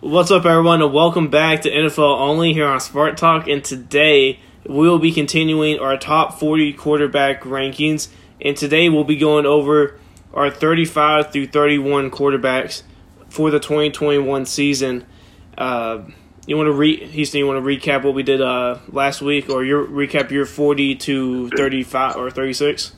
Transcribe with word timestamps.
What's 0.00 0.30
up, 0.30 0.46
everyone, 0.46 0.80
and 0.80 0.92
welcome 0.92 1.28
back 1.28 1.62
to 1.62 1.70
NFL 1.72 2.20
Only 2.20 2.52
here 2.52 2.68
on 2.68 2.78
Spark 2.78 3.16
Talk. 3.16 3.48
And 3.48 3.64
today 3.64 4.38
we 4.64 4.88
will 4.88 5.00
be 5.00 5.10
continuing 5.10 5.80
our 5.80 5.96
top 5.96 6.38
40 6.38 6.74
quarterback 6.74 7.42
rankings. 7.42 8.06
And 8.40 8.56
today 8.56 8.88
we'll 8.90 9.02
be 9.02 9.16
going 9.16 9.44
over 9.44 9.98
our 10.32 10.50
35 10.50 11.32
through 11.32 11.48
31 11.48 12.12
quarterbacks 12.12 12.84
for 13.28 13.50
the 13.50 13.58
2021 13.58 14.46
season. 14.46 15.04
Uh, 15.58 16.02
you 16.46 16.56
want 16.56 16.68
to 16.68 16.72
re 16.72 17.04
Houston? 17.04 17.40
You 17.40 17.48
want 17.48 17.58
to 17.64 17.68
recap 17.68 18.04
what 18.04 18.14
we 18.14 18.22
did 18.22 18.40
uh, 18.40 18.78
last 18.92 19.20
week, 19.20 19.50
or 19.50 19.64
your 19.64 19.84
recap 19.84 20.30
your 20.30 20.46
40 20.46 20.94
to 20.94 21.50
35 21.50 22.14
or 22.14 22.30
36? 22.30 22.92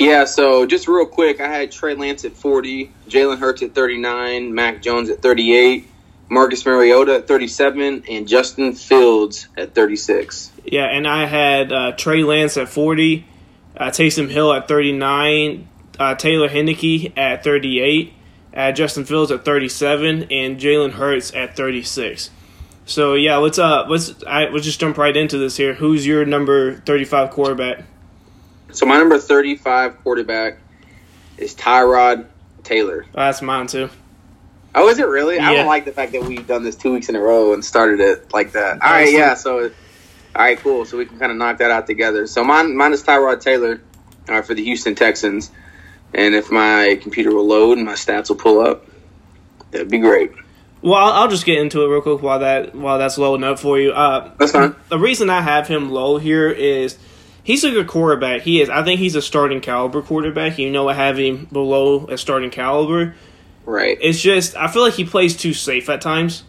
Yeah, 0.00 0.24
so 0.24 0.66
just 0.66 0.88
real 0.88 1.06
quick, 1.06 1.40
I 1.40 1.46
had 1.46 1.70
Trey 1.70 1.94
Lance 1.94 2.24
at 2.24 2.32
40, 2.32 2.92
Jalen 3.08 3.38
Hurts 3.38 3.62
at 3.62 3.72
39, 3.72 4.52
Mac 4.52 4.82
Jones 4.82 5.10
at 5.10 5.22
38, 5.22 5.88
Marcus 6.30 6.64
Mariota 6.66 7.16
at 7.16 7.28
37, 7.28 8.04
and 8.08 8.28
Justin 8.28 8.74
Fields 8.74 9.48
at 9.56 9.74
36. 9.74 10.52
Yeah, 10.64 10.84
and 10.84 11.06
I 11.06 11.26
had 11.26 11.72
uh, 11.72 11.92
Trey 11.92 12.22
Lance 12.22 12.56
at 12.56 12.68
40, 12.68 13.26
uh, 13.76 13.86
Taysom 13.86 14.28
Hill 14.28 14.52
at 14.52 14.68
39, 14.68 15.68
uh, 15.98 16.14
Taylor 16.14 16.48
Heinicke 16.48 17.16
at 17.16 17.42
38, 17.42 18.12
uh, 18.54 18.72
Justin 18.72 19.04
Fields 19.04 19.30
at 19.30 19.44
37, 19.44 20.24
and 20.30 20.60
Jalen 20.60 20.92
Hurts 20.92 21.34
at 21.34 21.56
36. 21.56 22.30
So 22.88 23.14
yeah, 23.14 23.36
let's 23.36 23.58
uh 23.58 23.84
let's 23.86 24.14
I, 24.26 24.46
let's 24.46 24.64
just 24.64 24.80
jump 24.80 24.96
right 24.96 25.14
into 25.14 25.36
this 25.36 25.58
here. 25.58 25.74
Who's 25.74 26.06
your 26.06 26.24
number 26.24 26.76
35 26.76 27.30
quarterback? 27.30 27.84
So 28.72 28.86
my 28.86 28.96
number 28.96 29.18
35 29.18 30.02
quarterback 30.02 30.58
is 31.36 31.54
Tyrod 31.54 32.26
Taylor. 32.62 33.04
Oh, 33.08 33.18
that's 33.18 33.42
mine 33.42 33.66
too. 33.66 33.90
Oh, 34.74 34.88
is 34.88 34.98
it 34.98 35.06
really? 35.08 35.38
I 35.38 35.54
don't 35.54 35.66
like 35.66 35.84
the 35.84 35.92
fact 35.92 36.12
that 36.12 36.24
we've 36.24 36.46
done 36.46 36.62
this 36.62 36.76
two 36.76 36.92
weeks 36.92 37.08
in 37.08 37.16
a 37.16 37.20
row 37.20 37.52
and 37.52 37.64
started 37.64 38.00
it 38.00 38.32
like 38.32 38.52
that. 38.52 38.82
All 38.82 38.90
right, 38.90 39.10
yeah. 39.12 39.34
So, 39.34 39.64
all 39.64 39.70
right, 40.36 40.58
cool. 40.58 40.84
So 40.84 40.98
we 40.98 41.06
can 41.06 41.18
kind 41.18 41.32
of 41.32 41.38
knock 41.38 41.58
that 41.58 41.70
out 41.70 41.86
together. 41.86 42.26
So 42.26 42.44
mine, 42.44 42.76
mine 42.76 42.92
is 42.92 43.02
Tyrod 43.02 43.40
Taylor 43.40 43.80
uh, 44.28 44.42
for 44.42 44.54
the 44.54 44.62
Houston 44.64 44.94
Texans. 44.94 45.50
And 46.14 46.34
if 46.34 46.50
my 46.50 46.98
computer 47.02 47.34
will 47.34 47.46
load 47.46 47.78
and 47.78 47.86
my 47.86 47.94
stats 47.94 48.28
will 48.28 48.36
pull 48.36 48.60
up, 48.60 48.86
that'd 49.70 49.90
be 49.90 49.98
great. 49.98 50.32
Well, 50.80 50.94
I'll, 50.94 51.12
I'll 51.22 51.28
just 51.28 51.44
get 51.44 51.58
into 51.58 51.82
it 51.82 51.88
real 51.88 52.00
quick 52.00 52.22
while 52.22 52.38
that 52.38 52.74
while 52.74 52.98
that's 52.98 53.18
loading 53.18 53.44
up 53.44 53.58
for 53.58 53.78
you. 53.78 53.90
Uh, 53.92 54.32
That's 54.38 54.52
fine. 54.52 54.76
the 54.88 54.98
reason 54.98 55.28
I 55.28 55.40
have 55.40 55.66
him 55.66 55.90
low 55.90 56.18
here 56.18 56.48
is 56.48 56.96
he's 57.42 57.64
a 57.64 57.70
good 57.70 57.88
quarterback. 57.88 58.42
He 58.42 58.60
is. 58.62 58.70
I 58.70 58.84
think 58.84 59.00
he's 59.00 59.16
a 59.16 59.22
starting 59.22 59.60
caliber 59.60 60.02
quarterback. 60.02 60.56
You 60.58 60.70
know, 60.70 60.88
I 60.88 60.94
have 60.94 61.18
him 61.18 61.48
below 61.50 62.06
a 62.06 62.16
starting 62.16 62.50
caliber. 62.50 63.16
Right. 63.68 63.98
It's 64.00 64.18
just 64.20 64.56
I 64.56 64.66
feel 64.68 64.80
like 64.82 64.94
he 64.94 65.04
plays 65.04 65.36
too 65.36 65.52
safe 65.52 65.90
at 65.90 66.00
times. 66.00 66.42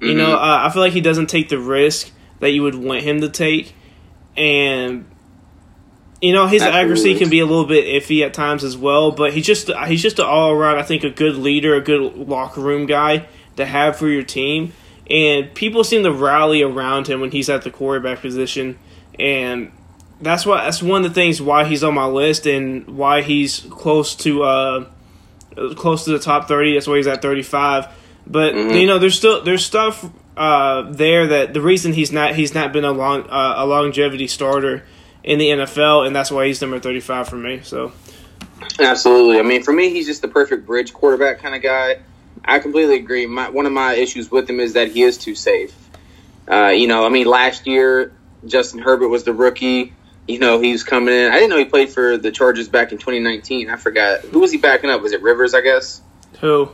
You 0.00 0.14
know, 0.14 0.30
Mhm. 0.30 0.34
uh, 0.34 0.66
I 0.66 0.70
feel 0.70 0.82
like 0.82 0.92
he 0.92 1.00
doesn't 1.00 1.28
take 1.28 1.48
the 1.48 1.58
risk 1.58 2.10
that 2.40 2.50
you 2.50 2.62
would 2.64 2.74
want 2.74 3.02
him 3.02 3.20
to 3.20 3.28
take, 3.28 3.74
and 4.36 5.04
you 6.20 6.32
know 6.32 6.46
his 6.48 6.62
Absolutely. 6.62 6.80
accuracy 6.80 7.14
can 7.18 7.28
be 7.30 7.38
a 7.40 7.46
little 7.46 7.64
bit 7.64 7.84
iffy 7.86 8.24
at 8.24 8.34
times 8.34 8.64
as 8.64 8.76
well. 8.76 9.12
But 9.12 9.32
he's 9.34 9.46
just 9.46 9.70
he's 9.86 10.02
just 10.02 10.18
an 10.18 10.24
all 10.26 10.50
around. 10.50 10.78
I 10.78 10.82
think 10.82 11.04
a 11.04 11.10
good 11.10 11.36
leader, 11.36 11.74
a 11.76 11.80
good 11.80 12.00
locker 12.28 12.60
room 12.60 12.86
guy 12.86 13.26
to 13.56 13.64
have 13.64 13.96
for 13.96 14.08
your 14.08 14.22
team, 14.24 14.72
and 15.08 15.52
people 15.54 15.84
seem 15.84 16.02
to 16.02 16.12
rally 16.12 16.62
around 16.62 17.06
him 17.08 17.20
when 17.20 17.30
he's 17.30 17.48
at 17.48 17.62
the 17.62 17.70
quarterback 17.70 18.20
position, 18.20 18.78
and 19.18 19.70
that's 20.20 20.44
why 20.44 20.64
that's 20.64 20.82
one 20.82 21.04
of 21.04 21.10
the 21.12 21.14
things 21.14 21.40
why 21.40 21.64
he's 21.64 21.84
on 21.84 21.94
my 21.94 22.06
list 22.06 22.46
and 22.46 22.86
why 22.96 23.22
he's 23.22 23.60
close 23.70 24.14
to 24.16 24.42
uh 24.42 24.84
close 25.76 26.04
to 26.04 26.10
the 26.10 26.18
top 26.18 26.48
30 26.48 26.74
that's 26.74 26.86
why 26.86 26.96
he's 26.96 27.06
at 27.06 27.22
35 27.22 27.86
but 28.26 28.54
Mhm. 28.54 28.80
you 28.80 28.86
know 28.86 28.98
there's 28.98 29.16
still 29.16 29.42
there's 29.42 29.64
stuff 29.64 30.04
uh 30.36 30.82
there 30.90 31.26
that 31.26 31.54
the 31.54 31.60
reason 31.60 31.92
he's 31.92 32.12
not 32.12 32.34
he's 32.34 32.54
not 32.54 32.72
been 32.72 32.84
a 32.84 32.92
long 32.92 33.22
uh, 33.28 33.54
a 33.58 33.66
longevity 33.66 34.26
starter 34.26 34.84
in 35.24 35.38
the 35.38 35.48
NFL 35.48 36.06
and 36.06 36.14
that's 36.14 36.30
why 36.30 36.46
he's 36.46 36.60
number 36.60 36.78
35 36.78 37.28
for 37.28 37.36
me 37.36 37.60
so 37.62 37.92
Absolutely. 38.80 39.38
I 39.38 39.42
mean, 39.42 39.62
for 39.62 39.72
me, 39.72 39.90
he's 39.90 40.06
just 40.06 40.22
the 40.22 40.28
perfect 40.28 40.66
bridge 40.66 40.92
quarterback 40.92 41.40
kind 41.40 41.54
of 41.54 41.62
guy. 41.62 41.98
I 42.44 42.58
completely 42.60 42.96
agree. 42.96 43.26
My, 43.26 43.48
one 43.50 43.66
of 43.66 43.72
my 43.72 43.94
issues 43.94 44.30
with 44.30 44.48
him 44.48 44.60
is 44.60 44.74
that 44.74 44.88
he 44.88 45.02
is 45.02 45.18
too 45.18 45.34
safe. 45.34 45.74
Uh, 46.50 46.68
you 46.68 46.86
know, 46.86 47.04
I 47.04 47.08
mean, 47.08 47.26
last 47.26 47.66
year 47.66 48.12
Justin 48.46 48.80
Herbert 48.80 49.08
was 49.08 49.24
the 49.24 49.32
rookie. 49.32 49.92
You 50.28 50.38
know, 50.38 50.60
he 50.60 50.72
was 50.72 50.84
coming 50.84 51.14
in. 51.14 51.30
I 51.32 51.36
didn't 51.36 51.50
know 51.50 51.56
he 51.56 51.64
played 51.64 51.88
for 51.88 52.18
the 52.18 52.30
Chargers 52.30 52.68
back 52.68 52.92
in 52.92 52.98
2019. 52.98 53.70
I 53.70 53.76
forgot 53.76 54.20
who 54.20 54.40
was 54.40 54.52
he 54.52 54.58
backing 54.58 54.90
up. 54.90 55.00
Was 55.00 55.12
it 55.12 55.22
Rivers? 55.22 55.54
I 55.54 55.62
guess 55.62 56.02
who 56.40 56.70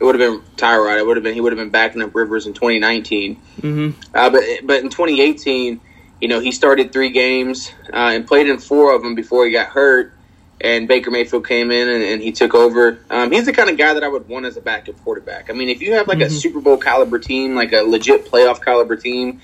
it 0.00 0.04
would 0.04 0.18
have 0.18 0.32
been 0.32 0.40
Tyrod. 0.56 0.98
It 0.98 1.06
would 1.06 1.16
have 1.18 1.22
been 1.24 1.34
he 1.34 1.40
would 1.42 1.52
have 1.52 1.58
been 1.58 1.68
backing 1.70 2.00
up 2.02 2.14
Rivers 2.14 2.46
in 2.46 2.54
2019. 2.54 3.34
hmm 3.60 3.90
Uh, 4.14 4.30
but 4.30 4.42
but 4.64 4.80
in 4.80 4.88
2018, 4.88 5.80
you 6.20 6.28
know, 6.28 6.40
he 6.40 6.50
started 6.50 6.92
three 6.94 7.10
games 7.10 7.70
uh, 7.92 7.96
and 8.14 8.26
played 8.26 8.48
in 8.48 8.58
four 8.58 8.94
of 8.94 9.02
them 9.02 9.14
before 9.14 9.44
he 9.44 9.52
got 9.52 9.68
hurt. 9.68 10.12
And 10.60 10.88
Baker 10.88 11.10
Mayfield 11.10 11.46
came 11.46 11.70
in 11.70 11.88
and, 11.88 12.02
and 12.02 12.22
he 12.22 12.32
took 12.32 12.54
over. 12.54 12.98
Um, 13.10 13.30
he's 13.32 13.44
the 13.44 13.52
kind 13.52 13.68
of 13.68 13.76
guy 13.76 13.92
that 13.92 14.02
I 14.02 14.08
would 14.08 14.26
want 14.28 14.46
as 14.46 14.56
a 14.56 14.62
backup 14.62 14.98
quarterback. 15.04 15.50
I 15.50 15.52
mean, 15.52 15.68
if 15.68 15.82
you 15.82 15.92
have 15.94 16.08
like 16.08 16.20
a 16.22 16.26
Mhm. 16.26 16.30
Super 16.30 16.60
Bowl 16.60 16.78
caliber 16.78 17.18
team, 17.18 17.54
like 17.54 17.72
a 17.74 17.82
legit 17.82 18.24
playoff 18.24 18.64
caliber 18.64 18.96
team, 18.96 19.42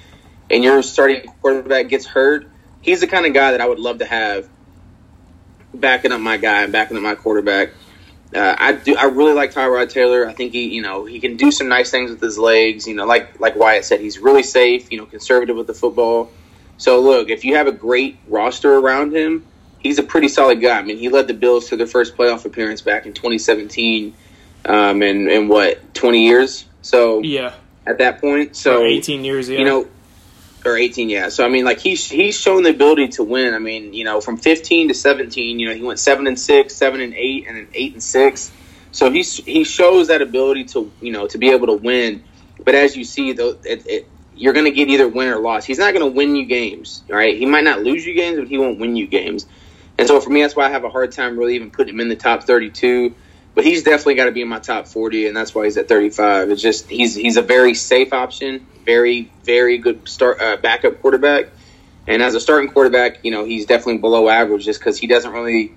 and 0.51 0.65
your 0.65 0.83
starting 0.83 1.21
quarterback 1.43 1.89
gets 1.89 2.07
hurt, 2.07 2.47
he's 2.83 3.01
the 3.01 3.07
kind 3.07 3.27
of 3.27 3.35
guy 3.35 3.53
that 3.53 3.61
I 3.61 3.69
would 3.69 3.79
love 3.79 3.99
to 3.99 4.05
have 4.05 4.49
backing 5.73 6.13
up 6.13 6.21
my 6.21 6.37
guy 6.37 6.63
and 6.63 6.73
backing 6.73 6.97
up 6.97 7.03
my 7.03 7.15
quarterback. 7.15 7.71
Uh, 8.35 8.55
I 8.57 8.73
do. 8.73 8.97
I 8.97 9.05
really 9.05 9.33
like 9.33 9.53
Tyrod 9.53 9.91
Taylor. 9.91 10.27
I 10.27 10.33
think 10.33 10.53
he, 10.53 10.69
you 10.69 10.83
know, 10.83 11.05
he 11.05 11.19
can 11.19 11.37
do 11.37 11.51
some 11.51 11.69
nice 11.69 11.91
things 11.91 12.11
with 12.11 12.21
his 12.21 12.39
legs. 12.39 12.87
You 12.87 12.95
know, 12.95 13.05
like 13.05 13.41
like 13.41 13.57
Wyatt 13.57 13.85
said, 13.85 14.01
he's 14.01 14.19
really 14.19 14.45
safe. 14.45 14.93
You 14.93 14.99
know, 14.99 15.07
conservative 15.07 15.57
with 15.57 15.67
the 15.67 15.75
football. 15.75 16.31
So 16.77 17.01
look, 17.01 17.29
if 17.29 17.45
you 17.45 17.57
have 17.57 17.67
a 17.67 17.73
great 17.73 18.19
roster 18.29 18.73
around 18.73 19.15
him, 19.15 19.45
he's 19.81 19.99
a 19.99 20.03
pretty 20.03 20.29
solid 20.29 20.61
guy. 20.61 20.79
I 20.79 20.83
mean, 20.83 20.99
he 20.99 21.09
led 21.09 21.27
the 21.27 21.35
Bills 21.35 21.69
to 21.71 21.77
their 21.77 21.89
first 21.89 22.17
playoff 22.17 22.45
appearance 22.45 22.83
back 22.83 23.05
in 23.05 23.15
2017, 23.15 24.15
um, 24.65 25.03
in 25.03 25.29
in 25.29 25.49
what 25.49 25.93
20 25.95 26.25
years. 26.25 26.65
So 26.83 27.23
yeah 27.23 27.55
at 27.87 27.99
that 27.99 28.21
point, 28.21 28.55
so 28.55 28.79
for 28.79 28.87
18 28.87 29.25
years 29.25 29.49
yeah 29.49 29.59
you 29.59 29.65
know, 29.65 29.89
or 30.65 30.77
18, 30.77 31.09
yeah. 31.09 31.29
So 31.29 31.45
I 31.45 31.49
mean, 31.49 31.65
like 31.65 31.79
he's 31.79 32.09
he's 32.09 32.39
shown 32.39 32.63
the 32.63 32.71
ability 32.71 33.09
to 33.09 33.25
win. 33.25 33.55
I 33.55 33.59
mean, 33.59 33.93
you 33.93 34.05
know, 34.05 34.21
from 34.21 34.37
15 34.37 34.89
to 34.89 34.95
17, 34.95 35.59
you 35.59 35.69
know, 35.69 35.75
he 35.75 35.83
went 35.83 35.99
seven 35.99 36.27
and 36.27 36.39
six, 36.39 36.75
seven 36.75 37.01
and 37.01 37.15
eight, 37.15 37.47
and 37.47 37.57
then 37.57 37.69
eight 37.75 37.93
and 37.95 38.03
six. 38.03 38.51
So 38.93 39.11
he's 39.11 39.37
he 39.37 39.65
shows 39.65 40.09
that 40.09 40.23
ability 40.23 40.65
to 40.67 40.91
you 41.01 41.13
know 41.13 41.27
to 41.29 41.39
be 41.39 41.51
able 41.51 41.69
to 41.69 41.75
win. 41.75 42.25
But 42.65 42.75
as 42.75 42.97
you 42.97 43.05
see, 43.05 43.33
though, 43.33 43.57
it, 43.65 43.87
it, 43.87 44.09
you're 44.37 44.53
going 44.53 44.67
to 44.67 44.71
get 44.71 44.89
either 44.89 45.09
win 45.09 45.29
or 45.29 45.39
loss. 45.39 45.65
He's 45.65 45.79
not 45.79 45.95
going 45.95 46.05
to 46.05 46.15
win 46.15 46.37
you 46.37 46.47
games, 46.47 47.03
all 47.11 47.17
right? 47.17 47.37
He 47.37 47.47
might 47.47 47.65
not 47.65 47.83
lose 47.83 48.05
you 48.05 48.15
games, 48.15 48.39
but 48.39 48.49
he 48.49 48.59
won't 48.59 48.79
win 48.79 48.97
you 48.97 49.07
games. 49.07 49.47
And 49.99 50.09
so 50.09 50.21
for 50.21 50.31
me, 50.31 50.43
that's 50.43 50.57
why 50.57 50.67
I 50.67 50.71
have 50.71 50.85
a 50.85 50.89
hard 50.89 51.13
time 51.13 51.39
really 51.39 51.55
even 51.57 51.71
putting 51.71 51.95
him 51.95 52.01
in 52.01 52.09
the 52.09 52.17
top 52.17 52.45
32. 52.45 53.15
But 53.55 53.65
he's 53.65 53.83
definitely 53.83 54.15
got 54.15 54.27
to 54.27 54.33
be 54.33 54.43
in 54.43 54.49
my 54.49 54.61
top 54.61 54.87
40, 54.87 55.27
and 55.27 55.37
that's 55.37 55.55
why 55.55 55.65
he's 55.65 55.77
at 55.77 55.89
35. 55.89 56.51
It's 56.51 56.63
just 56.63 56.89
he's 56.89 57.15
he's 57.15 57.37
a 57.37 57.43
very 57.43 57.75
safe 57.75 58.13
option, 58.13 58.67
very 58.85 59.31
very 59.43 59.79
good 59.79 60.09
start 60.09 60.41
uh, 60.41 60.57
backup 60.57 61.01
quarterback. 61.01 61.49
And 62.07 62.23
as 62.23 62.35
a 62.35 62.41
starting 62.41 62.71
quarterback, 62.71 63.25
you 63.25 63.31
know 63.31 63.45
he's 63.45 63.67
definitely 63.67 63.99
below 63.99 64.29
average 64.29 64.65
just 64.65 64.81
because 64.81 64.99
he 64.99 65.07
doesn't 65.07 65.33
really. 65.33 65.75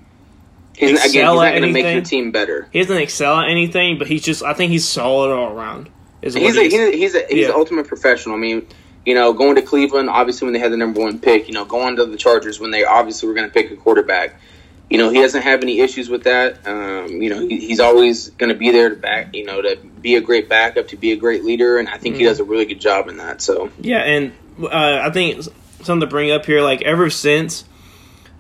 He's, 0.76 0.90
again, 0.92 1.02
he's 1.04 1.16
not 1.16 1.36
going 1.36 1.62
to 1.62 1.72
make 1.72 1.94
your 1.94 2.02
team 2.02 2.32
better. 2.32 2.68
he 2.72 2.80
doesn't 2.80 2.98
excel 2.98 3.40
at 3.40 3.48
anything 3.48 4.00
but 4.00 4.08
he's 4.08 4.24
just 4.24 4.42
I 4.42 4.54
think 4.56 4.72
he's 4.72 4.88
solid 4.88 5.32
all 5.32 5.56
around 5.56 5.88
He's 6.24 6.34
he 6.34 6.40
a, 6.48 6.52
he's 6.52 6.58
a, 6.58 6.92
he's 6.98 7.16
a, 7.16 7.26
he's 7.28 7.38
Yeah. 7.42 7.48
the 7.50 7.56
ultimate 7.56 7.88
professional. 7.88 8.36
I 8.36 8.40
mean, 8.40 8.66
you 9.06 9.14
know, 9.14 9.34
going 9.34 9.56
to 9.56 9.62
Cleveland, 9.62 10.10
obviously 10.10 10.46
when 10.46 10.54
they 10.54 10.60
had 10.60 10.72
the 10.72 10.78
number 10.78 11.02
one 11.02 11.20
pick, 11.20 11.48
you 11.48 11.54
know, 11.54 11.66
going 11.66 11.98
to 11.98 12.06
the 12.06 12.18
Chargers 12.18 12.60
when 12.60 12.72
they 12.72 12.86
obviously 12.86 13.28
were 13.28 13.36
going 13.36 13.48
to 13.48 13.54
pick 13.54 13.70
a 13.72 13.76
quarterback. 13.76 14.40
You 14.90 14.98
know, 15.00 15.10
he 15.10 15.22
doesn't 15.22 15.42
have 15.42 15.64
any 15.64 15.80
issues 15.80 16.08
with 16.10 16.24
that. 16.26 16.68
Um, 16.68 17.22
you 17.22 17.30
know, 17.30 17.40
he, 17.48 17.60
he's 17.68 17.80
always 17.80 18.30
going 18.32 18.50
to 18.50 18.56
be 18.56 18.70
there 18.72 18.90
to 18.90 18.96
back, 18.96 19.34
you 19.34 19.44
know, 19.46 19.62
to 19.62 19.78
be 19.78 20.16
a 20.16 20.22
great 20.22 20.48
backup, 20.50 20.90
to 20.90 20.98
be 20.98 21.12
a 21.14 21.16
great 21.16 21.44
leader, 21.44 21.78
and 21.80 21.90
I 21.90 21.98
think 21.98 22.16
he 22.18 22.22
Mhm. 22.24 22.28
does 22.28 22.40
a 22.40 22.44
really 22.44 22.66
good 22.66 22.80
job 22.82 23.08
in 23.08 23.18
that. 23.18 23.42
So, 23.42 23.70
Yeah, 23.82 24.00
and 24.00 24.34
uh, 24.62 24.68
I 25.04 25.10
think 25.10 25.42
something 25.82 26.02
to 26.02 26.08
bring 26.08 26.30
up 26.32 26.46
here, 26.46 26.62
like 26.62 26.82
ever 26.84 27.10
since, 27.10 27.64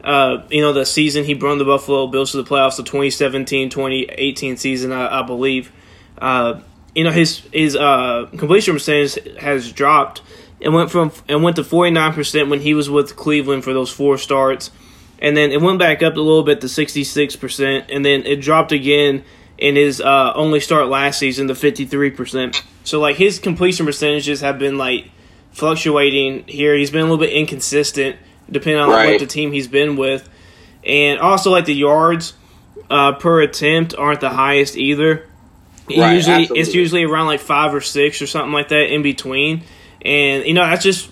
uh, 0.03 0.43
you 0.51 0.61
know, 0.61 0.73
the 0.73 0.85
season 0.85 1.23
he 1.23 1.33
brought 1.33 1.57
the 1.57 1.65
Buffalo 1.65 2.05
Bills 2.07 2.31
to 2.31 2.37
the 2.37 2.43
playoffs, 2.43 2.75
the 2.77 2.83
2017-2018 2.83 4.57
season, 4.57 4.91
I, 4.91 5.19
I 5.19 5.23
believe. 5.23 5.71
Uh, 6.19 6.59
you 6.95 7.03
know, 7.03 7.11
his 7.11 7.39
his 7.51 7.75
uh, 7.75 8.27
completion 8.37 8.75
percentage 8.75 9.17
has 9.39 9.71
dropped 9.71 10.21
and 10.61 10.73
went 10.73 10.91
from 10.91 11.11
and 11.27 11.41
went 11.41 11.55
to 11.55 11.63
49 11.63 12.13
percent 12.13 12.49
when 12.49 12.59
he 12.61 12.73
was 12.75 12.89
with 12.89 13.15
Cleveland 13.15 13.63
for 13.63 13.73
those 13.73 13.89
four 13.89 14.17
starts, 14.19 14.69
and 15.19 15.35
then 15.37 15.51
it 15.51 15.61
went 15.61 15.79
back 15.79 16.03
up 16.03 16.15
a 16.15 16.19
little 16.21 16.43
bit 16.43 16.61
to 16.61 16.69
66 16.69 17.35
percent, 17.37 17.85
and 17.89 18.03
then 18.05 18.25
it 18.25 18.41
dropped 18.41 18.71
again 18.71 19.23
in 19.57 19.75
his 19.75 20.01
uh, 20.01 20.33
only 20.35 20.59
start 20.59 20.87
last 20.87 21.19
season 21.19 21.47
to 21.47 21.55
53 21.55 22.09
percent. 22.11 22.63
So 22.83 22.99
like 22.99 23.15
his 23.15 23.39
completion 23.39 23.85
percentages 23.85 24.41
have 24.41 24.59
been 24.59 24.77
like 24.77 25.09
fluctuating 25.53 26.43
here. 26.47 26.75
He's 26.75 26.91
been 26.91 27.01
a 27.01 27.03
little 27.03 27.17
bit 27.17 27.31
inconsistent 27.31 28.17
depending 28.51 28.81
on 28.81 28.89
what 28.89 28.97
Right. 28.97 29.19
the 29.19 29.25
team 29.25 29.51
he's 29.53 29.67
been 29.67 29.95
with, 29.95 30.27
and 30.85 31.19
also 31.19 31.51
like 31.51 31.65
the 31.65 31.73
yards 31.75 32.33
uh, 32.89 33.13
per 33.13 33.41
attempt 33.41 33.95
aren't 33.97 34.19
the 34.19 34.29
highest 34.29 34.75
either. 34.75 35.27
Right, 35.89 36.13
usually 36.15 36.49
it's 36.59 36.73
usually 36.73 37.03
around 37.03 37.27
like 37.27 37.39
five 37.39 37.73
or 37.73 37.81
six 37.81 38.21
or 38.21 38.27
something 38.27 38.51
like 38.53 38.69
that 38.69 38.93
in 38.93 39.01
between, 39.01 39.63
and 40.01 40.45
you 40.45 40.53
know 40.53 40.65
that's 40.65 40.83
just 40.83 41.09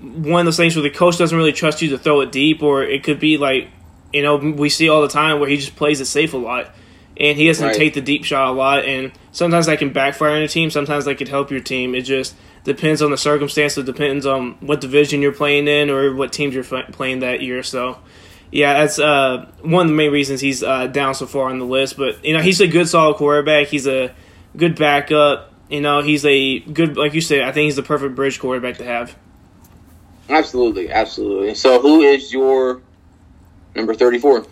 one 0.00 0.40
of 0.40 0.46
those 0.46 0.56
things 0.56 0.76
where 0.76 0.82
the 0.82 0.90
coach 0.90 1.18
doesn't 1.18 1.36
really 1.36 1.52
trust 1.52 1.82
you 1.82 1.90
to 1.90 1.98
throw 1.98 2.20
it 2.20 2.32
deep, 2.32 2.62
or 2.62 2.82
it 2.82 3.02
could 3.04 3.18
be 3.20 3.36
like 3.38 3.68
you 4.12 4.22
know 4.22 4.36
we 4.36 4.68
see 4.68 4.88
all 4.88 5.02
the 5.02 5.08
time 5.08 5.40
where 5.40 5.48
he 5.48 5.56
just 5.56 5.76
plays 5.76 6.00
it 6.00 6.06
safe 6.06 6.34
a 6.34 6.36
lot, 6.38 6.70
and 7.16 7.36
he 7.36 7.46
doesn't 7.46 7.66
Right. 7.68 7.76
take 7.76 7.94
the 7.94 8.00
deep 8.00 8.24
shot 8.24 8.48
a 8.48 8.52
lot, 8.52 8.84
and 8.84 9.12
sometimes 9.32 9.66
that 9.66 9.78
can 9.78 9.90
backfire 9.92 10.30
on 10.30 10.38
your 10.40 10.48
team, 10.48 10.70
sometimes 10.70 11.04
that 11.06 11.16
could 11.16 11.28
help 11.28 11.50
your 11.50 11.60
team. 11.60 11.94
It 11.94 12.02
just 12.02 12.34
depends 12.64 13.02
on 13.02 13.10
the 13.10 13.16
circumstance. 13.16 13.76
It 13.78 13.86
depends 13.86 14.26
on 14.26 14.52
what 14.60 14.80
division 14.80 15.20
you're 15.22 15.32
playing 15.32 15.68
in 15.68 15.90
or 15.90 16.14
what 16.14 16.32
teams 16.32 16.54
you're 16.54 16.64
fi- 16.64 16.82
playing 16.82 17.20
that 17.20 17.42
year. 17.42 17.62
So. 17.62 17.98
Yeah, 18.50 18.80
that's 18.80 18.98
uh, 18.98 19.46
one 19.60 19.82
of 19.84 19.90
the 19.90 19.94
main 19.94 20.10
reasons 20.10 20.40
he's 20.40 20.62
uh, 20.62 20.86
down 20.86 21.14
so 21.14 21.26
far 21.26 21.50
on 21.50 21.58
the 21.58 21.66
list. 21.66 21.98
But 21.98 22.24
you 22.24 22.32
know, 22.32 22.40
he's 22.40 22.62
a 22.62 22.66
good, 22.66 22.88
solid 22.88 23.16
quarterback. 23.16 23.66
He's 23.66 23.86
a 23.86 24.14
good 24.56 24.74
backup. 24.74 25.52
You 25.68 25.82
know, 25.82 26.00
he's 26.00 26.24
a 26.24 26.60
good, 26.60 26.96
like 26.96 27.12
you 27.12 27.20
said. 27.20 27.42
I 27.42 27.52
think 27.52 27.66
he's 27.66 27.76
the 27.76 27.82
perfect 27.82 28.14
bridge 28.14 28.40
quarterback 28.40 28.78
to 28.78 28.84
have. 28.84 29.14
Absolutely, 30.28 30.90
absolutely. 30.90 31.54
So, 31.54 31.80
who 31.80 32.02
is 32.02 32.32
your 32.32 32.82
number 33.74 33.94
thirty-four? 33.94 34.46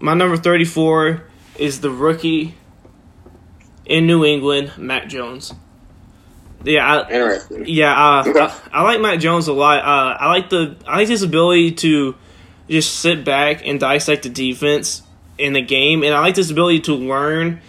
My 0.00 0.14
number 0.14 0.36
thirty-four 0.36 1.22
is 1.58 1.80
the 1.80 1.90
rookie 1.90 2.54
in 3.84 4.06
New 4.06 4.24
England, 4.24 4.72
Mac 4.78 5.08
Jones. 5.08 5.52
Yeah, 6.64 7.00
I, 7.02 7.10
Interesting. 7.10 7.64
Yeah, 7.66 7.92
uh, 7.92 8.24
Okay. 8.26 8.40
I, 8.40 8.60
I 8.72 8.82
like 8.82 9.00
Mac 9.00 9.18
Jones 9.18 9.48
a 9.48 9.52
lot. 9.52 9.80
Uh, 9.80 10.16
I 10.18 10.28
like 10.28 10.48
the 10.50 10.76
I 10.86 10.98
like 10.98 11.08
his 11.08 11.22
ability 11.22 11.72
to 11.72 12.14
just 12.68 13.00
sit 13.00 13.24
back 13.24 13.66
and 13.66 13.80
dissect 13.80 14.22
the 14.22 14.28
defense 14.28 15.02
in 15.38 15.52
the 15.52 15.62
game, 15.62 16.02
and 16.04 16.14
I 16.14 16.20
like 16.20 16.36
his 16.36 16.50
ability 16.50 16.80
to 16.80 16.94
learn 16.94 17.60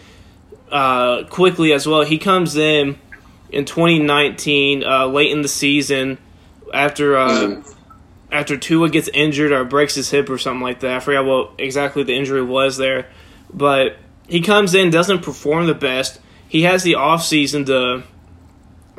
uh, 0.72 1.24
quickly 1.25 1.74
as 1.74 1.88
well. 1.88 2.04
He 2.04 2.18
comes 2.18 2.56
in 2.56 3.00
in 3.50 3.66
2019, 3.66 4.84
uh, 4.84 5.07
late 5.07 5.31
in 5.31 5.42
the 5.42 5.48
season, 5.48 6.18
after 6.73 7.17
uh, 7.17 7.29
Mhm. 7.29 7.73
after 8.31 8.57
Tua 8.57 8.89
gets 8.89 9.09
injured 9.13 9.51
or 9.51 9.63
breaks 9.63 9.95
his 9.95 10.09
hip 10.09 10.29
or 10.29 10.37
something 10.37 10.61
like 10.63 10.79
that. 10.79 10.95
I 10.95 10.99
forgot 10.99 11.25
what 11.25 11.51
exactly 11.59 12.03
the 12.03 12.13
injury 12.15 12.41
was 12.43 12.77
there, 12.77 13.05
but 13.53 13.97
he 14.27 14.41
comes 14.41 14.73
in, 14.73 14.89
doesn't 14.89 15.21
perform 15.21 15.67
the 15.67 15.73
best. 15.75 16.19
He 16.47 16.63
has 16.63 16.83
the 16.83 16.95
off 16.95 17.23
season 17.23 17.65
to 17.65 18.03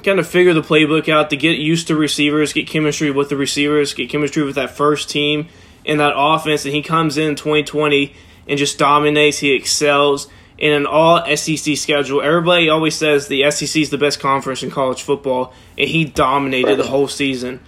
kind 0.05 0.19
of 0.21 0.27
figure 0.27 0.53
the 0.53 0.61
playbook 0.63 1.09
out, 1.09 1.31
to 1.31 1.37
get 1.37 1.59
used 1.59 1.87
to 1.89 1.97
receivers, 1.97 2.53
get 2.53 2.67
chemistry 2.69 3.11
with 3.11 3.29
the 3.31 3.37
receivers, 3.37 3.95
get 3.95 4.09
chemistry 4.11 4.43
with 4.45 4.55
that 4.55 4.71
first 4.77 5.09
team 5.11 5.47
and 5.87 5.99
that 5.99 6.13
offense. 6.15 6.65
And 6.65 6.75
he 6.75 6.83
comes 6.83 7.17
in 7.17 7.35
2020 7.37 8.15
and 8.49 8.59
just 8.59 8.79
dominates. 8.79 9.39
He 9.39 9.53
excels 9.53 10.29
in 10.59 10.73
an 10.73 10.87
all 10.87 11.25
SEC 11.37 11.77
schedule. 11.77 12.23
Everybody 12.23 12.69
always 12.69 12.95
says 12.95 13.29
the 13.29 13.51
SEC 13.51 13.83
is 13.83 13.91
the 13.91 13.99
best 13.99 14.21
conference 14.21 14.63
in 14.63 14.71
college 14.71 15.03
football, 15.03 15.53
and 15.77 15.89
he 15.89 16.05
dominated 16.05 16.77
the 16.77 16.87
whole 16.87 17.09
season. 17.09 17.61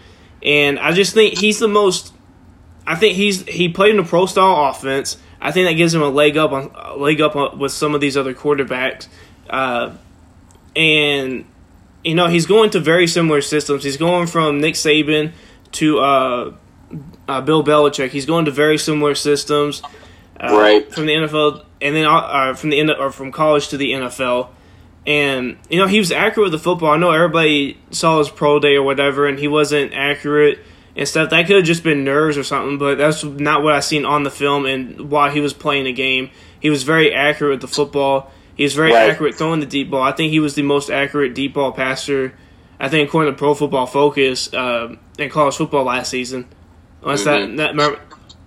And 0.42 0.78
I 0.78 0.92
just 0.92 1.14
think 1.14 1.38
he's 1.38 1.58
the 1.58 1.68
most. 1.68 2.12
I 2.86 2.94
think 2.94 3.16
he's 3.16 3.44
he 3.46 3.68
played 3.68 3.94
in 3.94 4.00
a 4.00 4.04
pro 4.04 4.26
style 4.26 4.70
offense. 4.70 5.16
I 5.40 5.52
think 5.52 5.68
that 5.68 5.74
gives 5.74 5.94
him 5.94 6.02
a 6.02 6.08
leg 6.08 6.36
up 6.36 6.52
on 6.52 6.70
a 6.74 6.96
leg 6.96 7.20
up 7.20 7.36
on, 7.36 7.58
with 7.58 7.72
some 7.72 7.94
of 7.94 8.00
these 8.00 8.16
other 8.16 8.34
quarterbacks. 8.34 9.08
Uh, 9.50 9.94
and 10.74 11.44
you 12.04 12.14
know 12.14 12.28
he's 12.28 12.46
going 12.46 12.70
to 12.70 12.80
very 12.80 13.06
similar 13.06 13.40
systems. 13.40 13.82
He's 13.82 13.96
going 13.96 14.28
from 14.28 14.60
Nick 14.60 14.74
Saban 14.74 15.32
to 15.72 15.98
uh, 15.98 16.54
uh, 17.28 17.40
Bill 17.40 17.64
Belichick. 17.64 18.10
He's 18.10 18.26
going 18.26 18.44
to 18.44 18.50
very 18.50 18.78
similar 18.78 19.14
systems, 19.14 19.82
uh, 20.38 20.56
Right. 20.56 20.92
From 20.92 21.06
the 21.06 21.12
NFL, 21.12 21.65
and 21.80 21.94
then 21.96 22.04
uh, 22.06 22.10
uh, 22.16 22.54
from 22.54 22.70
the 22.70 22.80
N- 22.80 22.90
or 22.90 23.10
from 23.10 23.32
college 23.32 23.68
to 23.68 23.76
the 23.76 23.92
NFL. 23.92 24.48
And 25.06 25.56
you 25.70 25.78
know 25.78 25.86
he 25.86 25.98
was 25.98 26.10
accurate 26.10 26.50
with 26.50 26.52
the 26.52 26.58
football. 26.62 26.90
I 26.90 26.96
know 26.96 27.12
everybody 27.12 27.78
saw 27.90 28.18
his 28.18 28.28
pro 28.28 28.58
day 28.58 28.74
or 28.74 28.82
whatever, 28.82 29.26
and 29.26 29.38
he 29.38 29.46
wasn't 29.48 29.92
accurate 29.94 30.58
and 30.96 31.06
stuff. 31.06 31.30
That 31.30 31.46
could 31.46 31.56
have 31.56 31.64
just 31.64 31.84
been 31.84 32.02
nerves 32.04 32.36
or 32.36 32.42
something, 32.42 32.78
but 32.78 32.98
that's 32.98 33.22
not 33.22 33.62
what 33.62 33.74
I 33.74 33.80
seen 33.80 34.04
on 34.04 34.24
the 34.24 34.30
film 34.30 34.66
and 34.66 35.10
while 35.10 35.30
he 35.30 35.40
was 35.40 35.52
playing 35.52 35.84
the 35.84 35.92
game. 35.92 36.30
He 36.58 36.70
was 36.70 36.82
very 36.82 37.14
accurate 37.14 37.52
with 37.52 37.60
the 37.60 37.68
football. 37.74 38.32
He 38.56 38.64
was 38.64 38.74
very 38.74 38.92
Right. 38.92 39.10
accurate 39.10 39.34
throwing 39.36 39.60
the 39.60 39.66
deep 39.66 39.90
ball. 39.90 40.02
I 40.02 40.10
think 40.12 40.32
he 40.32 40.40
was 40.40 40.54
the 40.54 40.62
most 40.62 40.90
accurate 40.90 41.34
deep 41.34 41.54
ball 41.54 41.70
passer. 41.72 42.32
I 42.80 42.88
think 42.88 43.08
according 43.08 43.32
to 43.34 43.38
Pro 43.38 43.54
Football 43.54 43.86
Focus 43.86 44.52
uh, 44.54 44.96
in 45.18 45.28
college 45.30 45.54
football 45.56 45.84
last 45.84 46.10
season. 46.10 46.46
Unless 47.02 47.22
Mhm. 47.24 47.56
that, 47.58 47.76
that 47.76 48.05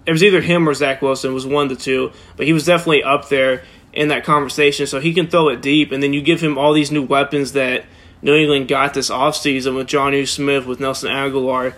it 0.10 0.12
was 0.12 0.24
either 0.24 0.42
him 0.42 0.68
or 0.68 0.74
Zach 0.74 1.04
Wilson. 1.04 1.30
It 1.30 1.34
was 1.36 1.46
one 1.46 1.70
of 1.72 1.78
the 1.78 1.84
two, 1.84 2.12
but 2.36 2.48
he 2.48 2.52
was 2.52 2.66
definitely 2.66 3.04
up 3.04 3.30
there 3.30 3.62
in 3.94 4.08
that 4.08 4.24
conversation. 4.24 4.88
So 4.88 5.00
he 5.00 5.14
can 5.14 5.28
throw 5.28 5.50
it 5.50 5.62
deep, 5.62 5.92
and 5.92 6.02
then 6.02 6.14
you 6.14 6.24
give 6.24 6.42
him 6.42 6.58
all 6.58 6.74
these 6.74 6.92
new 6.92 7.04
weapons 7.04 7.52
that 7.52 7.86
New 8.24 8.34
England 8.34 8.68
got 8.68 8.96
this 8.96 9.12
offseason 9.12 9.76
with 9.76 9.86
Jonnu 9.86 10.28
Smith, 10.28 10.66
with 10.66 10.80
Nelson 10.80 11.12
Agholor. 11.12 11.76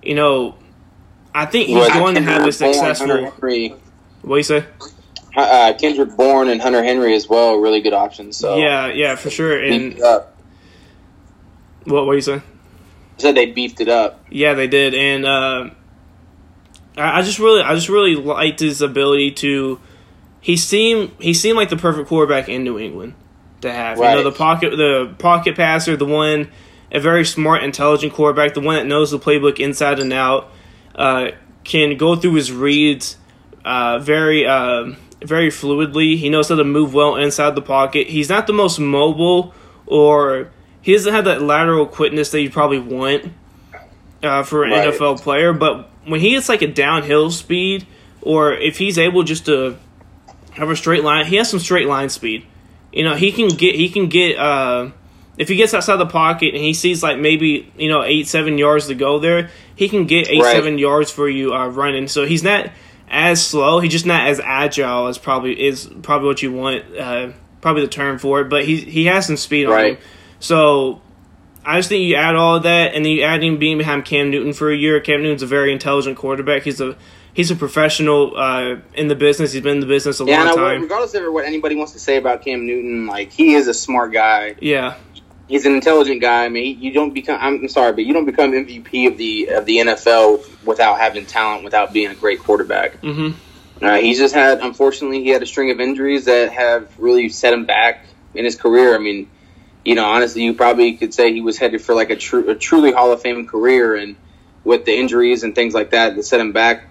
You 0.00 0.14
know, 0.14 0.54
I 1.34 1.44
think 1.46 1.66
he's 1.66 1.76
Was 1.76 1.88
going 1.88 2.14
to 2.14 2.22
have 2.22 2.46
a 2.46 2.52
successful. 2.52 3.24
What 3.32 3.40
do 3.40 4.36
you 4.36 4.42
say? 4.44 4.64
uh, 5.36 5.72
Kendrick 5.76 6.16
Bourne 6.16 6.50
and 6.50 6.62
Hunter 6.62 6.84
Henry 6.84 7.16
as 7.16 7.28
well, 7.28 7.56
really 7.56 7.80
good 7.80 7.94
options. 7.94 8.36
So 8.36 8.58
Yeah, 8.58 8.92
yeah, 8.92 9.16
for 9.16 9.28
sure. 9.28 9.60
And 9.60 10.00
up. 10.00 10.36
what 11.82 12.06
what 12.06 12.12
do 12.12 12.16
you 12.16 12.22
say? 12.22 12.42
said 13.18 13.34
they 13.34 13.46
beefed 13.46 13.80
it 13.80 13.88
up. 13.88 14.24
Yeah, 14.30 14.54
they 14.54 14.68
did, 14.68 14.94
and 14.94 15.24
uh, 15.24 15.70
I, 16.96 17.22
just 17.22 17.38
really, 17.38 17.62
I 17.62 17.74
just 17.74 17.88
really 17.88 18.16
liked 18.16 18.60
his 18.60 18.82
ability 18.82 19.32
to. 19.32 19.80
He 20.40 20.56
seemed 20.56 21.12
he 21.20 21.34
seemed 21.34 21.56
like 21.56 21.68
the 21.70 21.76
perfect 21.76 22.08
quarterback 22.08 22.48
in 22.48 22.64
New 22.64 22.78
England 22.78 23.14
to 23.62 23.72
have. 23.72 23.98
You 23.98 24.04
know, 24.04 24.22
the 24.24 24.32
pocket, 24.32 24.70
the 24.76 25.14
pocket 25.18 25.56
passer, 25.56 25.96
the 25.96 26.04
one, 26.04 26.50
a 26.90 26.98
very 27.00 27.24
smart, 27.24 27.62
intelligent 27.62 28.12
quarterback, 28.12 28.54
the 28.54 28.60
one 28.60 28.76
that 28.76 28.86
knows 28.86 29.10
the 29.10 29.18
playbook 29.18 29.58
inside 29.60 30.00
and 30.00 30.12
out, 30.12 30.50
uh, 30.94 31.28
can 31.64 31.96
go 31.96 32.16
through 32.16 32.34
his 32.34 32.50
reads 32.50 33.16
uh, 33.64 34.00
very, 34.00 34.44
uh, 34.44 34.92
very 35.24 35.48
fluidly. 35.48 36.18
He 36.18 36.28
knows 36.28 36.48
how 36.48 36.56
to 36.56 36.64
move 36.64 36.92
well 36.92 37.14
inside 37.16 37.54
the 37.54 37.62
pocket. 37.62 38.08
He's 38.08 38.28
not 38.28 38.48
the 38.48 38.52
most 38.52 38.80
mobile, 38.80 39.54
or 39.86 40.50
he 40.80 40.92
doesn't 40.92 41.14
have 41.14 41.26
that 41.26 41.40
lateral 41.40 41.86
quickness 41.86 42.32
that 42.32 42.42
you 42.42 42.50
probably 42.50 42.80
want 42.80 43.32
uh, 44.24 44.42
for 44.42 44.64
an 44.64 44.72
Right. 44.72 44.92
NFL 44.92 45.22
player. 45.22 45.52
But 45.52 45.88
when 46.04 46.20
he 46.20 46.30
gets 46.30 46.48
like 46.48 46.62
a 46.62 46.66
downhill 46.66 47.30
speed, 47.30 47.86
or 48.20 48.52
if 48.52 48.78
he's 48.78 48.98
able 48.98 49.22
just 49.22 49.46
to 49.46 49.76
have 50.52 50.68
a 50.70 50.76
straight 50.76 51.04
line, 51.04 51.26
he 51.26 51.36
has 51.36 51.48
some 51.50 51.60
straight 51.60 51.86
line 51.86 52.08
speed. 52.08 52.46
You 52.92 53.04
know, 53.04 53.14
he 53.14 53.32
can 53.32 53.48
get 53.48 53.74
he 53.74 53.88
can 53.88 54.08
get 54.08 54.38
uh, 54.38 54.90
if 55.38 55.48
he 55.48 55.56
gets 55.56 55.74
outside 55.74 55.96
the 55.96 56.06
pocket 56.06 56.54
and 56.54 56.62
he 56.62 56.74
sees 56.74 57.02
like 57.02 57.18
maybe 57.18 57.72
you 57.76 57.88
know 57.88 58.02
eight 58.02 58.28
seven 58.28 58.58
yards 58.58 58.86
to 58.88 58.94
go 58.94 59.18
there, 59.18 59.50
he 59.76 59.88
can 59.88 60.06
get 60.06 60.28
eight 60.28 60.42
Right. 60.42 60.52
seven 60.54 60.78
yards 60.78 61.10
for 61.10 61.28
you 61.28 61.52
uh, 61.54 61.68
running. 61.68 62.08
So 62.08 62.26
he's 62.26 62.42
not 62.42 62.70
as 63.08 63.44
slow. 63.44 63.80
He's 63.80 63.92
just 63.92 64.06
not 64.06 64.26
as 64.28 64.40
agile 64.40 65.06
as 65.08 65.18
probably 65.18 65.60
is 65.62 65.86
probably 66.02 66.28
what 66.28 66.42
you 66.42 66.52
want. 66.52 66.84
Uh, 66.96 67.32
probably 67.60 67.82
the 67.82 67.88
term 67.88 68.18
for 68.18 68.40
it, 68.40 68.48
but 68.48 68.64
he 68.64 68.76
he 68.76 69.04
has 69.06 69.26
some 69.26 69.36
speed 69.36 69.66
on 69.66 69.72
him. 69.92 69.98
So 70.40 71.01
I 71.64 71.78
just 71.78 71.88
think 71.88 72.04
you 72.04 72.16
add 72.16 72.34
all 72.34 72.56
of 72.56 72.64
that, 72.64 72.94
and 72.94 73.04
then 73.04 73.12
you 73.12 73.22
add 73.22 73.42
him 73.42 73.58
being 73.58 73.78
behind 73.78 74.04
Cam 74.04 74.30
Newton 74.30 74.52
for 74.52 74.70
a 74.70 74.76
year. 74.76 75.00
Cam 75.00 75.22
Newton's 75.22 75.42
a 75.42 75.46
very 75.46 75.72
intelligent 75.72 76.16
quarterback. 76.16 76.62
He's 76.62 76.80
a 76.80 76.96
he's 77.34 77.50
a 77.50 77.56
professional 77.56 78.36
uh, 78.36 78.76
in 78.94 79.08
the 79.08 79.14
business. 79.14 79.52
He's 79.52 79.62
been 79.62 79.74
in 79.74 79.80
the 79.80 79.86
business 79.86 80.20
a 80.20 80.24
long 80.24 80.34
time. 80.34 80.46
Yeah, 80.46 80.52
long 80.52 80.56
time. 80.70 80.82
regardless 80.82 81.14
of 81.14 81.32
what 81.32 81.44
anybody 81.44 81.76
wants 81.76 81.92
to 81.92 81.98
say 81.98 82.16
about 82.16 82.42
Cam 82.42 82.66
Newton, 82.66 83.06
like 83.06 83.32
he 83.32 83.54
is 83.54 83.68
a 83.68 83.74
smart 83.74 84.12
guy. 84.12 84.56
Yeah, 84.60 84.96
He's 85.48 85.66
an 85.66 85.74
intelligent 85.74 86.20
guy. 86.22 86.44
I 86.46 86.48
mean, 86.48 86.80
you 86.80 86.92
don't 86.92 87.12
become. 87.12 87.38
I'm 87.40 87.68
sorry, 87.68 87.92
but 87.92 88.04
you 88.06 88.14
don't 88.14 88.24
become 88.24 88.52
MVP 88.52 89.06
of 89.08 89.18
the 89.18 89.48
of 89.48 89.66
the 89.66 89.78
NFL 89.78 90.64
without 90.64 90.98
having 90.98 91.26
talent, 91.26 91.64
without 91.64 91.92
being 91.92 92.10
a 92.10 92.14
great 92.14 92.38
quarterback. 92.40 92.96
hmm 92.96 93.32
Uh, 93.82 93.96
he's 93.96 94.16
just 94.18 94.32
had, 94.34 94.60
unfortunately, 94.60 95.22
he 95.22 95.28
had 95.30 95.42
a 95.42 95.46
string 95.46 95.70
of 95.70 95.80
injuries 95.80 96.24
that 96.26 96.52
have 96.52 96.88
really 96.98 97.28
set 97.28 97.52
him 97.52 97.66
back 97.66 98.06
in 98.34 98.44
his 98.44 98.56
career. 98.56 98.94
I 98.94 98.98
mean, 98.98 99.28
you 99.84 99.94
know, 99.94 100.04
honestly, 100.04 100.42
you 100.42 100.54
probably 100.54 100.96
could 100.96 101.12
say 101.12 101.32
he 101.32 101.40
was 101.40 101.58
headed 101.58 101.82
for 101.82 101.94
like 101.94 102.10
a, 102.10 102.16
true, 102.16 102.48
a 102.50 102.54
truly 102.54 102.92
Hall 102.92 103.12
of 103.12 103.20
Fame 103.22 103.46
career, 103.46 103.94
and 103.94 104.16
with 104.64 104.84
the 104.84 104.96
injuries 104.96 105.42
and 105.42 105.54
things 105.54 105.74
like 105.74 105.90
that 105.90 106.14
that 106.14 106.22
set 106.22 106.40
him 106.40 106.52
back, 106.52 106.84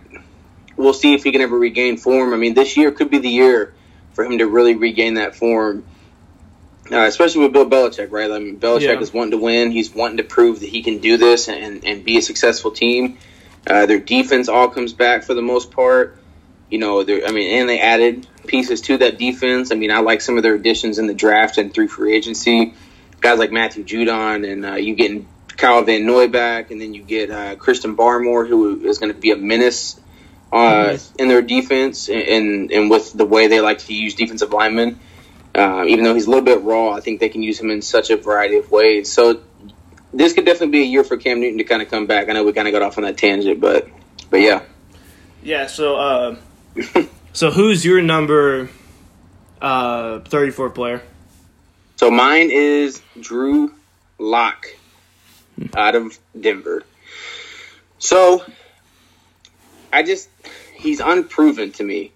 we'll 0.76 0.94
see 0.94 1.14
if 1.14 1.24
he 1.24 1.32
can 1.32 1.42
ever 1.42 1.58
regain 1.58 1.98
form. 1.98 2.34
I 2.34 2.38
mean, 2.38 2.54
this 2.54 2.76
year 2.76 2.92
could 2.92 3.10
be 3.10 3.20
the 3.20 3.30
year 3.30 3.74
for 4.14 4.26
him 4.26 4.40
to 4.40 4.48
really 4.48 4.76
regain 4.76 5.16
that 5.16 5.36
form. 5.36 5.86
Uh, 6.92 7.06
especially 7.06 7.44
with 7.44 7.54
Bill 7.54 7.70
Belichick, 7.70 8.12
right? 8.12 8.30
I 8.30 8.40
mean, 8.40 8.60
Belichick 8.60 8.82
Yeah. 8.82 9.00
is 9.00 9.14
wanting 9.14 9.32
to 9.32 9.38
win. 9.38 9.72
He's 9.72 9.94
wanting 9.96 10.18
to 10.18 10.24
prove 10.24 10.60
that 10.60 10.68
he 10.68 10.82
can 10.82 10.98
do 10.98 11.16
this 11.16 11.48
and, 11.48 11.86
and 11.86 12.04
be 12.04 12.18
a 12.18 12.22
successful 12.22 12.72
team. 12.72 13.18
Uh, 13.66 13.86
their 13.86 14.00
defense 14.00 14.50
all 14.50 14.68
comes 14.68 14.92
back 14.92 15.24
for 15.24 15.34
the 15.34 15.42
most 15.42 15.72
part. 15.72 16.18
You 16.72 16.80
know, 16.80 17.02
I 17.02 17.32
mean, 17.32 17.60
and 17.60 17.70
they 17.70 17.80
added 17.80 18.26
pieces 18.48 18.82
to 18.82 18.98
that 19.00 19.20
defense. 19.20 19.72
I 19.72 19.76
mean, 19.76 19.92
I 19.92 20.00
like 20.00 20.22
some 20.22 20.38
of 20.38 20.44
their 20.44 20.56
additions 20.56 20.98
in 20.98 21.06
the 21.06 21.14
draft 21.14 21.58
and 21.58 21.74
through 21.74 21.90
free 21.90 22.16
agency. 22.16 22.74
Guys 23.20 23.38
like 23.38 23.52
Matthew 23.52 23.84
Judon, 23.84 24.50
and 24.50 24.66
uh, 24.66 24.76
you 24.76 24.96
getting 24.96 25.28
Kyle 25.58 25.84
Van 25.84 26.06
Noy 26.06 26.28
back, 26.28 26.72
and 26.72 26.82
then 26.82 26.94
you 26.94 27.04
get 27.04 27.30
uh, 27.30 27.56
Christian 27.58 27.96
Barmore, 27.96 28.48
who 28.48 28.84
is 28.86 28.98
going 28.98 29.14
to 29.14 29.20
be 29.20 29.32
a 29.32 29.36
menace 29.36 30.00
uh, 30.52 30.98
in 31.20 31.28
their 31.28 31.42
defense, 31.42 32.10
and 32.10 32.72
and 32.72 32.90
with 32.90 33.14
the 33.14 33.26
way 33.26 33.48
they 33.48 33.62
like 33.62 33.80
to 33.80 33.94
use 33.94 34.16
defensive 34.16 34.52
linemen. 34.52 35.00
Uh, 35.54 35.84
even 35.86 36.06
though 36.06 36.14
he's 36.14 36.28
a 36.28 36.30
little 36.30 36.46
bit 36.46 36.62
raw, 36.62 36.92
I 36.92 37.02
think 37.02 37.20
they 37.20 37.28
can 37.28 37.44
use 37.44 37.60
him 37.60 37.70
in 37.70 37.82
such 37.82 38.10
a 38.10 38.16
variety 38.16 38.56
of 38.56 38.72
ways. 38.72 39.12
So 39.12 39.42
this 40.14 40.34
could 40.34 40.46
definitely 40.46 40.72
be 40.72 40.82
a 40.82 40.86
year 40.86 41.04
for 41.04 41.18
Cam 41.18 41.42
Newton 41.42 41.58
to 41.58 41.64
kind 41.64 41.82
of 41.82 41.90
come 41.90 42.08
back. 42.08 42.30
I 42.30 42.34
know 42.34 42.44
we 42.44 42.54
kind 42.54 42.68
of 42.68 42.72
got 42.72 42.82
off 42.82 42.98
on 42.98 43.04
that 43.04 43.18
tangent, 43.18 43.60
but 43.60 43.88
but 44.30 44.40
yeah. 44.40 44.64
Yeah. 45.44 45.68
So 45.68 45.98
uh, 45.98 46.36
so 47.34 47.52
who's 47.52 47.84
your 47.84 48.02
number 48.02 48.70
uh, 49.62 50.20
thirty 50.20 50.52
four 50.52 50.70
player? 50.70 51.02
So 51.98 52.10
mine 52.10 52.50
is 52.52 53.02
Drew 53.20 53.74
Lock 54.18 54.68
out 55.76 55.96
of 55.96 56.18
Denver. 56.40 56.84
So 58.00 58.44
I 59.94 60.04
just 60.04 60.30
he's 60.76 61.00
unproven 61.00 61.72
to 61.74 61.84
me. 61.84 62.12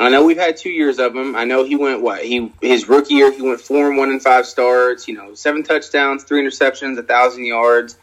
I 0.00 0.10
know 0.10 0.24
we've 0.24 0.38
had 0.38 0.56
two 0.56 0.70
years 0.70 1.00
of 1.00 1.14
him. 1.14 1.34
I 1.34 1.44
know 1.44 1.64
he 1.64 1.74
went 1.74 2.02
what 2.02 2.24
he 2.24 2.52
his 2.62 2.88
rookie 2.88 3.14
year 3.14 3.32
he 3.32 3.42
went 3.42 3.60
four 3.60 3.88
and 3.88 3.98
one 3.98 4.10
and 4.10 4.22
five 4.22 4.46
starts. 4.46 5.08
You 5.08 5.16
know, 5.16 5.34
seven 5.34 5.64
touchdowns, 5.64 6.24
three 6.24 6.42
interceptions, 6.42 6.98
a 6.98 7.02
thousand 7.02 7.44
yards. 7.44 7.98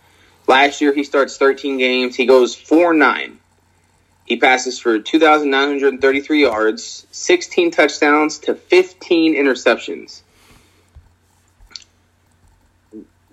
Last 0.48 0.82
year 0.82 0.94
he 0.94 1.04
starts 1.04 1.38
thirteen 1.38 1.78
games. 1.78 2.16
He 2.16 2.26
goes 2.26 2.54
four 2.54 2.94
nine. 2.94 3.40
He 4.26 4.38
passes 4.38 4.80
for 4.80 5.00
two 5.00 5.20
thousand 5.20 5.52
nine 5.52 5.68
hundred 5.68 6.02
thirty 6.02 6.22
three 6.22 6.42
yards, 6.42 7.06
sixteen 7.12 7.72
touchdowns 7.72 8.40
to 8.40 8.56
fifteen 8.56 9.36
interceptions. 9.36 10.22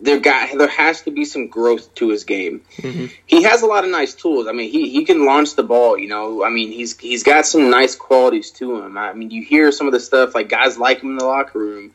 there 0.02 0.18
got 0.18 0.58
there 0.58 0.68
has 0.68 1.02
to 1.02 1.12
be 1.12 1.24
some 1.24 1.46
growth 1.46 1.94
to 1.94 2.10
his 2.10 2.24
game. 2.24 2.62
Mm-hmm. 2.78 3.06
He 3.24 3.44
has 3.44 3.62
a 3.62 3.66
lot 3.66 3.84
of 3.84 3.90
nice 3.90 4.14
tools. 4.14 4.48
I 4.48 4.52
mean, 4.52 4.70
he, 4.70 4.90
he 4.90 5.04
can 5.04 5.24
launch 5.24 5.54
the 5.54 5.62
ball. 5.62 5.96
You 5.96 6.08
know, 6.08 6.44
I 6.44 6.50
mean, 6.50 6.72
he's 6.72 6.98
he's 6.98 7.22
got 7.22 7.46
some 7.46 7.70
nice 7.70 7.94
qualities 7.94 8.50
to 8.52 8.82
him. 8.82 8.98
I 8.98 9.12
mean, 9.12 9.30
you 9.30 9.42
hear 9.42 9.70
some 9.70 9.86
of 9.86 9.92
the 9.92 10.00
stuff 10.00 10.34
like 10.34 10.48
guys 10.48 10.76
like 10.76 11.02
him 11.02 11.10
in 11.10 11.18
the 11.18 11.24
locker 11.24 11.58
room. 11.58 11.92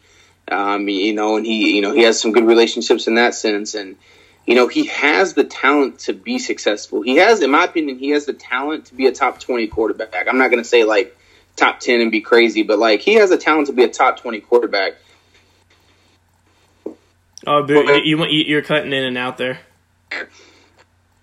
Um, 0.49 0.87
you 0.87 1.13
know, 1.13 1.35
and 1.35 1.45
he 1.45 1.75
you 1.75 1.81
know 1.81 1.93
he 1.93 2.03
has 2.03 2.19
some 2.19 2.31
good 2.31 2.45
relationships 2.45 3.07
in 3.07 3.15
that 3.15 3.35
sense, 3.35 3.75
and 3.75 3.97
you 4.47 4.55
know 4.55 4.67
he 4.67 4.87
has 4.87 5.35
the 5.35 5.43
talent 5.43 5.99
to 5.99 6.13
be 6.13 6.39
successful. 6.39 7.03
He 7.03 7.17
has, 7.17 7.41
in 7.41 7.51
my 7.51 7.65
opinion, 7.65 7.99
he 7.99 8.09
has 8.09 8.25
the 8.25 8.33
talent 8.33 8.85
to 8.85 8.95
be 8.95 9.05
a 9.05 9.11
top 9.11 9.39
twenty 9.39 9.67
quarterback. 9.67 10.27
I'm 10.27 10.39
not 10.39 10.49
going 10.49 10.63
to 10.63 10.67
say 10.67 10.83
like 10.83 11.15
top 11.55 11.79
ten 11.79 12.01
and 12.01 12.11
be 12.11 12.21
crazy, 12.21 12.63
but 12.63 12.79
like 12.79 13.01
he 13.01 13.13
has 13.15 13.29
the 13.29 13.37
talent 13.37 13.67
to 13.67 13.73
be 13.73 13.83
a 13.83 13.89
top 13.89 14.19
twenty 14.19 14.39
quarterback 14.39 14.95
Oh, 17.47 17.63
but 17.65 18.05
you, 18.05 18.25
you 18.25 18.43
you're 18.45 18.61
cutting 18.61 18.91
in 18.91 19.03
and 19.03 19.17
out 19.17 19.37
there. 19.37 19.59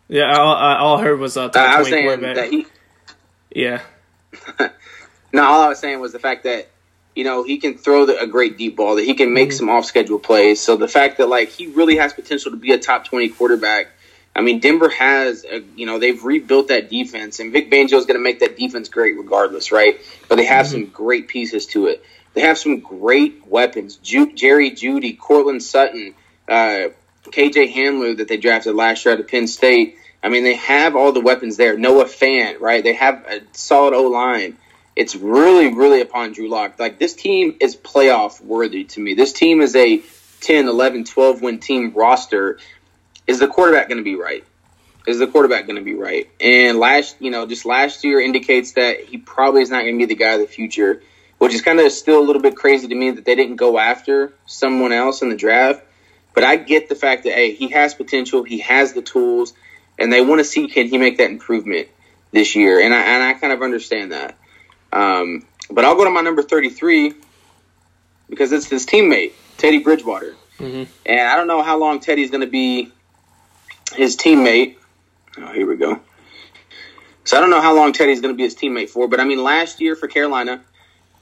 Yeah, 0.08 0.34
all, 0.36 0.54
all 0.54 0.98
I 0.98 1.02
heard 1.02 1.20
was 1.20 1.36
uh, 1.36 1.48
top 1.48 1.56
uh, 1.56 1.74
I 1.74 1.78
was 1.78 1.88
saying 1.88 2.20
that 2.22 2.50
he. 2.50 2.66
Yeah. 3.54 3.82
no, 5.32 5.44
all 5.44 5.62
I 5.62 5.68
was 5.68 5.78
saying 5.78 6.00
was 6.00 6.12
the 6.12 6.18
fact 6.18 6.44
that 6.44 6.68
you 7.14 7.24
know 7.24 7.42
he 7.42 7.58
can 7.58 7.76
throw 7.76 8.06
the, 8.06 8.20
a 8.20 8.26
great 8.26 8.58
deep 8.58 8.76
ball, 8.76 8.96
that 8.96 9.04
he 9.04 9.14
can 9.14 9.32
make 9.32 9.50
mm-hmm. 9.50 9.56
some 9.56 9.70
off 9.70 9.84
schedule 9.84 10.18
plays. 10.18 10.60
So 10.60 10.76
the 10.76 10.88
fact 10.88 11.18
that 11.18 11.28
like 11.28 11.50
he 11.50 11.66
really 11.66 11.96
has 11.96 12.12
potential 12.12 12.50
to 12.50 12.56
be 12.56 12.72
a 12.72 12.78
top 12.78 13.06
twenty 13.06 13.28
quarterback. 13.28 13.88
I 14.36 14.40
mean, 14.40 14.58
Denver 14.58 14.88
has, 14.88 15.44
a, 15.44 15.62
you 15.76 15.86
know, 15.86 16.00
they've 16.00 16.20
rebuilt 16.24 16.66
that 16.66 16.90
defense, 16.90 17.38
and 17.38 17.52
Vic 17.52 17.70
Fangio 17.70 17.98
is 17.98 18.04
going 18.04 18.18
to 18.18 18.18
make 18.18 18.40
that 18.40 18.56
defense 18.56 18.88
great 18.88 19.16
regardless, 19.16 19.70
right? 19.70 20.00
But 20.28 20.36
they 20.36 20.44
have 20.44 20.66
mm-hmm. 20.66 20.72
some 20.72 20.86
great 20.86 21.28
pieces 21.28 21.66
to 21.66 21.86
it. 21.86 22.04
They 22.34 22.40
have 22.40 22.58
some 22.58 22.80
great 22.80 23.46
weapons. 23.46 23.94
Ju- 23.96 24.32
Jerry 24.34 24.72
Jeudy, 24.72 25.16
Courtland 25.16 25.62
Sutton, 25.62 26.14
uh, 26.48 26.88
KJ 27.26 27.72
Hamler 27.72 28.16
that 28.18 28.28
they 28.28 28.36
drafted 28.36 28.74
last 28.74 29.04
year 29.04 29.14
out 29.14 29.20
of 29.20 29.28
Penn 29.28 29.46
State. 29.46 29.98
I 30.22 30.28
mean, 30.28 30.44
they 30.44 30.54
have 30.54 30.96
all 30.96 31.12
the 31.12 31.20
weapons 31.20 31.56
there. 31.56 31.78
Noah 31.78 32.06
Fant, 32.06 32.60
right? 32.60 32.82
They 32.82 32.94
have 32.94 33.24
a 33.26 33.42
solid 33.52 33.94
O 33.94 34.08
line. 34.08 34.56
It's 34.96 35.16
really, 35.16 35.74
really 35.74 36.00
upon 36.00 36.32
Drew 36.32 36.48
Lock. 36.48 36.78
Like, 36.78 36.98
this 36.98 37.14
team 37.14 37.56
is 37.60 37.76
playoff 37.76 38.40
worthy 38.40 38.84
to 38.84 39.00
me. 39.00 39.14
This 39.14 39.32
team 39.32 39.60
is 39.60 39.74
a 39.74 40.02
10, 40.40 40.68
11, 40.68 41.04
12 41.04 41.42
win 41.42 41.58
team 41.58 41.92
roster. 41.94 42.58
Is 43.26 43.38
the 43.38 43.48
quarterback 43.48 43.88
going 43.88 43.98
to 43.98 44.04
be 44.04 44.14
right? 44.14 44.44
Is 45.06 45.18
the 45.18 45.26
quarterback 45.26 45.66
going 45.66 45.76
to 45.76 45.82
be 45.82 45.94
right? 45.94 46.28
And 46.40 46.78
last, 46.78 47.16
you 47.20 47.30
know, 47.30 47.46
just 47.46 47.64
last 47.64 48.04
year 48.04 48.20
indicates 48.20 48.72
that 48.72 49.00
he 49.00 49.18
probably 49.18 49.62
is 49.62 49.70
not 49.70 49.82
going 49.82 49.98
to 49.98 50.06
be 50.06 50.06
the 50.06 50.18
guy 50.18 50.34
of 50.34 50.40
the 50.40 50.46
future 50.46 51.02
which 51.38 51.54
is 51.54 51.60
kind 51.60 51.80
of 51.80 51.92
still 51.92 52.20
a 52.20 52.24
little 52.24 52.40
bit 52.40 52.56
crazy 52.56 52.88
to 52.88 52.94
me 52.94 53.10
that 53.10 53.24
they 53.24 53.34
didn't 53.34 53.56
go 53.56 53.78
after 53.78 54.32
someone 54.46 54.92
else 54.92 55.22
in 55.22 55.28
the 55.28 55.36
draft. 55.36 55.82
But 56.34 56.44
I 56.44 56.56
get 56.56 56.88
the 56.88 56.94
fact 56.94 57.24
that 57.24 57.34
hey, 57.34 57.52
he 57.52 57.68
has 57.68 57.94
potential, 57.94 58.42
he 58.42 58.58
has 58.60 58.92
the 58.92 59.02
tools, 59.02 59.52
and 59.98 60.12
they 60.12 60.20
want 60.20 60.40
to 60.40 60.44
see 60.44 60.68
can 60.68 60.88
he 60.88 60.98
make 60.98 61.18
that 61.18 61.30
improvement 61.30 61.88
this 62.32 62.56
year, 62.56 62.80
and 62.80 62.94
I 62.94 63.00
and 63.00 63.22
I 63.22 63.34
kind 63.34 63.52
of 63.52 63.62
understand 63.62 64.12
that. 64.12 64.38
Um, 64.94 65.46
but 65.70 65.84
I'll 65.84 65.96
go 65.96 66.04
to 66.04 66.10
my 66.10 66.20
number 66.20 66.42
thirty 66.42 66.70
three 66.70 67.12
because 68.30 68.52
it's 68.52 68.66
his 68.66 68.86
teammate 68.86 69.32
Teddy 69.58 69.80
Bridgewater, 69.80 70.36
mm-hmm. 70.58 70.90
and 71.04 71.20
I 71.20 71.36
don't 71.36 71.48
know 71.48 71.62
how 71.62 71.78
long 71.78 72.00
Teddy's 72.00 72.30
going 72.30 72.42
to 72.42 72.46
be 72.46 72.92
his 73.92 74.16
teammate. 74.16 74.76
Oh, 75.36 75.52
here 75.52 75.66
we 75.66 75.76
go. 75.76 76.00
So 77.24 77.36
I 77.36 77.40
don't 77.40 77.50
know 77.50 77.60
how 77.60 77.74
long 77.74 77.92
Teddy's 77.92 78.20
going 78.20 78.34
to 78.34 78.36
be 78.36 78.44
his 78.44 78.54
teammate 78.54 78.90
for, 78.90 79.08
but 79.08 79.18
I 79.18 79.24
mean, 79.24 79.42
last 79.42 79.80
year 79.80 79.96
for 79.96 80.06
Carolina, 80.06 80.62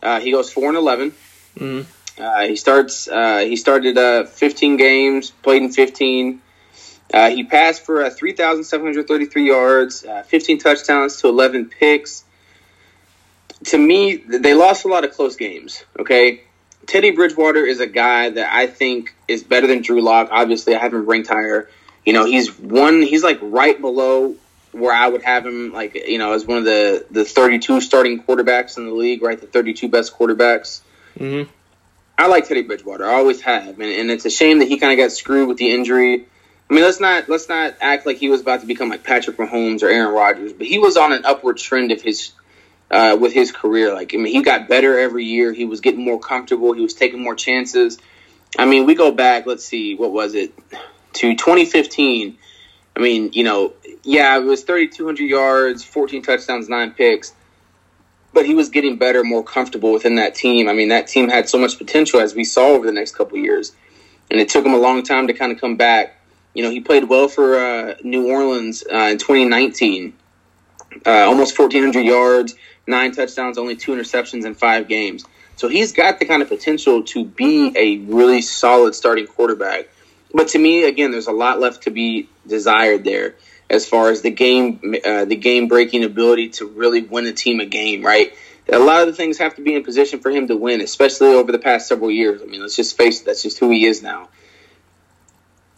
uh, 0.02 0.21
he 0.21 0.33
goes 0.33 0.52
four 0.52 0.69
and 0.69 0.76
11 0.76 1.12
mm-hmm. 1.57 2.23
uh, 2.23 2.41
he 2.43 2.57
starts. 2.57 3.09
Uh, 3.09 3.38
he 3.38 3.57
started 3.57 3.97
uh, 3.97 4.25
15 4.25 4.76
games, 4.76 5.31
played 5.31 5.62
in 5.62 5.73
15. 5.73 6.43
Uh, 7.14 7.31
he 7.31 7.45
passed 7.45 7.87
for 7.87 8.09
3,733 8.09 9.47
yards, 9.47 10.05
15 10.26 10.59
touchdowns 10.59 11.21
to 11.21 11.29
11 11.29 11.67
picks. 11.67 12.25
To 13.64 13.78
me, 13.78 14.16
they 14.16 14.54
lost 14.54 14.85
a 14.85 14.88
lot 14.88 15.04
of 15.04 15.12
close 15.12 15.37
games. 15.37 15.85
Okay, 15.99 16.42
Teddy 16.87 17.11
Bridgewater 17.11 17.64
is 17.64 17.81
a 17.81 17.87
guy 17.87 18.31
that 18.31 18.52
I 18.52 18.66
think 18.66 19.14
is 19.28 19.42
better 19.42 19.66
than 19.66 19.83
Drew 19.83 20.00
Lock. 20.00 20.28
Obviously, 20.31 20.75
I 20.75 20.78
have 20.78 20.92
him 20.92 21.07
ranked 21.07 21.28
higher. 21.28 21.69
You 22.04 22.12
know, 22.12 22.25
he's 22.25 22.59
one. 22.59 23.02
He's 23.02 23.23
like 23.23 23.38
right 23.40 23.81
below 23.81 24.35
where 24.73 24.95
I 24.95 25.07
would 25.07 25.23
have 25.23 25.47
him, 25.47 25.73
like 25.73 25.95
you 25.95 26.19
know, 26.19 26.33
as 26.33 26.45
one 26.45 26.59
of 26.59 26.64
the 26.64 27.07
the 27.11 27.25
32 27.25 27.81
starting 27.81 28.23
quarterbacks 28.23 28.78
in 28.78 28.87
the 28.87 28.92
league, 28.92 29.23
right? 29.23 29.40
The 29.40 29.47
32 29.47 29.88
best 29.88 30.16
quarterbacks. 30.16 30.81
Mm-hmm. 31.19 31.50
I 32.19 32.26
like 32.26 32.49
Teddy 32.49 32.62
Bridgewater. 32.62 33.04
I 33.04 33.14
always 33.14 33.40
have, 33.42 33.81
and, 33.81 33.83
and 33.83 34.11
it's 34.11 34.25
a 34.25 34.31
shame 34.31 34.59
that 34.59 34.69
he 34.69 34.78
kind 34.78 34.92
of 34.92 35.02
got 35.02 35.12
screwed 35.12 35.49
with 35.49 35.59
the 35.59 35.73
injury. 35.73 36.26
I 36.71 36.75
mean, 36.75 36.85
let's 36.85 37.00
not 37.00 37.28
let's 37.28 37.49
not 37.49 37.75
act 37.81 38.07
like 38.07 38.16
he 38.16 38.28
was 38.28 38.40
about 38.40 38.61
to 38.61 38.66
become 38.66 38.88
like 38.88 39.04
Patrick 39.04 39.37
Mahomes 39.37 39.83
or 39.83 39.88
Aaron 39.88 40.14
Rodgers, 40.14 40.52
but 40.52 40.66
he 40.66 40.78
was 40.78 40.97
on 40.97 41.12
an 41.12 41.25
upward 41.25 41.59
trend 41.59 41.92
of 41.92 42.00
his 42.00 42.33
uh, 42.92 43.16
with 43.18 43.32
his 43.32 43.50
career. 43.50 43.94
Like, 43.94 44.14
I 44.14 44.18
mean, 44.18 44.32
he 44.32 44.42
got 44.42 44.68
better 44.68 44.99
every 44.99 45.25
year. 45.25 45.52
He 45.52 45.64
was 45.64 45.80
getting 45.80 46.04
more 46.04 46.20
comfortable. 46.20 46.75
He 46.75 46.82
was 46.82 46.94
taking 46.94 47.22
more 47.22 47.34
chances. 47.34 47.99
I 48.58 48.66
mean, 48.66 48.84
we 48.84 48.94
go 48.94 49.11
back. 49.11 49.46
Let's 49.46 49.64
see, 49.64 49.94
what 49.94 50.12
was 50.12 50.34
it 50.34 50.52
to 51.14 51.34
2015? 51.34 52.37
I 52.94 53.00
mean, 53.00 53.30
you 53.32 53.44
know, 53.44 53.72
yeah, 54.02 54.37
it 54.37 54.44
was 54.44 54.62
3,200 54.64 55.25
yards, 55.25 55.82
14 55.82 56.22
touchdowns, 56.22 56.68
nine 56.68 56.90
picks. 56.90 57.32
But 58.34 58.44
he 58.46 58.54
was 58.54 58.68
getting 58.68 58.96
better, 58.96 59.25
more 59.25 59.42
comfortable 59.42 59.92
within 59.92 60.16
that 60.16 60.34
team. 60.34 60.68
I 60.68 60.75
mean, 60.75 60.88
that 60.88 61.06
team 61.06 61.28
had 61.28 61.49
so 61.49 61.58
much 61.58 61.78
potential 61.78 62.20
as 62.20 62.34
we 62.34 62.44
saw 62.44 62.68
over 62.68 62.87
the 62.87 62.92
next 62.92 63.14
couple 63.14 63.38
years, 63.38 63.72
and 64.30 64.40
it 64.40 64.49
took 64.49 64.64
him 64.64 64.72
a 64.72 64.78
long 64.78 65.02
time 65.02 65.26
to 65.26 65.34
kind 65.34 65.52
of 65.52 65.61
come 65.61 65.76
back. 65.76 66.18
You 66.54 66.62
know, 66.62 66.70
he 66.70 66.80
played 66.80 67.04
well 67.04 67.28
for 67.28 67.58
uh, 67.58 67.94
New 68.02 68.30
Orleans 68.30 68.84
uh, 68.90 69.08
in 69.12 69.18
2019, 69.18 70.14
uh, 71.06 71.11
almost 71.11 71.58
1,400 71.58 72.00
yards, 72.00 72.54
nine 72.87 73.12
touchdowns, 73.12 73.59
only 73.59 73.77
two 73.77 73.93
interceptions 73.93 74.45
in 74.45 74.55
five 74.55 74.89
games. 74.89 75.25
So 75.57 75.69
he's 75.69 75.93
got 75.93 76.19
the 76.19 76.25
kind 76.25 76.43
of 76.43 76.49
potential 76.49 77.05
to 77.05 77.25
be 77.25 77.73
a 77.77 77.99
really 78.12 78.43
solid 78.43 78.95
starting 78.95 79.27
quarterback. 79.27 79.89
But 80.35 80.49
to 80.49 80.59
me, 80.59 80.85
again, 80.85 81.11
there's 81.11 81.27
a 81.27 81.33
lot 81.33 81.61
left 81.61 81.85
to 81.85 81.91
be 81.91 82.29
desired 82.47 83.05
there 83.05 83.37
as 83.69 83.87
far 83.89 84.11
as 84.11 84.23
the 84.23 84.31
game, 84.31 84.95
uh, 85.05 85.25
the 85.25 85.37
game 85.37 85.69
breaking 85.69 86.05
ability 86.05 86.51
to 86.51 86.67
really 86.67 87.03
win 87.03 87.27
a 87.27 87.33
team 87.33 87.61
a 87.61 87.67
game, 87.67 88.03
right? 88.03 88.33
A 88.73 88.79
lot 88.79 89.03
of 89.03 89.07
the 89.09 89.12
things 89.12 89.39
have 89.39 89.57
to 89.57 89.62
be 89.62 89.75
in 89.75 89.83
position 89.83 90.21
for 90.21 90.31
him 90.31 90.49
to 90.49 90.57
win, 90.57 90.81
especially 90.81 91.29
over 91.29 91.53
the 91.53 91.59
past 91.59 91.89
several 91.89 92.11
years. 92.11 92.43
I 92.43 92.47
mean, 92.47 92.61
let's 92.61 92.77
just 92.77 92.97
face 92.97 93.21
it, 93.21 93.27
that's 93.27 93.43
just 93.43 93.59
who 93.59 93.71
he 93.71 93.87
is 93.87 94.03
now. 94.03 94.29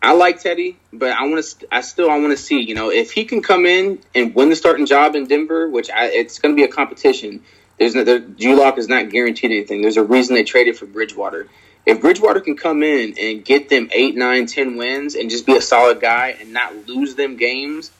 I 0.04 0.12
like 0.12 0.42
Teddy, 0.42 0.76
but 0.92 1.12
I 1.12 1.26
want 1.26 1.42
to. 1.42 1.66
I 1.72 1.80
still 1.80 2.10
I 2.10 2.18
want 2.18 2.32
to 2.32 2.36
see. 2.36 2.60
You 2.60 2.74
know, 2.74 2.90
if 2.90 3.10
he 3.12 3.24
can 3.24 3.42
come 3.42 3.64
in 3.64 4.00
and 4.14 4.34
win 4.34 4.50
the 4.50 4.56
starting 4.56 4.84
job 4.84 5.14
in 5.14 5.26
Denver, 5.26 5.68
which 5.68 5.90
I, 5.90 6.06
it's 6.06 6.38
going 6.38 6.54
to 6.54 6.56
be 6.56 6.64
a 6.64 6.68
competition. 6.68 7.42
There's 7.78 7.94
no, 7.94 8.04
there, 8.04 8.20
Lock 8.54 8.78
is 8.78 8.86
not 8.86 9.08
guaranteed 9.08 9.50
anything. 9.50 9.80
There's 9.82 9.96
a 9.96 10.04
reason 10.04 10.34
they 10.34 10.44
traded 10.44 10.76
for 10.76 10.86
Bridgewater. 10.86 11.48
If 11.86 12.02
Bridgewater 12.02 12.40
can 12.40 12.56
come 12.56 12.82
in 12.82 13.14
and 13.18 13.44
get 13.44 13.68
them 13.68 13.88
eight, 13.92 14.14
nine, 14.14 14.46
ten 14.46 14.76
wins 14.76 15.14
and 15.14 15.30
just 15.30 15.46
be 15.46 15.56
a 15.56 15.60
solid 15.60 16.00
guy 16.00 16.36
and 16.38 16.52
not 16.52 16.86
lose 16.86 17.14
them 17.14 17.36
games, 17.36 17.90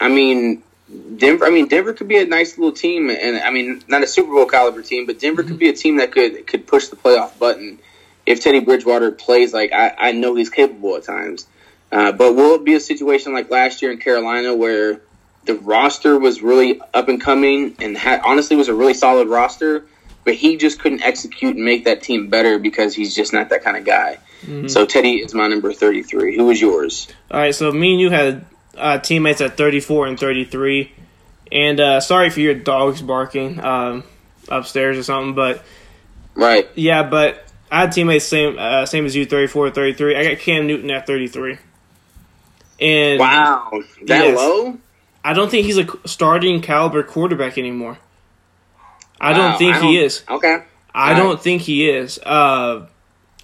I 0.00 0.08
mean, 0.08 0.62
Denver. 1.16 1.44
I 1.44 1.50
mean, 1.50 1.68
Denver 1.68 1.92
could 1.92 2.08
be 2.08 2.18
a 2.18 2.24
nice 2.24 2.56
little 2.56 2.72
team, 2.72 3.10
and 3.10 3.36
I 3.36 3.50
mean, 3.50 3.84
not 3.86 4.02
a 4.02 4.06
Super 4.06 4.32
Bowl 4.32 4.46
caliber 4.46 4.82
team, 4.82 5.06
but 5.06 5.18
Denver 5.18 5.42
mm-hmm. 5.42 5.50
could 5.50 5.58
be 5.58 5.68
a 5.68 5.74
team 5.74 5.98
that 5.98 6.10
could 6.10 6.46
could 6.46 6.66
push 6.66 6.88
the 6.88 6.96
playoff 6.96 7.38
button 7.38 7.78
if 8.26 8.40
Teddy 8.40 8.60
Bridgewater 8.60 9.10
plays 9.10 9.52
like 9.52 9.72
I, 9.72 9.94
I 9.98 10.12
know 10.12 10.34
he's 10.34 10.50
capable 10.50 10.96
at 10.96 11.04
times. 11.04 11.46
Uh, 11.92 12.12
but 12.12 12.34
will 12.34 12.54
it 12.54 12.64
be 12.64 12.74
a 12.74 12.80
situation 12.80 13.32
like 13.32 13.50
last 13.50 13.82
year 13.82 13.90
in 13.90 13.98
Carolina 13.98 14.54
where 14.54 15.00
the 15.44 15.54
roster 15.54 16.18
was 16.18 16.40
really 16.40 16.80
up 16.94 17.08
and 17.08 17.20
coming 17.20 17.74
and 17.80 17.96
had, 17.96 18.20
honestly 18.24 18.54
was 18.54 18.68
a 18.68 18.74
really 18.74 18.94
solid 18.94 19.28
roster? 19.28 19.84
but 20.24 20.34
he 20.34 20.56
just 20.56 20.78
couldn't 20.78 21.02
execute 21.02 21.56
and 21.56 21.64
make 21.64 21.84
that 21.84 22.02
team 22.02 22.28
better 22.28 22.58
because 22.58 22.94
he's 22.94 23.14
just 23.14 23.32
not 23.32 23.48
that 23.50 23.64
kind 23.64 23.76
of 23.76 23.84
guy. 23.84 24.18
Mm-hmm. 24.42 24.68
So 24.68 24.86
Teddy 24.86 25.16
is 25.16 25.34
my 25.34 25.48
number 25.48 25.72
33. 25.72 26.36
Who 26.36 26.46
was 26.46 26.60
yours? 26.60 27.08
All 27.30 27.40
right, 27.40 27.54
so 27.54 27.72
me 27.72 27.92
and 27.92 28.00
you 28.00 28.10
had 28.10 28.44
uh, 28.76 28.98
teammates 28.98 29.40
at 29.40 29.56
34 29.56 30.06
and 30.06 30.20
33. 30.20 30.92
And 31.52 31.80
uh, 31.80 32.00
sorry 32.00 32.30
for 32.30 32.40
your 32.40 32.54
dogs 32.54 33.02
barking 33.02 33.60
um, 33.60 34.04
upstairs 34.48 34.98
or 34.98 35.02
something, 35.02 35.34
but 35.34 35.64
right, 36.34 36.68
yeah. 36.76 37.02
But 37.02 37.42
I 37.70 37.82
had 37.82 37.92
teammates 37.92 38.24
same 38.24 38.58
uh, 38.58 38.86
same 38.86 39.06
as 39.06 39.14
you, 39.14 39.26
34, 39.26 39.70
33. 39.70 40.16
I 40.16 40.24
got 40.24 40.38
Cam 40.38 40.66
Newton 40.66 40.90
at 40.90 41.06
33. 41.06 41.58
And 42.80 43.20
wow, 43.20 43.70
that 44.06 44.24
yes, 44.24 44.36
low? 44.36 44.78
I 45.22 45.34
don't 45.34 45.50
think 45.50 45.66
he's 45.66 45.78
a 45.78 45.86
starting 46.06 46.62
caliber 46.62 47.02
quarterback 47.02 47.58
anymore. 47.58 47.98
I 49.20 49.32
wow, 49.32 49.36
don't 49.36 49.58
think 49.58 49.76
I 49.76 49.80
don't, 49.80 49.88
he 49.88 49.98
is. 49.98 50.24
Okay. 50.28 50.62
I 50.94 51.12
All 51.12 51.16
don't 51.16 51.34
right. 51.34 51.42
think 51.42 51.62
he 51.62 51.88
is. 51.88 52.18
Uh, 52.18 52.86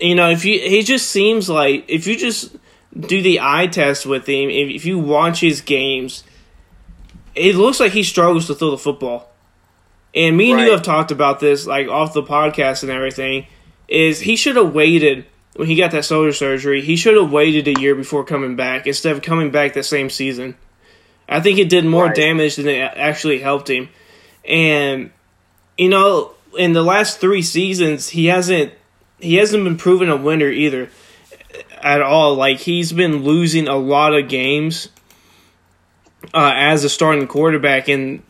you 0.00 0.14
know, 0.14 0.30
if 0.30 0.44
you 0.44 0.58
he 0.58 0.82
just 0.82 1.08
seems 1.08 1.48
like 1.48 1.84
if 1.88 2.06
you 2.06 2.16
just 2.16 2.56
do 2.98 3.22
the 3.22 3.40
eye 3.40 3.66
test 3.66 4.06
with 4.06 4.26
him, 4.26 4.48
if, 4.50 4.70
if 4.70 4.84
you 4.86 4.98
watch 4.98 5.40
his 5.40 5.60
games, 5.60 6.24
it 7.34 7.54
looks 7.54 7.78
like 7.78 7.92
he 7.92 8.02
struggles 8.02 8.46
to 8.46 8.54
throw 8.54 8.70
the 8.70 8.78
football. 8.78 9.30
And 10.14 10.36
me 10.36 10.50
and 10.50 10.60
right. 10.60 10.66
you 10.66 10.72
have 10.72 10.82
talked 10.82 11.10
about 11.10 11.40
this, 11.40 11.66
like 11.66 11.88
off 11.88 12.14
the 12.14 12.22
podcast 12.22 12.82
and 12.82 12.90
everything. 12.90 13.46
Is 13.88 14.20
he 14.20 14.36
should 14.36 14.56
have 14.56 14.74
waited 14.74 15.26
when 15.54 15.68
he 15.68 15.76
got 15.76 15.92
that 15.92 16.04
shoulder 16.04 16.32
surgery? 16.32 16.82
He 16.82 16.96
should 16.96 17.16
have 17.16 17.30
waited 17.30 17.68
a 17.68 17.80
year 17.80 17.94
before 17.94 18.24
coming 18.24 18.56
back 18.56 18.86
instead 18.86 19.14
of 19.16 19.22
coming 19.22 19.50
back 19.50 19.74
that 19.74 19.84
same 19.84 20.10
season. 20.10 20.56
I 21.28 21.40
think 21.40 21.58
it 21.58 21.68
did 21.68 21.84
more 21.84 22.06
right. 22.06 22.14
damage 22.14 22.56
than 22.56 22.68
it 22.68 22.78
actually 22.80 23.40
helped 23.40 23.68
him. 23.68 23.88
And 24.44 25.10
you 25.76 25.88
know, 25.88 26.34
in 26.56 26.72
the 26.72 26.82
last 26.82 27.18
three 27.18 27.42
seasons, 27.42 28.08
he 28.10 28.26
hasn't 28.26 28.72
he 29.18 29.36
hasn't 29.36 29.64
been 29.64 29.76
proven 29.76 30.08
a 30.08 30.16
winner 30.16 30.48
either 30.48 30.90
at 31.82 32.02
all. 32.02 32.34
Like 32.34 32.58
he's 32.58 32.92
been 32.92 33.24
losing 33.24 33.68
a 33.68 33.76
lot 33.76 34.14
of 34.14 34.28
games 34.28 34.88
uh, 36.34 36.52
as 36.54 36.84
a 36.84 36.88
starting 36.88 37.26
quarterback, 37.26 37.88
and 37.88 38.22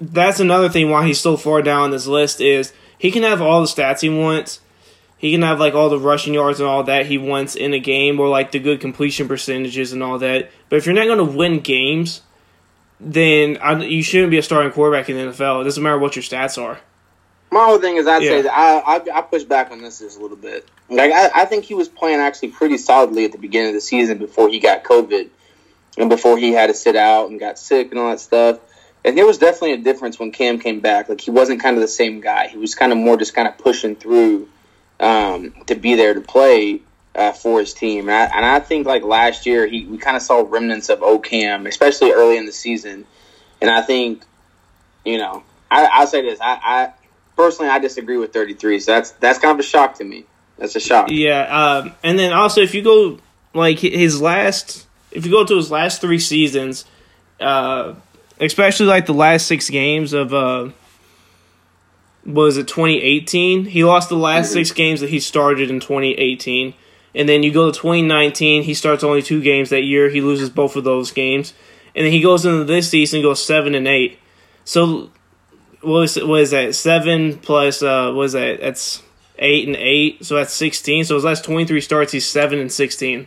that's 0.00 0.40
another 0.40 0.68
thing 0.68 0.90
why 0.90 1.06
he's 1.06 1.20
so 1.20 1.36
far 1.36 1.62
down 1.62 1.90
this 1.90 2.06
list 2.06 2.40
is 2.40 2.72
he 2.98 3.10
can 3.10 3.22
have 3.22 3.40
all 3.40 3.60
the 3.60 3.66
stats 3.66 4.00
he 4.00 4.08
wants. 4.08 4.60
He 5.24 5.30
can 5.30 5.40
have 5.40 5.58
like 5.58 5.72
all 5.72 5.88
the 5.88 5.98
rushing 5.98 6.34
yards 6.34 6.60
and 6.60 6.68
all 6.68 6.82
that 6.82 7.06
he 7.06 7.16
wants 7.16 7.54
in 7.54 7.72
a 7.72 7.78
game, 7.78 8.20
or 8.20 8.28
like 8.28 8.52
the 8.52 8.58
good 8.58 8.78
completion 8.78 9.26
percentages 9.26 9.90
and 9.90 10.02
all 10.02 10.18
that. 10.18 10.50
But 10.68 10.76
if 10.76 10.84
you're 10.84 10.94
not 10.94 11.06
going 11.06 11.16
to 11.16 11.24
win 11.24 11.60
games, 11.60 12.20
then 13.00 13.56
I, 13.56 13.82
you 13.82 14.02
shouldn't 14.02 14.30
be 14.30 14.36
a 14.36 14.42
starting 14.42 14.70
quarterback 14.70 15.08
in 15.08 15.16
the 15.16 15.32
NFL. 15.32 15.62
It 15.62 15.64
doesn't 15.64 15.82
matter 15.82 15.98
what 15.98 16.14
your 16.14 16.22
stats 16.22 16.62
are. 16.62 16.78
My 17.50 17.64
whole 17.64 17.78
thing 17.78 17.96
is, 17.96 18.06
I'd 18.06 18.22
yeah. 18.22 18.28
say 18.32 18.42
that 18.42 18.52
I, 18.52 18.80
I, 18.80 19.18
I 19.18 19.22
push 19.22 19.44
back 19.44 19.70
on 19.70 19.80
this 19.80 20.00
just 20.00 20.18
a 20.18 20.20
little 20.20 20.36
bit. 20.36 20.68
Like 20.90 21.10
I, 21.10 21.30
I 21.34 21.44
think 21.46 21.64
he 21.64 21.72
was 21.72 21.88
playing 21.88 22.20
actually 22.20 22.48
pretty 22.48 22.76
solidly 22.76 23.24
at 23.24 23.32
the 23.32 23.38
beginning 23.38 23.68
of 23.68 23.74
the 23.76 23.80
season 23.80 24.18
before 24.18 24.50
he 24.50 24.60
got 24.60 24.84
COVID 24.84 25.30
and 25.96 26.10
before 26.10 26.36
he 26.36 26.52
had 26.52 26.66
to 26.66 26.74
sit 26.74 26.96
out 26.96 27.30
and 27.30 27.40
got 27.40 27.58
sick 27.58 27.92
and 27.92 27.98
all 27.98 28.10
that 28.10 28.20
stuff. 28.20 28.58
And 29.06 29.16
there 29.16 29.24
was 29.24 29.38
definitely 29.38 29.72
a 29.72 29.78
difference 29.78 30.18
when 30.18 30.32
Cam 30.32 30.58
came 30.58 30.80
back. 30.80 31.08
Like 31.08 31.22
he 31.22 31.30
wasn't 31.30 31.62
kind 31.62 31.76
of 31.76 31.80
the 31.80 31.88
same 31.88 32.20
guy. 32.20 32.48
He 32.48 32.58
was 32.58 32.74
kind 32.74 32.92
of 32.92 32.98
more 32.98 33.16
just 33.16 33.32
kind 33.32 33.48
of 33.48 33.56
pushing 33.56 33.96
through 33.96 34.50
um, 35.00 35.52
to 35.66 35.74
be 35.74 35.94
there 35.94 36.14
to 36.14 36.20
play 36.20 36.80
uh, 37.14 37.32
for 37.32 37.60
his 37.60 37.74
team. 37.74 38.08
And 38.08 38.16
I, 38.16 38.36
and 38.36 38.44
I, 38.44 38.60
think 38.60 38.86
like 38.86 39.02
last 39.02 39.46
year, 39.46 39.66
he 39.66 39.84
we 39.84 39.98
kind 39.98 40.16
of 40.16 40.22
saw 40.22 40.44
remnants 40.46 40.88
of 40.88 41.00
Ocam, 41.00 41.68
especially 41.68 42.12
early 42.12 42.36
in 42.36 42.46
the 42.46 42.52
season. 42.52 43.06
And 43.60 43.70
I 43.70 43.82
think, 43.82 44.22
you 45.04 45.18
know, 45.18 45.42
I, 45.70 46.00
will 46.00 46.06
say 46.06 46.22
this: 46.22 46.40
I, 46.40 46.58
I, 46.62 46.92
personally 47.36 47.70
I 47.70 47.78
disagree 47.78 48.16
with 48.16 48.32
33. 48.32 48.80
So 48.80 48.92
that's 48.92 49.10
that's 49.12 49.38
kind 49.38 49.52
of 49.52 49.60
a 49.60 49.68
shock 49.68 49.94
to 49.96 50.04
me. 50.04 50.24
That's 50.58 50.76
a 50.76 50.80
shock. 50.80 51.08
Yeah, 51.10 51.42
um, 51.42 51.94
and 52.02 52.18
then 52.18 52.32
also 52.32 52.60
if 52.60 52.74
you 52.74 52.82
go 52.82 53.18
like 53.54 53.78
his 53.78 54.20
last 54.20 54.86
if 55.10 55.24
you 55.24 55.32
go 55.32 55.44
to 55.44 55.56
his 55.56 55.70
last 55.70 56.00
three 56.00 56.18
seasons, 56.18 56.84
uh, 57.40 57.94
especially 58.40 58.86
like 58.86 59.06
the 59.06 59.14
last 59.14 59.46
six 59.46 59.70
games 59.70 60.12
of 60.12 60.34
uh, 60.34 60.70
was 62.24 62.56
it 62.56 62.68
2018? 62.68 63.66
He 63.66 63.84
lost 63.84 64.08
the 64.08 64.16
last 64.16 64.46
mm-hmm. 64.46 64.54
six 64.54 64.72
games 64.72 65.00
that 65.00 65.10
he 65.10 65.20
started 65.20 65.70
in 65.70 65.80
2018, 65.80 66.74
and 67.14 67.28
then 67.28 67.42
you 67.42 67.52
go 67.52 67.70
to 67.70 67.78
2019. 67.78 68.62
He 68.62 68.74
starts 68.74 69.04
only 69.04 69.22
two 69.22 69.42
games 69.42 69.70
that 69.70 69.82
year. 69.82 70.08
He 70.08 70.20
loses 70.20 70.50
both 70.50 70.76
of 70.76 70.84
those 70.84 71.12
games, 71.12 71.54
and 71.94 72.04
then 72.04 72.12
he 72.12 72.20
goes 72.20 72.44
into 72.44 72.64
this 72.64 72.90
season 72.90 73.22
goes 73.22 73.44
seven 73.44 73.74
and 73.74 73.86
eight. 73.86 74.18
So 74.64 75.10
what 75.82 76.02
is 76.02 76.16
what 76.22 76.40
is 76.40 76.50
that? 76.50 76.74
Seven 76.74 77.38
plus 77.38 77.82
uh, 77.82 78.12
what 78.12 78.24
is 78.24 78.32
that? 78.32 78.60
That's 78.60 79.02
eight 79.38 79.66
and 79.66 79.76
eight, 79.76 80.24
so 80.24 80.36
that's 80.36 80.52
sixteen. 80.52 81.04
So 81.04 81.14
his 81.14 81.24
last 81.24 81.44
23 81.44 81.80
starts, 81.80 82.12
he's 82.12 82.26
seven 82.26 82.58
and 82.58 82.72
16 82.72 83.26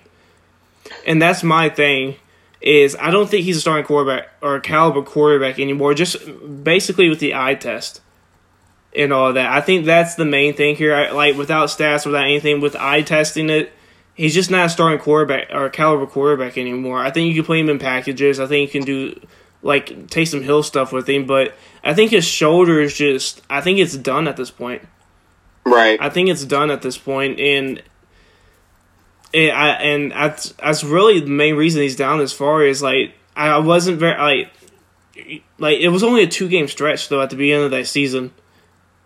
and 1.06 1.22
that's 1.22 1.44
my 1.44 1.70
thing. 1.70 2.16
Is 2.60 2.98
I 3.00 3.12
don't 3.12 3.30
think 3.30 3.46
he's 3.46 3.58
a 3.58 3.62
starting 3.62 3.86
quarterback 3.86 4.30
or 4.42 4.56
a 4.56 4.62
caliber 4.62 5.04
quarterback 5.04 5.60
anymore. 5.60 5.94
Just 5.94 6.18
basically 6.64 7.08
with 7.08 7.20
the 7.20 7.36
eye 7.36 7.54
test 7.54 8.02
and 8.98 9.14
all 9.14 9.34
that. 9.34 9.52
I 9.52 9.62
think 9.62 9.86
that's 9.86 10.16
the 10.16 10.26
main 10.26 10.54
thing 10.54 10.76
here. 10.76 10.94
I, 10.94 11.12
like 11.12 11.38
without 11.38 11.70
stats, 11.70 12.06
without 12.06 12.26
anything, 12.26 12.60
with 12.60 12.76
eye 12.76 13.04
testing 13.04 13.50
it, 13.50 13.72
he's 14.16 14.34
just 14.34 14.52
not 14.52 14.66
a 14.66 14.70
starting 14.70 15.00
quarterback 15.00 15.48
or 15.52 15.70
caliber 15.70 16.08
quarterback 16.08 16.58
anymore. 16.58 17.00
I 17.00 17.12
think 17.12 17.30
you 17.30 17.36
can 17.36 17.46
play 17.46 17.60
him 17.60 17.70
in 17.70 17.80
packages. 17.80 18.40
I 18.40 18.48
think 18.48 18.74
you 18.74 18.80
can 18.80 18.86
do 18.86 19.28
like 19.62 19.88
Taysom 20.08 20.44
Hill 20.44 20.64
stuff 20.64 20.92
with 20.92 21.08
him, 21.08 21.26
but 21.26 21.56
I 21.84 21.94
think 21.94 22.12
his 22.12 22.26
shoulder 22.26 22.82
is 22.82 22.98
just. 22.98 23.42
I 23.50 23.62
think 23.62 23.80
it's 23.80 23.96
done 23.96 24.28
at 24.28 24.36
this 24.36 24.52
point. 24.52 24.82
Right. 25.66 26.00
I 26.02 26.10
think 26.10 26.30
it's 26.30 26.46
done 26.46 26.72
at 26.72 26.82
this 26.82 26.98
point, 26.98 27.40
and 27.40 27.84
it, 29.32 29.50
I, 29.50 29.70
and 29.74 30.12
that's 30.12 30.52
that's 30.54 30.84
really 30.84 31.20
the 31.20 31.28
main 31.28 31.56
reason 31.56 31.82
he's 31.82 31.96
down 31.96 32.20
as 32.20 32.34
far 32.34 32.64
as 32.64 32.82
like 32.82 33.14
I 33.36 33.60
wasn't 33.60 34.00
very 34.00 34.18
like 34.18 34.52
like 35.60 35.80
it 35.80 35.90
was 35.90 36.04
only 36.04 36.24
a 36.24 36.28
two 36.28 36.48
game 36.48 36.68
stretch 36.68 37.10
though 37.10 37.22
at 37.22 37.30
the 37.30 37.36
beginning 37.36 37.66
of 37.66 37.72
that 37.72 37.88
season 37.88 38.32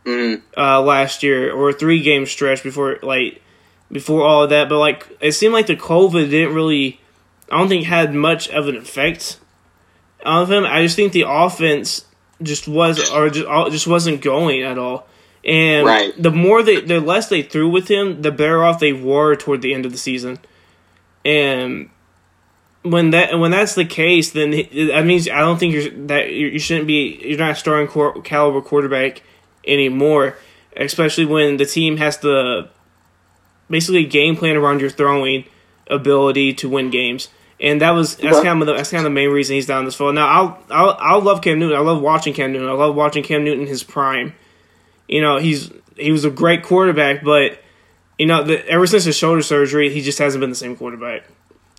mm. 0.06 0.42
uh, 0.58 0.82
last 0.82 1.24
year 1.24 1.54
or 1.54 1.70
a 1.70 1.74
three 1.74 2.02
game 2.02 2.26
stretch 2.26 2.64
before 2.64 2.98
like 3.02 3.42
before 3.92 4.26
all 4.26 4.44
of 4.44 4.50
that 4.50 4.70
but 4.70 4.80
like 4.80 5.08
it 5.20 5.34
seemed 5.34 5.54
like 5.54 5.68
the 5.68 5.76
covid 5.76 6.30
didn't 6.30 6.56
really 6.56 7.00
i 7.52 7.58
don't 7.58 7.68
think 7.68 7.86
had 7.86 8.14
much 8.14 8.48
of 8.50 8.68
an 8.68 8.76
effect 8.76 9.40
on 10.26 10.50
him 10.52 10.66
i 10.66 10.82
just 10.82 10.96
think 10.96 11.12
the 11.12 11.26
offense 11.28 12.06
just 12.42 12.68
was 12.68 13.12
or 13.12 13.30
just, 13.30 13.48
just 13.72 13.88
wasn't 13.88 14.22
going 14.22 14.62
at 14.62 14.78
all 14.78 15.08
and 15.44 15.88
right. 15.88 16.22
the 16.22 16.32
more 16.32 16.62
they, 16.62 16.82
the 16.82 17.00
less 17.00 17.30
they 17.30 17.42
threw 17.42 17.68
with 17.70 17.88
him, 17.88 18.22
the 18.22 18.32
better 18.32 18.64
off 18.64 18.80
they 18.80 18.94
were 18.94 19.36
toward 19.36 19.62
the 19.62 19.74
end 19.74 19.86
of 19.86 19.92
the 19.92 19.98
season. 19.98 20.40
And 21.26 21.90
when 22.84 23.12
that 23.12 23.38
when 23.40 23.52
that's 23.52 23.76
the 23.76 23.86
case, 23.86 24.32
then 24.32 24.52
that 24.52 25.06
means 25.06 25.28
I 25.28 25.40
don't 25.40 25.60
think 25.60 25.74
you're 25.74 26.08
that 26.08 26.32
you 26.32 26.60
shouldn't 26.60 26.88
be 26.88 27.20
you're 27.24 27.38
not 27.38 27.52
a 27.52 27.56
starting 27.56 28.22
caliber 28.24 28.62
quarterback 28.62 29.24
anymore, 29.66 30.38
especially 30.76 31.26
when 31.26 31.58
the 31.58 31.66
team 31.66 31.98
has 31.98 32.18
to 32.20 32.70
basically 33.70 34.06
game 34.06 34.36
plan 34.36 34.56
around 34.56 34.82
your 34.82 34.90
throwing 34.90 35.46
ability 35.88 36.54
to 36.54 36.70
win 36.70 36.90
games. 36.90 37.30
And 37.60 37.82
that 37.82 37.92
was 37.92 38.16
that's 38.16 38.42
kind 38.42 38.62
of 38.62 38.68
the, 38.68 38.74
that's 38.74 38.90
kind 38.90 39.00
of 39.00 39.04
the 39.06 39.12
main 39.12 39.30
reason 39.30 39.56
he's 39.56 39.68
down 39.68 39.86
this 39.86 39.96
fall. 39.96 40.12
Now 40.14 40.28
I'll 40.28 40.64
I'll 40.70 40.98
I'll 41.00 41.22
love 41.22 41.42
Cam 41.42 41.60
Newton. 41.60 41.78
I 41.78 41.82
love 41.82 42.02
watching 42.02 42.34
Cam 42.34 42.52
Newton. 42.52 42.68
I 42.68 42.74
love 42.74 42.96
watching 42.96 43.24
Cam 43.24 43.44
Newton 43.44 43.62
in 43.62 43.68
his 43.68 43.84
prime 43.84 44.34
you 45.12 45.22
know, 45.22 45.38
he's 45.38 45.70
he 45.98 46.12
was 46.12 46.26
a 46.26 46.32
great 46.32 46.64
quarterback, 46.64 47.24
but 47.24 47.62
you 48.18 48.26
know, 48.26 48.44
the, 48.44 48.66
ever 48.68 48.88
since 48.88 49.04
his 49.04 49.16
shoulder 49.16 49.44
surgery, 49.44 49.94
he 49.94 50.02
just 50.02 50.18
hasn't 50.18 50.40
been 50.40 50.50
the 50.50 50.56
same 50.56 50.76
quarterback, 50.76 51.24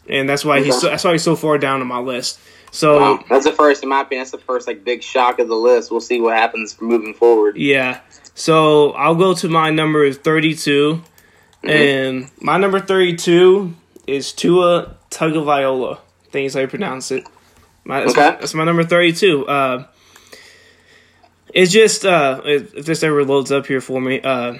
and 0.09 0.29
that's 0.29 0.45
why 0.45 0.63
he's 0.63 0.81
so, 0.81 0.89
that's 0.89 1.05
why 1.05 1.13
he's 1.13 1.23
so 1.23 1.37
far 1.37 1.59
down 1.59 1.81
on 1.81 1.87
my 1.87 1.99
list. 1.99 2.39
So 2.71 2.99
wow. 2.99 3.25
that's 3.29 3.45
the 3.45 3.53
first, 3.53 3.83
in 3.83 3.91
my 3.91 4.01
opinion, 4.01 4.23
that's 4.23 4.31
the 4.31 4.39
first 4.39 4.67
like 4.67 4.85
big 4.85 5.03
shock 5.03 5.39
of 5.39 5.49
the 5.49 5.55
list. 5.55 5.91
We'll 5.91 6.01
see 6.01 6.21
what 6.21 6.37
happens 6.37 6.81
moving 6.81 7.13
forward. 7.13 7.57
Yeah. 7.57 8.01
So 8.35 8.93
I'll 8.93 9.15
go 9.15 9.35
to 9.35 9.49
my 9.49 9.71
number 9.71 10.11
32, 10.11 10.95
mm-hmm. 10.95 11.69
and 11.69 12.31
my 12.41 12.57
number 12.57 12.81
thirty-two 12.81 13.75
is 14.07 14.33
Tua 14.33 14.97
Tagovailoa. 15.11 15.99
I 15.99 16.31
think 16.31 16.47
is 16.47 16.55
how 16.55 16.61
you 16.61 16.69
pronounce 16.69 17.11
it. 17.11 17.27
My, 17.85 18.01
that's, 18.01 18.13
okay. 18.13 18.31
my, 18.31 18.37
that's 18.37 18.55
my 18.55 18.65
number 18.65 18.85
thirty-two. 18.85 19.47
Uh, 19.47 19.87
it's 21.53 21.71
just 21.71 22.07
uh, 22.07 22.41
if 22.45 22.87
this 22.87 23.03
ever 23.03 23.25
loads 23.25 23.53
up 23.53 23.67
here 23.67 23.83
for 23.83 24.01
me, 24.01 24.21
uh, 24.23 24.55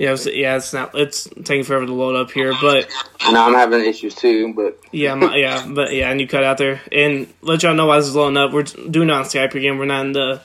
yeah, 0.00 0.14
it's, 0.14 0.24
yeah, 0.24 0.56
it's 0.56 0.72
not. 0.72 0.94
It's 0.94 1.28
taking 1.44 1.62
forever 1.62 1.84
to 1.84 1.92
load 1.92 2.16
up 2.16 2.30
here, 2.30 2.54
but 2.58 2.88
no, 3.30 3.44
I'm 3.44 3.52
having 3.52 3.84
issues 3.84 4.14
too. 4.14 4.54
But 4.54 4.80
yeah, 4.92 5.14
my, 5.14 5.36
yeah, 5.36 5.66
but 5.68 5.92
yeah, 5.92 6.10
and 6.10 6.18
you 6.18 6.26
cut 6.26 6.42
out 6.42 6.56
there 6.56 6.80
and 6.90 7.26
let 7.42 7.62
y'all 7.62 7.74
know 7.74 7.84
why 7.84 7.98
this 7.98 8.06
is 8.06 8.14
loading 8.14 8.38
up. 8.38 8.50
We're 8.50 8.62
doing 8.62 9.10
it 9.10 9.12
on 9.12 9.24
Skype 9.24 9.54
again. 9.54 9.76
We're 9.76 9.84
not 9.84 10.06
in 10.06 10.12
the 10.12 10.40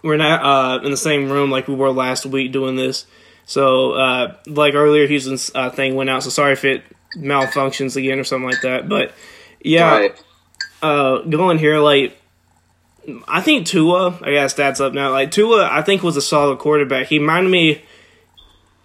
we're 0.00 0.16
not 0.16 0.44
uh, 0.44 0.84
in 0.84 0.92
the 0.92 0.96
same 0.96 1.28
room 1.28 1.50
like 1.50 1.66
we 1.66 1.74
were 1.74 1.90
last 1.90 2.24
week 2.24 2.52
doing 2.52 2.76
this. 2.76 3.04
So 3.46 3.94
uh, 3.94 4.36
like 4.46 4.74
earlier, 4.74 5.08
Houston's 5.08 5.50
uh, 5.52 5.70
thing 5.70 5.96
went 5.96 6.08
out. 6.08 6.22
So 6.22 6.30
sorry 6.30 6.52
if 6.52 6.64
it 6.64 6.84
malfunctions 7.16 7.96
again 7.96 8.20
or 8.20 8.24
something 8.24 8.48
like 8.48 8.60
that. 8.60 8.88
But 8.88 9.10
yeah, 9.60 9.90
right. 9.90 10.24
uh, 10.82 11.18
going 11.22 11.58
here 11.58 11.80
like 11.80 12.16
I 13.26 13.40
think 13.40 13.66
Tua. 13.66 14.20
I 14.22 14.32
got 14.32 14.50
stats 14.50 14.80
up 14.80 14.92
now. 14.92 15.10
Like 15.10 15.32
Tua, 15.32 15.68
I 15.68 15.82
think 15.82 16.04
was 16.04 16.16
a 16.16 16.22
solid 16.22 16.60
quarterback. 16.60 17.08
He 17.08 17.18
reminded 17.18 17.50
me 17.50 17.82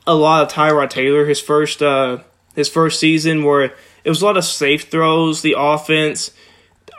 a 0.08 0.16
lot 0.16 0.44
of 0.44 0.52
Tyrod 0.52 0.90
Taylor 0.90 1.26
his 1.26 1.40
first 1.40 1.82
uh 1.82 2.20
his 2.56 2.70
first 2.70 3.00
season 3.00 3.44
where 3.44 3.74
it 4.04 4.10
was 4.10 4.22
a 4.22 4.26
lot 4.26 4.38
of 4.38 4.44
safe 4.44 4.90
throws. 4.90 5.42
The 5.42 5.56
offense, 5.58 6.32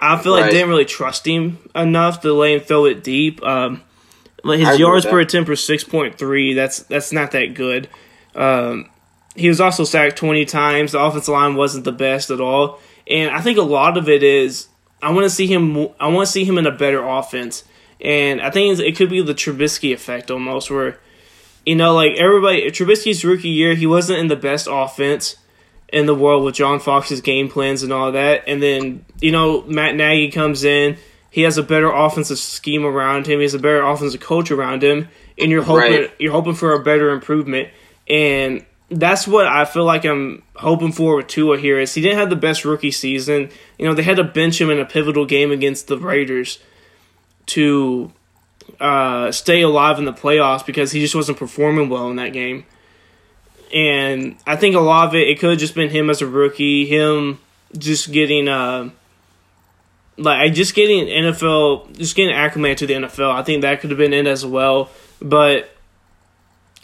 I 0.00 0.18
feel 0.18 0.32
like 0.32 0.50
didn't 0.50 0.68
really 0.68 0.84
trust 0.84 1.26
him 1.26 1.58
enough 1.74 2.20
to 2.22 2.32
let 2.32 2.52
him 2.52 2.60
throw 2.60 2.86
it 2.86 3.04
deep. 3.04 3.42
Um, 3.42 3.82
I 4.44 4.56
his 4.56 4.78
yards 4.78 5.06
per 5.06 5.20
attempt 5.20 5.48
was 5.50 5.64
six 5.64 5.84
point 5.84 6.18
three. 6.18 6.54
That's 6.54 6.80
that's 6.80 7.12
not 7.12 7.32
that 7.32 7.54
good. 7.54 7.88
Um, 8.34 8.88
he 9.34 9.48
was 9.48 9.60
also 9.60 9.84
sacked 9.84 10.16
twenty 10.16 10.44
times. 10.44 10.92
The 10.92 11.00
offensive 11.00 11.32
line 11.32 11.54
wasn't 11.54 11.84
the 11.84 11.92
best 11.92 12.30
at 12.30 12.40
all, 12.40 12.80
and 13.06 13.30
I 13.30 13.40
think 13.40 13.58
a 13.58 13.62
lot 13.62 13.96
of 13.96 14.08
it 14.08 14.22
is 14.22 14.68
I 15.02 15.10
want 15.10 15.24
to 15.24 15.30
see 15.30 15.46
him. 15.46 15.88
I 16.00 16.08
want 16.08 16.26
to 16.26 16.32
see 16.32 16.44
him 16.44 16.58
in 16.58 16.66
a 16.66 16.72
better 16.72 17.02
offense, 17.02 17.64
and 18.00 18.40
I 18.40 18.50
think 18.50 18.78
it 18.78 18.96
could 18.96 19.10
be 19.10 19.22
the 19.22 19.34
Trubisky 19.34 19.92
effect 19.92 20.30
almost, 20.30 20.70
where 20.70 20.98
you 21.66 21.74
know, 21.76 21.94
like 21.94 22.12
everybody, 22.18 22.70
Trubisky's 22.70 23.24
rookie 23.24 23.48
year, 23.48 23.74
he 23.74 23.86
wasn't 23.86 24.18
in 24.18 24.28
the 24.28 24.36
best 24.36 24.68
offense 24.70 25.36
in 25.92 26.06
the 26.06 26.14
world 26.14 26.44
with 26.44 26.54
John 26.54 26.80
Fox's 26.80 27.20
game 27.20 27.48
plans 27.48 27.82
and 27.82 27.92
all 27.92 28.12
that. 28.12 28.44
And 28.46 28.62
then, 28.62 29.04
you 29.20 29.30
know, 29.30 29.62
Matt 29.62 29.94
Nagy 29.94 30.30
comes 30.30 30.64
in, 30.64 30.96
he 31.30 31.42
has 31.42 31.58
a 31.58 31.62
better 31.62 31.90
offensive 31.90 32.38
scheme 32.38 32.84
around 32.84 33.26
him, 33.26 33.38
he 33.38 33.44
has 33.44 33.54
a 33.54 33.58
better 33.58 33.82
offensive 33.82 34.20
coach 34.20 34.50
around 34.50 34.82
him, 34.82 35.08
and 35.38 35.50
you're 35.50 35.62
hoping 35.62 35.92
Right. 35.92 36.10
you're 36.18 36.32
hoping 36.32 36.54
for 36.54 36.72
a 36.72 36.82
better 36.82 37.10
improvement. 37.10 37.68
And 38.08 38.64
that's 38.90 39.26
what 39.28 39.46
I 39.46 39.64
feel 39.64 39.84
like 39.84 40.04
I'm 40.04 40.42
hoping 40.56 40.92
for 40.92 41.16
with 41.16 41.26
Tua 41.26 41.58
here 41.58 41.78
is 41.78 41.94
he 41.94 42.02
didn't 42.02 42.18
have 42.18 42.28
the 42.30 42.36
best 42.36 42.64
rookie 42.64 42.90
season. 42.90 43.48
You 43.78 43.86
know, 43.86 43.94
they 43.94 44.02
had 44.02 44.16
to 44.16 44.24
bench 44.24 44.60
him 44.60 44.68
in 44.70 44.78
a 44.80 44.84
pivotal 44.84 45.24
game 45.24 45.50
against 45.50 45.86
the 45.86 45.96
Raiders 45.98 46.58
to 47.46 48.12
uh, 48.80 49.32
stay 49.32 49.62
alive 49.62 49.98
in 49.98 50.04
the 50.04 50.12
playoffs 50.12 50.64
because 50.64 50.92
he 50.92 51.00
just 51.00 51.14
wasn't 51.14 51.38
performing 51.38 51.88
well 51.88 52.10
in 52.10 52.16
that 52.16 52.32
game. 52.32 52.64
And 53.72 54.36
I 54.46 54.56
think 54.56 54.74
a 54.76 54.80
lot 54.80 55.08
of 55.08 55.14
it, 55.14 55.28
it 55.28 55.38
could 55.38 55.50
have 55.50 55.58
just 55.58 55.74
been 55.74 55.90
him 55.90 56.10
as 56.10 56.20
a 56.20 56.26
rookie, 56.26 56.86
him 56.86 57.38
just 57.76 58.12
getting, 58.12 58.48
uh, 58.48 58.90
like, 60.18 60.52
just 60.52 60.74
getting 60.74 61.06
NFL, 61.06 61.96
just 61.96 62.14
getting 62.14 62.34
acclimated 62.34 62.78
to 62.78 62.86
the 62.86 62.94
NFL. 62.94 63.32
I 63.32 63.42
think 63.42 63.62
that 63.62 63.80
could 63.80 63.90
have 63.90 63.98
been 63.98 64.12
it 64.12 64.26
as 64.26 64.44
well. 64.44 64.90
But 65.20 65.70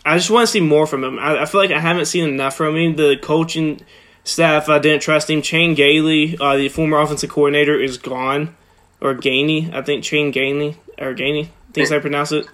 I 0.05 0.17
just 0.17 0.31
want 0.31 0.47
to 0.47 0.51
see 0.51 0.61
more 0.61 0.87
from 0.87 1.05
him. 1.05 1.19
I, 1.19 1.43
I 1.43 1.45
feel 1.45 1.61
like 1.61 1.71
I 1.71 1.81
haven't 1.81 2.07
seen 2.07 2.27
enough 2.27 2.57
from 2.57 2.77
him. 2.77 2.97
The 2.97 3.19
coaching 3.21 3.83
staff, 4.25 4.69
I 4.69 4.79
didn't 4.79 5.03
trust 5.03 5.29
him. 5.29 5.43
Shane 5.43 5.75
Gailey, 5.75 6.39
uh, 6.41 6.57
the 6.57 6.69
former 6.71 6.99
offensive 6.99 7.31
coordinator, 7.31 7.79
is 7.79 7.99
gone. 7.99 8.57
Or 9.01 9.15
Gainey, 9.15 9.73
I 9.73 9.83
think 9.83 10.05
Shane 10.05 10.33
Gainey, 10.33 10.77
or 10.99 11.15
Gainey, 11.15 11.49
think 11.73 11.91
I 11.93 11.99
pronounce 11.99 12.33
it. 12.33 12.47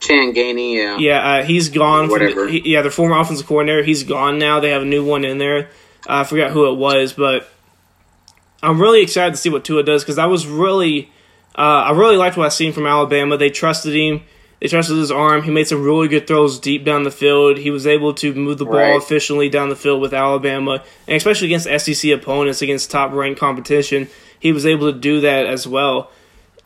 Chan 0.00 0.34
Gainey, 0.34 0.74
yeah. 0.76 0.98
Yeah, 0.98 1.18
uh, 1.38 1.42
he's 1.44 1.68
gone. 1.70 2.04
From 2.04 2.10
Whatever. 2.20 2.46
the, 2.46 2.52
he, 2.52 2.72
yeah, 2.72 2.82
the 2.82 2.90
former 2.90 3.18
offensive 3.18 3.46
coordinator, 3.46 3.82
he's 3.82 4.02
gone 4.04 4.38
now. 4.38 4.60
They 4.60 4.70
have 4.70 4.82
a 4.82 4.86
new 4.86 5.04
one 5.04 5.24
in 5.24 5.38
there. 5.38 5.70
Uh, 6.06 6.20
I 6.20 6.24
forgot 6.24 6.50
who 6.50 6.70
it 6.70 6.76
was, 6.76 7.12
but 7.14 7.48
I'm 8.62 8.80
really 8.80 9.02
excited 9.02 9.32
to 9.32 9.36
see 9.36 9.48
what 9.48 9.64
Tua 9.64 9.82
does 9.82 10.02
because 10.02 10.18
I 10.18 10.26
was 10.26 10.46
really, 10.46 11.10
uh, 11.56 11.60
I 11.88 11.90
really 11.92 12.16
liked 12.16 12.36
what 12.36 12.46
I 12.46 12.50
seen 12.50 12.72
from 12.72 12.86
Alabama. 12.86 13.36
They 13.36 13.50
trusted 13.50 13.94
him. 13.94 14.22
They 14.60 14.68
trusted 14.68 14.96
his 14.96 15.10
arm. 15.10 15.42
He 15.42 15.50
made 15.50 15.66
some 15.68 15.82
really 15.82 16.08
good 16.08 16.26
throws 16.26 16.58
deep 16.58 16.84
down 16.84 17.02
the 17.02 17.10
field. 17.10 17.58
He 17.58 17.70
was 17.70 17.86
able 17.86 18.14
to 18.14 18.34
move 18.34 18.56
the 18.58 18.64
ball 18.64 18.74
Right. 18.76 18.96
efficiently 18.96 19.48
down 19.50 19.68
the 19.68 19.76
field 19.76 20.00
with 20.00 20.14
Alabama, 20.14 20.82
and 21.06 21.16
especially 21.16 21.48
against 21.48 21.66
SEC 21.68 22.10
opponents, 22.10 22.62
against 22.62 22.90
top 22.90 23.12
ranked 23.12 23.38
competition, 23.38 24.08
he 24.40 24.52
was 24.52 24.64
able 24.64 24.90
to 24.92 24.98
do 24.98 25.20
that 25.20 25.44
as 25.46 25.66
well. 25.66 26.10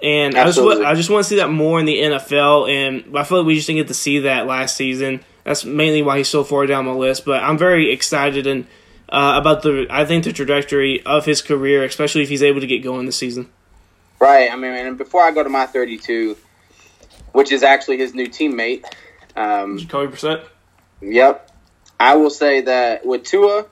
And 0.02 0.36
I 0.36 0.44
just, 0.44 0.58
wa- 0.58 0.64
Absolutely. 0.64 0.86
I 0.86 0.94
just 0.94 1.10
want 1.10 1.24
to 1.24 1.28
see 1.28 1.36
that 1.36 1.50
more 1.50 1.78
in 1.78 1.86
the 1.86 1.98
NFL, 1.98 2.70
and 2.70 3.16
I 3.16 3.24
feel 3.24 3.38
like 3.38 3.46
we 3.46 3.54
just 3.54 3.66
didn't 3.66 3.80
get 3.80 3.88
to 3.88 3.94
see 3.94 4.20
that 4.20 4.46
last 4.46 4.76
season. 4.76 5.20
That's 5.44 5.64
mainly 5.64 6.02
why 6.02 6.18
he's 6.18 6.28
so 6.28 6.44
far 6.44 6.66
down 6.66 6.86
my 6.86 6.92
list. 6.92 7.24
But 7.24 7.42
I'm 7.42 7.58
very 7.58 7.92
excited 7.92 8.46
and 8.46 8.66
uh, 9.08 9.34
about 9.36 9.62
the 9.62 9.86
I 9.90 10.04
think 10.04 10.24
the 10.24 10.32
trajectory 10.32 11.04
of 11.04 11.24
his 11.24 11.42
career, 11.42 11.84
especially 11.84 12.22
if 12.22 12.28
he's 12.28 12.42
able 12.42 12.60
to 12.60 12.66
get 12.66 12.78
going 12.82 13.06
this 13.06 13.16
season. 13.16 13.50
Right. 14.18 14.50
I 14.50 14.56
mean, 14.56 14.72
and 14.72 14.98
before 14.98 15.22
I 15.22 15.32
go 15.32 15.42
to 15.42 15.48
my 15.48 15.66
32, 15.66 16.36
which 17.32 17.52
is 17.52 17.62
actually 17.62 17.98
his 17.98 18.14
new 18.14 18.26
teammate, 18.26 18.84
um, 19.36 19.78
Jacoby 19.78 20.12
Brissett. 20.12 20.44
Yep. 21.00 21.50
I 21.98 22.16
will 22.16 22.30
say 22.30 22.62
that 22.62 23.04
with 23.04 23.24
Tua, 23.24 23.66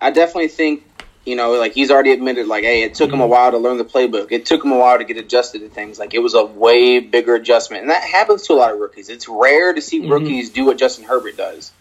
I 0.00 0.10
definitely 0.10 0.48
think, 0.48 0.84
you 1.26 1.34
know, 1.34 1.52
like 1.54 1.74
he's 1.74 1.90
already 1.90 2.12
admitted, 2.12 2.46
like, 2.46 2.62
hey, 2.62 2.82
it 2.82 2.94
took 2.94 3.12
him 3.12 3.20
a 3.20 3.26
while 3.26 3.50
to 3.50 3.58
learn 3.58 3.76
the 3.76 3.84
playbook. 3.84 4.30
It 4.30 4.46
took 4.46 4.64
him 4.64 4.70
a 4.70 4.78
while 4.78 4.96
to 4.96 5.04
get 5.04 5.16
adjusted 5.16 5.58
to 5.58 5.68
things. 5.68 5.98
Like, 5.98 6.14
it 6.14 6.20
was 6.20 6.34
a 6.34 6.44
way 6.44 7.00
bigger 7.00 7.34
adjustment. 7.34 7.82
And 7.82 7.90
that 7.90 8.04
happens 8.04 8.42
to 8.46 8.52
a 8.52 8.54
lot 8.54 8.72
of 8.72 8.78
rookies. 8.78 9.08
It's 9.08 9.28
rare 9.28 9.74
to 9.74 9.82
see 9.82 10.00
Mhm. 10.00 10.10
rookies 10.10 10.50
do 10.50 10.64
what 10.64 10.78
Justin 10.78 11.04
Herbert 11.04 11.36
does 11.36 11.72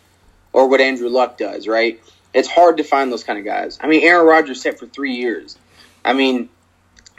or 0.51 0.67
what 0.67 0.81
Andrew 0.81 1.09
Luck 1.09 1.37
does, 1.37 1.67
right? 1.67 2.01
It's 2.33 2.47
hard 2.49 2.77
to 2.77 2.83
find 2.83 3.11
those 3.11 3.23
kind 3.23 3.37
of 3.37 3.45
guys. 3.45 3.77
I 3.81 3.87
mean, 3.87 4.03
Aaron 4.03 4.25
Rodgers 4.25 4.61
set 4.61 4.79
for 4.79 4.87
three 4.87 5.13
years. 5.13 5.57
I 6.03 6.13
mean, 6.13 6.49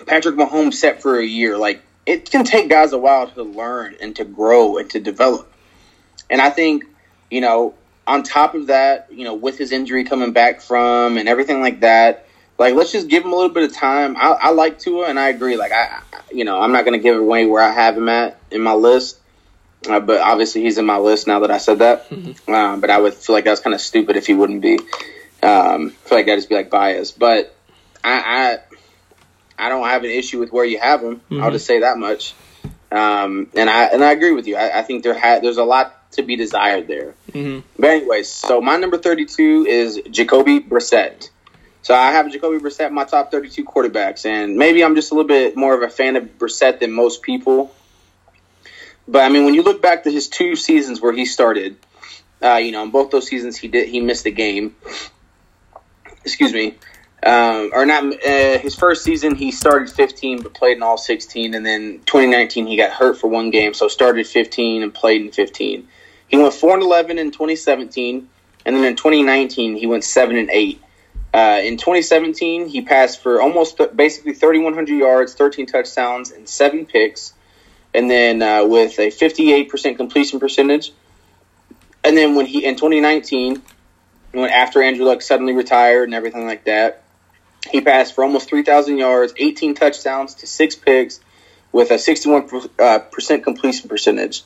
Patrick 0.04 0.34
Mahomes 0.34 0.74
set 0.74 1.00
for 1.00 1.18
a 1.18 1.24
year. 1.24 1.56
Like, 1.56 1.80
it 2.04 2.30
can 2.30 2.44
take 2.44 2.68
guys 2.68 2.92
a 2.92 2.98
while 2.98 3.28
to 3.28 3.42
learn 3.44 3.96
and 4.00 4.16
to 4.16 4.24
grow 4.24 4.78
and 4.78 4.90
to 4.90 5.00
develop. 5.00 5.50
And 6.28 6.40
I 6.40 6.50
think, 6.50 6.84
you 7.30 7.40
know, 7.40 7.74
on 8.06 8.22
top 8.22 8.54
of 8.54 8.68
that, 8.68 9.08
you 9.10 9.24
know, 9.24 9.34
with 9.34 9.58
his 9.58 9.72
injury 9.72 10.04
coming 10.04 10.32
back 10.32 10.60
from 10.60 11.18
and 11.18 11.28
everything 11.28 11.60
like 11.60 11.80
that, 11.80 12.26
like 12.58 12.74
let's 12.74 12.92
just 12.92 13.08
give 13.08 13.24
him 13.24 13.32
a 13.32 13.36
little 13.36 13.52
bit 13.52 13.64
of 13.64 13.74
time. 13.76 14.16
I, 14.16 14.28
I 14.30 14.50
like 14.50 14.78
Tua, 14.78 15.06
and 15.08 15.18
I 15.18 15.28
agree. 15.28 15.56
Like 15.56 15.72
I, 15.72 16.00
you 16.32 16.44
know, 16.44 16.60
I'm 16.60 16.72
not 16.72 16.84
going 16.84 16.98
to 16.98 17.02
give 17.02 17.16
away 17.18 17.46
where 17.46 17.62
I 17.62 17.70
have 17.72 17.96
him 17.96 18.08
at 18.08 18.38
in 18.50 18.60
my 18.60 18.72
list, 18.74 19.18
uh, 19.88 20.00
but 20.00 20.20
obviously 20.20 20.62
he's 20.62 20.78
in 20.78 20.86
my 20.86 20.98
list 20.98 21.26
now 21.26 21.40
that 21.40 21.50
I 21.50 21.58
said 21.58 21.80
that. 21.80 22.06
Um, 22.48 22.80
but 22.80 22.90
I 22.90 22.98
would 22.98 23.14
feel 23.14 23.34
like 23.34 23.44
that's 23.44 23.60
kind 23.60 23.74
of 23.74 23.80
stupid 23.80 24.16
if 24.16 24.26
he 24.26 24.34
wouldn't 24.34 24.62
be. 24.62 24.78
Um, 25.42 25.92
I 26.04 26.08
feel 26.08 26.18
like 26.18 26.28
I'd 26.28 26.36
just 26.36 26.48
be 26.48 26.54
like 26.54 26.70
biased, 26.70 27.18
but 27.18 27.54
I, 28.02 28.58
I, 29.58 29.66
I 29.66 29.68
don't 29.68 29.86
have 29.86 30.04
an 30.04 30.10
issue 30.10 30.38
with 30.38 30.52
where 30.52 30.64
you 30.64 30.78
have 30.78 31.02
him. 31.02 31.20
I'll 31.30 31.36
Mhm. 31.50 31.52
just 31.52 31.66
say 31.66 31.80
that 31.80 31.98
much. 31.98 32.34
Um, 32.90 33.48
and 33.54 33.68
I 33.68 33.84
and 33.86 34.02
I 34.04 34.12
agree 34.12 34.32
with 34.32 34.46
you. 34.46 34.56
I, 34.56 34.78
I 34.78 34.82
think 34.82 35.02
there 35.02 35.12
ha- 35.18 35.40
there's 35.42 35.56
a 35.58 35.64
lot 35.64 35.92
to 36.16 36.22
be 36.22 36.36
desired 36.36 36.88
there. 36.88 37.14
hmm 37.32 37.60
But 37.78 37.90
anyways, 37.90 38.28
so 38.28 38.60
my 38.60 38.76
number 38.76 38.98
32 38.98 39.66
is 39.66 40.00
Jacoby 40.10 40.60
Brissett. 40.60 41.30
So 41.82 41.94
I 41.94 42.10
have 42.10 42.32
Jacoby 42.32 42.58
Brissett 42.58 42.90
my 42.90 43.04
top 43.04 43.30
32 43.30 43.64
quarterbacks, 43.64 44.26
and 44.26 44.56
maybe 44.56 44.82
I'm 44.82 44.96
just 44.96 45.12
a 45.12 45.14
little 45.14 45.28
bit 45.28 45.56
more 45.56 45.72
of 45.72 45.82
a 45.82 45.88
fan 45.88 46.16
of 46.16 46.24
Brissett 46.36 46.80
than 46.80 46.90
most 46.90 47.22
people. 47.22 47.72
But 49.06 49.22
I 49.22 49.28
mean, 49.28 49.44
when 49.44 49.54
you 49.54 49.62
look 49.62 49.80
back 49.80 50.02
to 50.04 50.10
his 50.10 50.28
two 50.28 50.56
seasons 50.56 51.00
where 51.00 51.12
he 51.12 51.24
started, 51.26 51.76
uh, 52.42 52.56
you 52.56 52.72
know, 52.72 52.82
in 52.82 52.90
both 52.90 53.10
those 53.10 53.28
seasons 53.28 53.56
he 53.56 53.68
did 53.68 53.88
he 53.88 54.00
missed 54.00 54.26
a 54.26 54.30
game. 54.30 54.74
Excuse 56.24 56.52
me, 56.52 56.74
um, 57.22 57.70
or 57.72 57.86
not. 57.86 58.02
Uh, 58.04 58.58
his 58.58 58.74
first 58.74 59.04
season 59.04 59.36
he 59.36 59.52
started 59.52 59.88
15 59.88 60.42
but 60.42 60.54
played 60.54 60.76
in 60.76 60.82
all 60.82 60.98
16, 60.98 61.54
and 61.54 61.64
then 61.64 62.00
2019 62.04 62.66
he 62.66 62.76
got 62.76 62.90
hurt 62.90 63.16
for 63.16 63.28
one 63.28 63.50
game, 63.50 63.74
so 63.74 63.86
started 63.86 64.26
15 64.26 64.82
and 64.82 64.92
played 64.92 65.20
in 65.20 65.30
15. 65.30 65.86
He 66.28 66.36
went 66.36 66.54
four 66.54 66.74
and 66.74 66.82
11 66.82 67.18
in 67.18 67.30
2017, 67.30 68.28
and 68.64 68.76
then 68.76 68.84
in 68.84 68.96
2019 68.96 69.76
he 69.76 69.86
went 69.86 70.04
seven 70.04 70.36
and 70.36 70.50
eight. 70.50 70.80
Uh, 71.32 71.60
in 71.62 71.76
2017, 71.76 72.66
he 72.66 72.80
passed 72.80 73.22
for 73.22 73.42
almost 73.42 73.76
th- 73.76 73.94
basically 73.94 74.32
3,100 74.32 74.88
yards, 74.98 75.34
13 75.34 75.66
touchdowns, 75.66 76.30
and 76.30 76.48
seven 76.48 76.86
picks. 76.86 77.34
And 77.92 78.10
then 78.10 78.40
uh, 78.42 78.64
with 78.64 78.98
a 78.98 79.10
58% 79.10 79.96
completion 79.98 80.40
percentage. 80.40 80.92
And 82.02 82.16
then 82.16 82.36
when 82.36 82.46
he 82.46 82.64
in 82.64 82.76
2019, 82.76 83.62
when 84.32 84.50
after 84.50 84.82
Andrew 84.82 85.04
Luck 85.04 85.20
suddenly 85.20 85.52
retired 85.52 86.04
and 86.04 86.14
everything 86.14 86.46
like 86.46 86.64
that, 86.64 87.02
he 87.70 87.80
passed 87.80 88.14
for 88.14 88.24
almost 88.24 88.48
3,000 88.48 88.96
yards, 88.96 89.34
18 89.36 89.74
touchdowns 89.74 90.36
to 90.36 90.46
six 90.46 90.74
picks, 90.74 91.20
with 91.72 91.90
a 91.90 91.94
61% 91.94 92.70
uh, 92.78 92.98
percent 93.00 93.44
completion 93.44 93.88
percentage. 93.88 94.42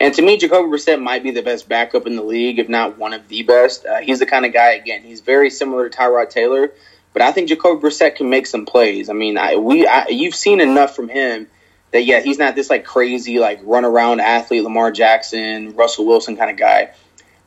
And 0.00 0.14
to 0.14 0.22
me, 0.22 0.38
Jacoby 0.38 0.70
Brissett 0.70 1.00
might 1.00 1.22
be 1.22 1.30
the 1.30 1.42
best 1.42 1.68
backup 1.68 2.06
in 2.06 2.16
the 2.16 2.22
league, 2.22 2.58
if 2.58 2.70
not 2.70 2.96
one 2.96 3.12
of 3.12 3.28
the 3.28 3.42
best. 3.42 3.84
Uh, 3.84 3.98
he's 3.98 4.18
the 4.18 4.26
kind 4.26 4.46
of 4.46 4.52
guy, 4.54 4.72
again, 4.72 5.02
he's 5.02 5.20
very 5.20 5.50
similar 5.50 5.88
to 5.88 5.96
Tyrod 5.96 6.30
Taylor, 6.30 6.72
but 7.12 7.20
I 7.20 7.32
think 7.32 7.50
Jacoby 7.50 7.82
Brissett 7.82 8.16
can 8.16 8.30
make 8.30 8.46
some 8.46 8.64
plays. 8.64 9.10
I 9.10 9.12
mean, 9.12 9.36
I, 9.36 9.56
we 9.56 9.86
I, 9.86 10.06
you've 10.08 10.34
seen 10.34 10.60
enough 10.60 10.96
from 10.96 11.10
him 11.10 11.48
that 11.90 12.04
yeah, 12.04 12.20
he's 12.20 12.38
not 12.38 12.54
this 12.54 12.70
like 12.70 12.84
crazy 12.84 13.38
like 13.38 13.60
run 13.62 13.84
around 13.84 14.20
athlete, 14.20 14.62
Lamar 14.62 14.90
Jackson, 14.90 15.74
Russell 15.76 16.06
Wilson 16.06 16.36
kind 16.36 16.50
of 16.50 16.56
guy, 16.56 16.92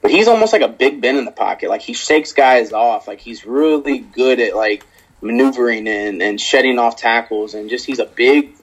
but 0.01 0.11
he's 0.11 0.27
almost 0.27 0.53
like 0.53 0.61
a 0.61 0.67
Big 0.67 1.01
Ben 1.01 1.17
in 1.17 1.25
the 1.25 1.31
pocket. 1.31 1.69
Like 1.69 1.81
he 1.81 1.93
shakes 1.93 2.33
guys 2.33 2.71
off. 2.71 3.07
Like 3.07 3.19
he's 3.19 3.45
really 3.45 3.99
good 3.99 4.39
at 4.39 4.55
like 4.55 4.85
maneuvering 5.21 5.87
and, 5.87 6.21
and 6.21 6.39
shedding 6.39 6.77
off 6.77 6.97
tackles, 6.97 7.55
and 7.55 7.69
just 7.69 7.85
he's 7.85 7.99
a 7.99 8.05
big 8.05 8.53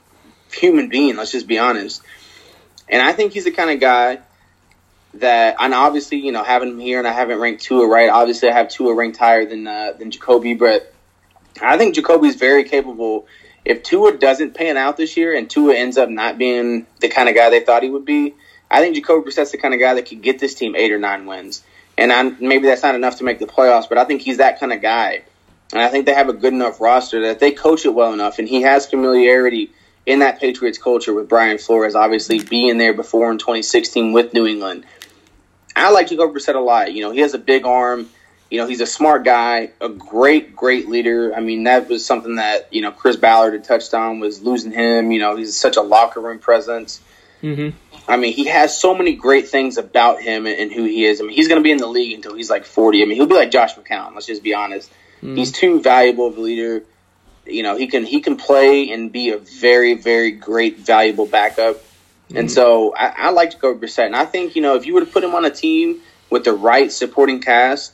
human 0.53 0.89
being. 0.89 1.17
Let's 1.17 1.33
just 1.33 1.47
be 1.47 1.59
honest. 1.59 2.03
And 2.91 3.01
I 3.01 3.13
think 3.13 3.33
he's 3.33 3.45
the 3.45 3.51
kind 3.51 3.71
of 3.71 3.81
guy 3.81 4.19
that, 5.15 5.57
and 5.59 5.73
obviously, 5.73 6.19
you 6.19 6.33
know, 6.33 6.45
having 6.45 6.71
him 6.71 6.79
here, 6.79 6.99
and 6.99 7.09
I 7.09 7.13
haven't 7.13 7.39
ranked 7.39 7.63
Tua 7.63 7.87
right. 7.87 8.11
Obviously, 8.11 8.51
I 8.51 8.53
have 8.53 8.69
Tua 8.69 8.95
ranked 8.95 9.17
higher 9.17 9.47
than 9.47 9.67
uh, 9.67 9.93
than 9.99 10.11
Jacoby, 10.11 10.55
but 10.55 10.93
I 11.63 11.79
think 11.79 11.95
Jacoby's 11.95 12.37
very 12.37 12.65
capable 12.65 13.27
if 13.65 13.83
Tua 13.83 14.17
doesn't 14.17 14.55
pan 14.55 14.77
out 14.77 14.97
this 14.97 15.17
year 15.17 15.37
and 15.37 15.49
Tua 15.49 15.75
ends 15.75 15.99
up 15.99 16.09
not 16.09 16.39
being 16.39 16.87
the 17.01 17.09
kind 17.09 17.29
of 17.29 17.35
guy 17.35 17.51
they 17.51 17.61
thought 17.61 17.83
he 17.83 17.91
would 17.91 18.05
be, 18.05 18.35
I 18.71 18.81
think 18.81 18.95
Jacoby 18.95 19.25
Brissett's 19.25 19.51
the 19.51 19.59
kind 19.59 19.75
of 19.75 19.81
guy 19.81 19.95
that 19.95 20.07
could 20.07 20.23
get 20.23 20.39
this 20.39 20.55
team 20.55 20.75
eight 20.77 20.93
or 20.93 20.99
nine 20.99 21.27
wins. 21.27 21.63
And 21.99 22.13
I, 22.13 22.23
maybe 22.23 22.67
that's 22.67 22.83
not 22.83 22.95
enough 22.95 23.17
to 23.17 23.25
make 23.25 23.39
the 23.39 23.47
playoffs, 23.47 23.89
but 23.89 23.99
I 23.99 24.05
think 24.05 24.23
he's 24.23 24.39
that 24.39 24.61
kind 24.61 24.73
of 24.73 24.81
guy. 24.81 25.23
And 25.73 25.83
I 25.83 25.89
think 25.89 26.07
they 26.07 26.15
have 26.15 26.29
a 26.29 26.33
good 26.33 26.53
enough 26.53 26.81
roster 26.81 27.23
that 27.23 27.39
they 27.39 27.53
coach 27.53 27.85
it 27.85 27.95
well 27.95 28.13
enough, 28.13 28.39
and 28.39 28.49
he 28.49 28.63
has 28.63 28.87
familiarity 28.87 29.71
in 30.07 30.21
that 30.21 30.41
Patriots 30.41 30.79
culture 30.79 31.13
with 31.13 31.29
Brian 31.29 31.59
Flores, 31.59 31.95
obviously 31.95 32.41
being 32.41 32.79
there 32.79 32.95
before 32.95 33.31
in 33.31 33.39
2016 33.39 34.13
with 34.13 34.33
New 34.35 34.47
England. 34.47 34.85
I 35.77 35.91
like 35.91 36.09
Jacoby 36.09 36.39
Brissett 36.39 36.55
a 36.55 36.61
lot. 36.61 36.93
You 36.93 37.03
know, 37.03 37.11
he 37.11 37.21
has 37.21 37.35
a 37.35 37.39
big 37.39 37.65
arm. 37.65 38.09
You 38.51 38.59
know, 38.59 38.67
he's 38.67 38.81
a 38.81 38.87
smart 38.87 39.25
guy, 39.25 39.71
a 39.81 39.89
great, 39.89 40.57
great 40.57 40.89
leader. 40.89 41.33
I 41.35 41.41
mean, 41.41 41.65
that 41.65 41.89
was 41.89 42.05
something 42.05 42.37
that, 42.37 42.73
you 42.73 42.83
know, 42.83 42.91
Chris 42.91 43.15
Ballard 43.15 43.53
had 43.53 43.63
touched 43.63 43.95
on 43.95 44.19
was 44.19 44.43
losing 44.43 44.73
him. 44.73 45.13
You 45.13 45.21
know, 45.21 45.37
he's 45.37 45.59
such 45.59 45.77
a 45.77 45.83
locker 45.83 46.21
room 46.21 46.41
presence. 46.41 47.01
Mm-hmm. 47.43 47.77
I 48.11 48.17
mean, 48.17 48.33
he 48.33 48.47
has 48.47 48.77
so 48.77 48.95
many 48.95 49.15
great 49.15 49.49
things 49.49 49.79
about 49.79 50.21
him 50.21 50.47
and, 50.47 50.59
and 50.59 50.73
who 50.73 50.85
he 50.85 51.05
is. 51.05 51.21
I 51.21 51.25
mean, 51.25 51.37
he's 51.37 51.47
going 51.47 51.61
to 51.61 51.63
be 51.63 51.71
in 51.71 51.79
the 51.79 51.87
league 51.87 52.15
until 52.15 52.35
he's 52.35 52.51
like 52.51 52.65
40. 52.65 53.03
I 53.03 53.07
mean, 53.07 53.17
he'll 53.17 53.27
be 53.27 53.37
like 53.37 53.53
Josh 53.53 53.77
McCown. 53.77 54.15
Let's 54.15 54.27
just 54.27 54.43
be 54.43 54.55
honest. 54.55 54.91
Mm-hmm. 55.19 55.37
He's 55.37 55.53
too 55.53 55.81
valuable 55.81 56.27
of 56.27 56.37
a 56.37 56.41
leader. 56.41 56.83
You 57.51 57.63
know, 57.63 57.77
he 57.77 57.87
can 57.87 58.05
he 58.05 58.21
can 58.21 58.37
play 58.37 58.91
and 58.91 59.11
be 59.11 59.31
a 59.31 59.39
very 59.39 59.95
very 59.95 60.33
great 60.33 60.79
valuable 60.79 61.27
backup. 61.27 61.77
Mm-hmm. 61.77 62.37
And 62.37 62.51
so 62.51 62.95
I, 62.95 63.15
I 63.17 63.31
like 63.31 63.53
Jacoby 63.53 63.87
Brissett, 63.87 64.07
and 64.07 64.17
I 64.17 64.25
think 64.25 64.57
you 64.57 64.63
know 64.63 64.77
if 64.77 64.87
you 64.87 64.95
were 64.95 65.01
to 65.01 65.07
put 65.07 65.25
him 65.25 65.35
on 65.35 65.45
a 65.45 65.51
team 65.51 66.01
with 66.31 66.45
the 66.45 66.53
right 66.53 66.91
supporting 66.91 67.41
cast, 67.41 67.93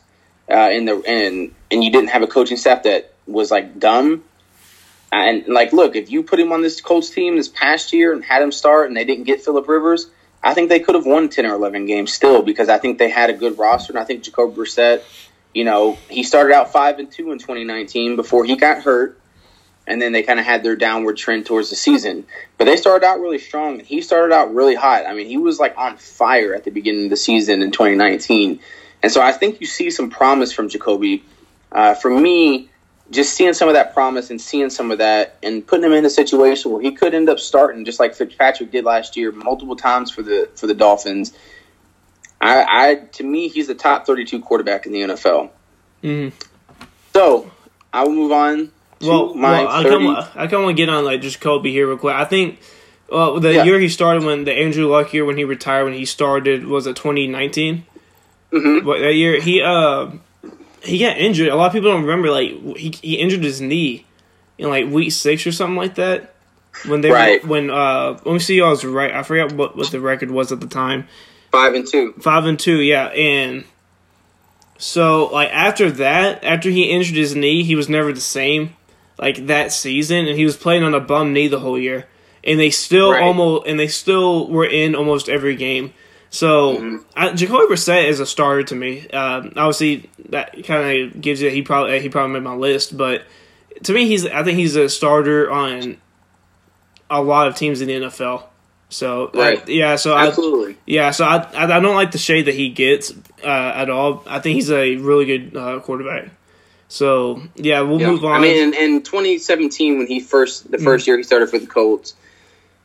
uh, 0.48 0.54
and 0.54 0.86
the 0.86 1.02
and 1.06 1.54
and 1.70 1.84
you 1.84 1.90
didn't 1.90 2.10
have 2.10 2.22
a 2.22 2.26
coaching 2.26 2.56
staff 2.56 2.82
that 2.82 3.14
was 3.26 3.50
like 3.50 3.78
dumb, 3.78 4.24
and 5.10 5.46
like 5.48 5.72
look, 5.72 5.96
if 5.96 6.10
you 6.10 6.22
put 6.22 6.38
him 6.38 6.52
on 6.52 6.60
this 6.60 6.80
Colts 6.80 7.10
team 7.10 7.36
this 7.36 7.48
past 7.48 7.92
year 7.92 8.12
and 8.12 8.22
had 8.22 8.42
him 8.42 8.52
start, 8.52 8.88
and 8.88 8.96
they 8.96 9.04
didn't 9.04 9.24
get 9.24 9.42
Philip 9.42 9.66
Rivers, 9.66 10.08
I 10.42 10.54
think 10.54 10.68
they 10.68 10.80
could 10.80 10.94
have 10.94 11.06
won 11.06 11.28
ten 11.28 11.46
or 11.46 11.54
eleven 11.54 11.86
games 11.86 12.12
still 12.12 12.42
because 12.42 12.68
I 12.68 12.78
think 12.78 12.98
they 12.98 13.08
had 13.08 13.30
a 13.30 13.34
good 13.34 13.58
roster, 13.58 13.92
and 13.92 13.98
I 13.98 14.04
think 14.04 14.22
Jacoby 14.22 14.54
Brissett, 14.54 15.02
you 15.54 15.64
know, 15.64 15.98
he 16.10 16.22
started 16.22 16.54
out 16.54 16.72
five 16.72 16.98
and 16.98 17.10
two 17.10 17.32
in 17.32 17.38
2019 17.38 18.16
before 18.16 18.44
he 18.44 18.56
got 18.56 18.82
hurt 18.82 19.18
and 19.86 20.00
then 20.02 20.12
they 20.12 20.22
kind 20.22 20.40
of 20.40 20.46
had 20.46 20.62
their 20.62 20.76
downward 20.76 21.16
trend 21.16 21.46
towards 21.46 21.70
the 21.70 21.76
season. 21.76 22.26
But 22.58 22.64
they 22.64 22.76
started 22.76 23.06
out 23.06 23.20
really 23.20 23.38
strong, 23.38 23.78
and 23.78 23.86
he 23.86 24.02
started 24.02 24.34
out 24.34 24.54
really 24.54 24.74
hot. 24.74 25.06
I 25.06 25.14
mean, 25.14 25.26
he 25.26 25.36
was 25.36 25.58
like 25.58 25.76
on 25.78 25.96
fire 25.96 26.54
at 26.54 26.64
the 26.64 26.70
beginning 26.70 27.04
of 27.04 27.10
the 27.10 27.16
season 27.16 27.62
in 27.62 27.70
2019, 27.70 28.60
and 29.02 29.12
so 29.12 29.20
I 29.20 29.32
think 29.32 29.60
you 29.60 29.66
see 29.66 29.90
some 29.90 30.10
promise 30.10 30.52
from 30.52 30.68
Jacoby. 30.68 31.24
Uh, 31.70 31.94
for 31.94 32.10
me, 32.10 32.70
just 33.10 33.34
seeing 33.34 33.52
some 33.52 33.68
of 33.68 33.74
that 33.74 33.94
promise 33.94 34.30
and 34.30 34.40
seeing 34.40 34.70
some 34.70 34.90
of 34.90 34.98
that, 34.98 35.36
and 35.42 35.66
putting 35.66 35.84
him 35.84 35.92
in 35.92 36.04
a 36.04 36.10
situation 36.10 36.72
where 36.72 36.80
he 36.82 36.92
could 36.92 37.14
end 37.14 37.28
up 37.28 37.38
starting, 37.38 37.84
just 37.84 38.00
like 38.00 38.14
Fitzpatrick 38.14 38.70
did 38.70 38.84
last 38.84 39.16
year, 39.16 39.30
multiple 39.32 39.76
times 39.76 40.10
for 40.10 40.22
the 40.22 40.48
for 40.56 40.66
the 40.66 40.74
Dolphins. 40.74 41.32
I, 42.40 42.66
I 42.68 42.94
to 43.12 43.24
me, 43.24 43.48
he's 43.48 43.66
the 43.66 43.74
top 43.74 44.06
32 44.06 44.40
quarterback 44.40 44.86
in 44.86 44.92
the 44.92 45.00
NFL. 45.02 45.50
Mm-hmm. 46.02 46.36
So 47.12 47.50
I 47.92 48.04
will 48.04 48.12
move 48.12 48.32
on 48.32 48.72
well, 49.00 49.34
well, 49.34 49.68
I 49.68 49.82
kind 49.82 50.06
of 50.06 50.16
I 50.34 50.46
kind 50.46 50.54
of 50.54 50.62
want 50.62 50.76
to 50.76 50.82
get 50.82 50.88
on 50.88 51.04
like 51.04 51.20
Jacoby 51.20 51.70
here 51.70 51.86
real 51.86 51.98
quick. 51.98 52.14
I 52.14 52.24
think 52.24 52.60
well 53.10 53.38
the 53.38 53.54
yeah. 53.54 53.64
year 53.64 53.78
he 53.78 53.88
started 53.88 54.24
when 54.24 54.44
the 54.44 54.52
Andrew 54.52 54.86
Luck 54.86 55.12
year 55.12 55.24
when 55.24 55.36
he 55.36 55.44
retired 55.44 55.84
when 55.84 55.92
he 55.92 56.04
started 56.04 56.66
was 56.66 56.86
it 56.86 56.96
2019. 56.96 57.84
Mm-hmm. 58.52 58.86
But 58.86 59.00
that 59.00 59.14
year 59.14 59.40
he 59.40 59.60
uh 59.62 60.10
he 60.82 60.98
got 60.98 61.18
injured. 61.18 61.48
A 61.48 61.56
lot 61.56 61.66
of 61.66 61.72
people 61.72 61.90
don't 61.90 62.02
remember 62.02 62.30
like 62.30 62.50
he 62.76 62.90
he 63.02 63.14
injured 63.16 63.44
his 63.44 63.60
knee 63.60 64.06
in 64.56 64.68
like 64.70 64.88
week 64.88 65.12
six 65.12 65.46
or 65.46 65.52
something 65.52 65.76
like 65.76 65.96
that. 65.96 66.32
When 66.86 67.00
they 67.00 67.10
right. 67.10 67.44
when 67.46 67.70
uh 67.70 68.18
let 68.24 68.32
me 68.32 68.38
see 68.38 68.60
was 68.60 68.84
right. 68.84 69.12
I 69.12 69.22
forgot 69.22 69.52
what 69.52 69.76
what 69.76 69.90
the 69.90 70.00
record 70.00 70.30
was 70.30 70.52
at 70.52 70.60
the 70.60 70.66
time. 70.66 71.06
Five 71.52 71.74
and 71.74 71.86
two. 71.86 72.12
Five 72.14 72.46
and 72.46 72.58
two, 72.58 72.80
yeah, 72.80 73.06
and. 73.08 73.64
So, 74.78 75.28
like 75.28 75.48
after 75.52 75.90
that, 75.90 76.44
after 76.44 76.68
he 76.68 76.90
injured 76.90 77.16
his 77.16 77.34
knee, 77.34 77.62
he 77.62 77.74
was 77.74 77.88
never 77.88 78.12
the 78.12 78.20
same 78.20 78.76
like 79.18 79.46
that 79.46 79.72
season, 79.72 80.26
and 80.26 80.36
he 80.38 80.44
was 80.44 80.56
playing 80.56 80.82
on 80.82 80.94
a 80.94 81.00
bum 81.00 81.32
knee 81.32 81.48
the 81.48 81.58
whole 81.60 81.78
year, 81.78 82.06
and 82.44 82.58
they 82.60 82.70
still 82.70 83.12
Right. 83.12 83.22
almost 83.22 83.66
and 83.66 83.78
they 83.80 83.88
still 83.88 84.48
were 84.48 84.66
in 84.66 84.94
almost 84.94 85.28
every 85.28 85.56
game. 85.56 85.92
So 86.30 86.76
Mm-hmm. 86.76 86.96
I, 87.16 87.32
Jacoby 87.32 87.66
Brissett 87.72 88.08
is 88.08 88.20
a 88.20 88.26
starter 88.26 88.62
to 88.64 88.74
me. 88.74 89.08
Um, 89.10 89.52
obviously, 89.56 90.10
that 90.28 90.64
kind 90.64 91.00
of 91.14 91.20
gives 91.20 91.40
you 91.40 91.48
he 91.50 91.62
probably 91.62 92.00
he 92.00 92.08
probably 92.08 92.34
made 92.34 92.42
my 92.42 92.54
list, 92.54 92.96
but 92.96 93.22
to 93.84 93.92
me, 93.92 94.06
he's 94.06 94.26
I 94.26 94.42
think 94.42 94.58
he's 94.58 94.76
a 94.76 94.88
starter 94.88 95.50
on 95.50 95.96
a 97.10 97.22
lot 97.22 97.46
of 97.48 97.54
teams 97.54 97.80
in 97.80 97.88
the 97.88 97.94
NFL. 97.94 98.44
So 98.88 99.30
Right. 99.34 99.66
yeah, 99.68 99.96
so 99.96 100.14
I, 100.14 100.28
Absolutely. 100.28 100.76
yeah, 100.86 101.10
so 101.10 101.24
I, 101.24 101.38
I 101.54 101.64
I 101.76 101.80
don't 101.80 101.94
like 101.96 102.12
the 102.12 102.18
shade 102.18 102.46
that 102.46 102.54
he 102.54 102.68
gets 102.70 103.12
uh, 103.42 103.46
at 103.74 103.90
all. 103.90 104.22
I 104.26 104.38
think 104.40 104.54
he's 104.56 104.70
a 104.70 104.96
really 104.96 105.24
good 105.24 105.56
uh, 105.56 105.80
quarterback. 105.80 106.28
So 106.88 107.42
yeah, 107.56 107.80
we'll 107.80 108.00
Yeah. 108.00 108.10
move 108.10 108.24
on. 108.24 108.32
I 108.32 108.38
mean, 108.40 108.56
in, 108.56 108.74
in 108.74 109.02
2017, 109.02 109.98
when 109.98 110.06
he 110.06 110.20
first 110.20 110.70
the 110.70 110.76
Mm-hmm. 110.76 110.84
first 110.84 111.06
year 111.06 111.16
he 111.16 111.22
started 111.24 111.48
for 111.50 111.58
the 111.58 111.66
Colts, 111.66 112.14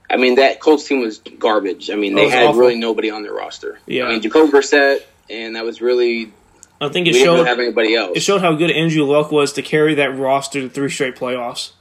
I 0.09 0.17
mean 0.17 0.35
that 0.35 0.59
Colts 0.59 0.87
team 0.87 1.01
was 1.01 1.19
garbage. 1.19 1.89
I 1.91 1.95
mean 1.95 2.15
they 2.15 2.29
had 2.29 2.47
awful. 2.47 2.59
really 2.59 2.75
nobody 2.79 3.11
on 3.11 3.23
their 3.23 3.33
roster. 3.33 3.79
Yeah. 3.85 4.05
I 4.05 4.09
mean 4.09 4.21
Jacoby 4.21 4.51
Brissett, 4.51 5.01
and 5.29 5.55
that 5.55 5.63
was 5.63 5.81
really 5.81 6.31
I 6.79 6.89
think 6.89 7.07
it 7.07 7.13
showed 7.13 7.45
have 7.45 7.59
anybody 7.59 7.93
else. 7.95 8.13
it 8.17 8.21
showed 8.21 8.41
how 8.41 8.53
good 8.53 8.71
Andrew 8.71 9.03
Luck 9.03 9.31
was 9.31 9.53
to 9.53 9.61
carry 9.61 9.93
that 9.95 10.17
roster 10.17 10.61
to 10.61 10.69
three 10.69 10.89
straight 10.89 11.15
playoffs. 11.15 11.71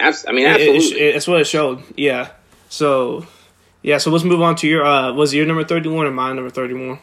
Abs- 0.00 0.26
I 0.28 0.32
mean, 0.32 0.46
It- 0.46 0.60
it- 0.60 0.92
it- 0.92 1.12
that's 1.14 1.28
what 1.28 1.40
it 1.40 1.46
showed. 1.46 1.82
Yeah. 1.96 2.30
So 2.68 3.24
yeah, 3.82 3.98
so 3.98 4.10
let's 4.10 4.24
move 4.24 4.42
on 4.42 4.56
to 4.56 4.66
your 4.66 4.84
uh 4.84 5.12
was 5.12 5.32
your 5.32 5.46
number 5.46 5.62
thirty 5.62 5.88
one 5.88 6.06
or 6.06 6.10
my 6.10 6.32
number 6.32 6.50
thirty 6.50 6.74
one? 6.74 6.98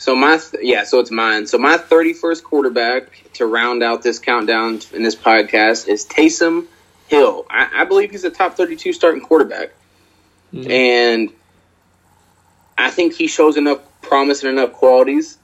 So 0.00 0.16
my 0.16 0.38
th- 0.38 0.64
yeah, 0.64 0.84
so 0.84 0.98
it's 1.00 1.10
mine. 1.10 1.46
So 1.46 1.58
my 1.58 1.76
31st 1.76 2.42
quarterback 2.42 3.32
to 3.34 3.44
round 3.44 3.82
out 3.82 4.02
this 4.02 4.18
countdown 4.18 4.80
in 4.94 5.02
this 5.02 5.14
podcast 5.14 5.88
is 5.88 6.06
Taysom 6.06 6.66
Hill. 7.08 7.44
I, 7.50 7.68
I 7.82 7.84
believe 7.84 8.10
he's 8.10 8.24
a 8.24 8.30
top 8.30 8.56
32 8.56 8.94
starting 8.94 9.20
quarterback, 9.20 9.72
Mhm. 10.54 10.70
and 10.70 11.30
I 12.78 12.88
think 12.90 13.12
he 13.12 13.26
shows 13.26 13.58
enough 13.58 13.80
promise 14.00 14.42
and 14.42 14.58
enough 14.58 14.72
qualities 14.72 15.36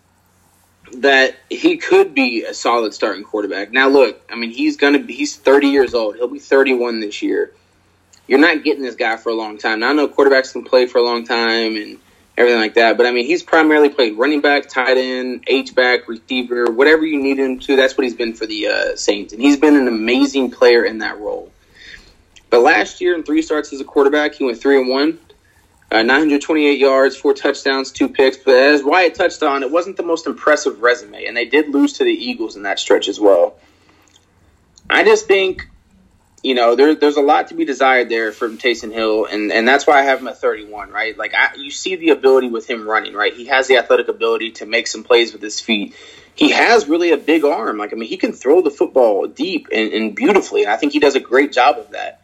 that 0.94 1.36
he 1.50 1.76
could 1.76 2.14
be 2.14 2.44
a 2.44 2.54
solid 2.54 2.94
starting 2.94 3.24
quarterback. 3.24 3.72
Now 3.72 3.88
look, 3.90 4.22
I 4.32 4.36
mean 4.36 4.52
he's 4.52 4.78
gonna 4.78 5.00
be 5.00 5.12
he's 5.12 5.36
30 5.36 5.68
years 5.68 5.92
old. 5.92 6.16
He'll 6.16 6.28
be 6.28 6.38
31 6.38 7.00
this 7.00 7.20
year. 7.20 7.52
You're 8.26 8.38
not 8.38 8.64
getting 8.64 8.82
this 8.82 8.94
guy 8.94 9.18
for 9.18 9.28
a 9.28 9.34
long 9.34 9.58
time. 9.58 9.80
Now 9.80 9.90
I 9.90 9.92
know 9.92 10.08
quarterbacks 10.08 10.52
can 10.52 10.64
play 10.64 10.86
for 10.86 10.96
a 10.96 11.02
long 11.02 11.26
time 11.26 11.76
and 11.76 11.98
everything 12.36 12.60
like 12.60 12.74
that. 12.74 12.96
But 12.96 13.06
I 13.06 13.12
mean, 13.12 13.26
he's 13.26 13.42
primarily 13.42 13.88
played 13.88 14.18
running 14.18 14.40
back, 14.40 14.68
tight 14.68 14.96
end, 14.96 15.44
H 15.46 15.74
back, 15.74 16.08
receiver, 16.08 16.70
whatever 16.70 17.04
you 17.04 17.20
need 17.20 17.38
him 17.38 17.58
to. 17.60 17.76
That's 17.76 17.96
what 17.96 18.04
he's 18.04 18.14
been 18.14 18.34
for 18.34 18.46
the 18.46 18.68
uh, 18.68 18.96
Saints, 18.96 19.32
and 19.32 19.40
he's 19.40 19.56
been 19.56 19.76
an 19.76 19.88
amazing 19.88 20.50
player 20.50 20.84
in 20.84 20.98
that 20.98 21.18
role. 21.18 21.50
But 22.50 22.60
last 22.60 23.00
year, 23.00 23.14
in 23.14 23.22
three 23.22 23.42
starts 23.42 23.72
as 23.72 23.80
a 23.80 23.84
quarterback, 23.84 24.34
he 24.34 24.44
went 24.44 24.60
three 24.60 24.78
and 24.78 24.88
one, 24.88 25.18
uh, 25.90 26.02
928 26.02 26.78
yards, 26.78 27.16
four 27.16 27.34
touchdowns, 27.34 27.90
two 27.90 28.08
picks. 28.08 28.36
But 28.36 28.54
as 28.54 28.84
Wyatt 28.84 29.14
touched 29.14 29.42
on, 29.42 29.62
it 29.62 29.70
wasn't 29.70 29.96
the 29.96 30.02
most 30.02 30.26
impressive 30.26 30.80
resume, 30.82 31.24
and 31.26 31.36
they 31.36 31.46
did 31.46 31.70
lose 31.70 31.94
to 31.94 32.04
the 32.04 32.12
Eagles 32.12 32.56
in 32.56 32.62
that 32.62 32.78
stretch 32.78 33.08
as 33.08 33.18
well. 33.18 33.56
I 34.88 35.04
just 35.04 35.26
think 35.26 35.68
you 36.46 36.54
know, 36.54 36.76
there, 36.76 36.94
there's 36.94 37.16
a 37.16 37.22
lot 37.22 37.48
to 37.48 37.54
be 37.54 37.64
desired 37.64 38.08
there 38.08 38.30
from 38.30 38.56
Taysom 38.56 38.92
Hill, 38.92 39.24
and, 39.24 39.50
and 39.50 39.66
that's 39.66 39.84
why 39.84 39.98
I 39.98 40.02
have 40.02 40.20
him 40.20 40.28
at 40.28 40.40
31, 40.40 40.90
right? 40.90 41.18
Like, 41.18 41.34
I, 41.34 41.56
you 41.56 41.72
see 41.72 41.96
the 41.96 42.10
ability 42.10 42.50
with 42.50 42.70
him 42.70 42.88
running, 42.88 43.14
right? 43.14 43.34
He 43.34 43.46
has 43.46 43.66
the 43.66 43.78
athletic 43.78 44.06
ability 44.06 44.52
to 44.52 44.66
make 44.66 44.86
some 44.86 45.02
plays 45.02 45.32
with 45.32 45.42
his 45.42 45.60
feet. 45.60 45.96
He 46.36 46.52
has 46.52 46.86
really 46.86 47.10
a 47.10 47.16
big 47.16 47.44
arm. 47.44 47.78
Like, 47.78 47.92
I 47.92 47.96
mean, 47.96 48.08
he 48.08 48.16
can 48.16 48.32
throw 48.32 48.62
the 48.62 48.70
football 48.70 49.26
deep 49.26 49.66
and, 49.72 49.92
and 49.92 50.14
beautifully, 50.14 50.62
and 50.62 50.70
I 50.70 50.76
think 50.76 50.92
he 50.92 51.00
does 51.00 51.16
a 51.16 51.20
great 51.20 51.50
job 51.50 51.78
of 51.78 51.90
that. 51.90 52.22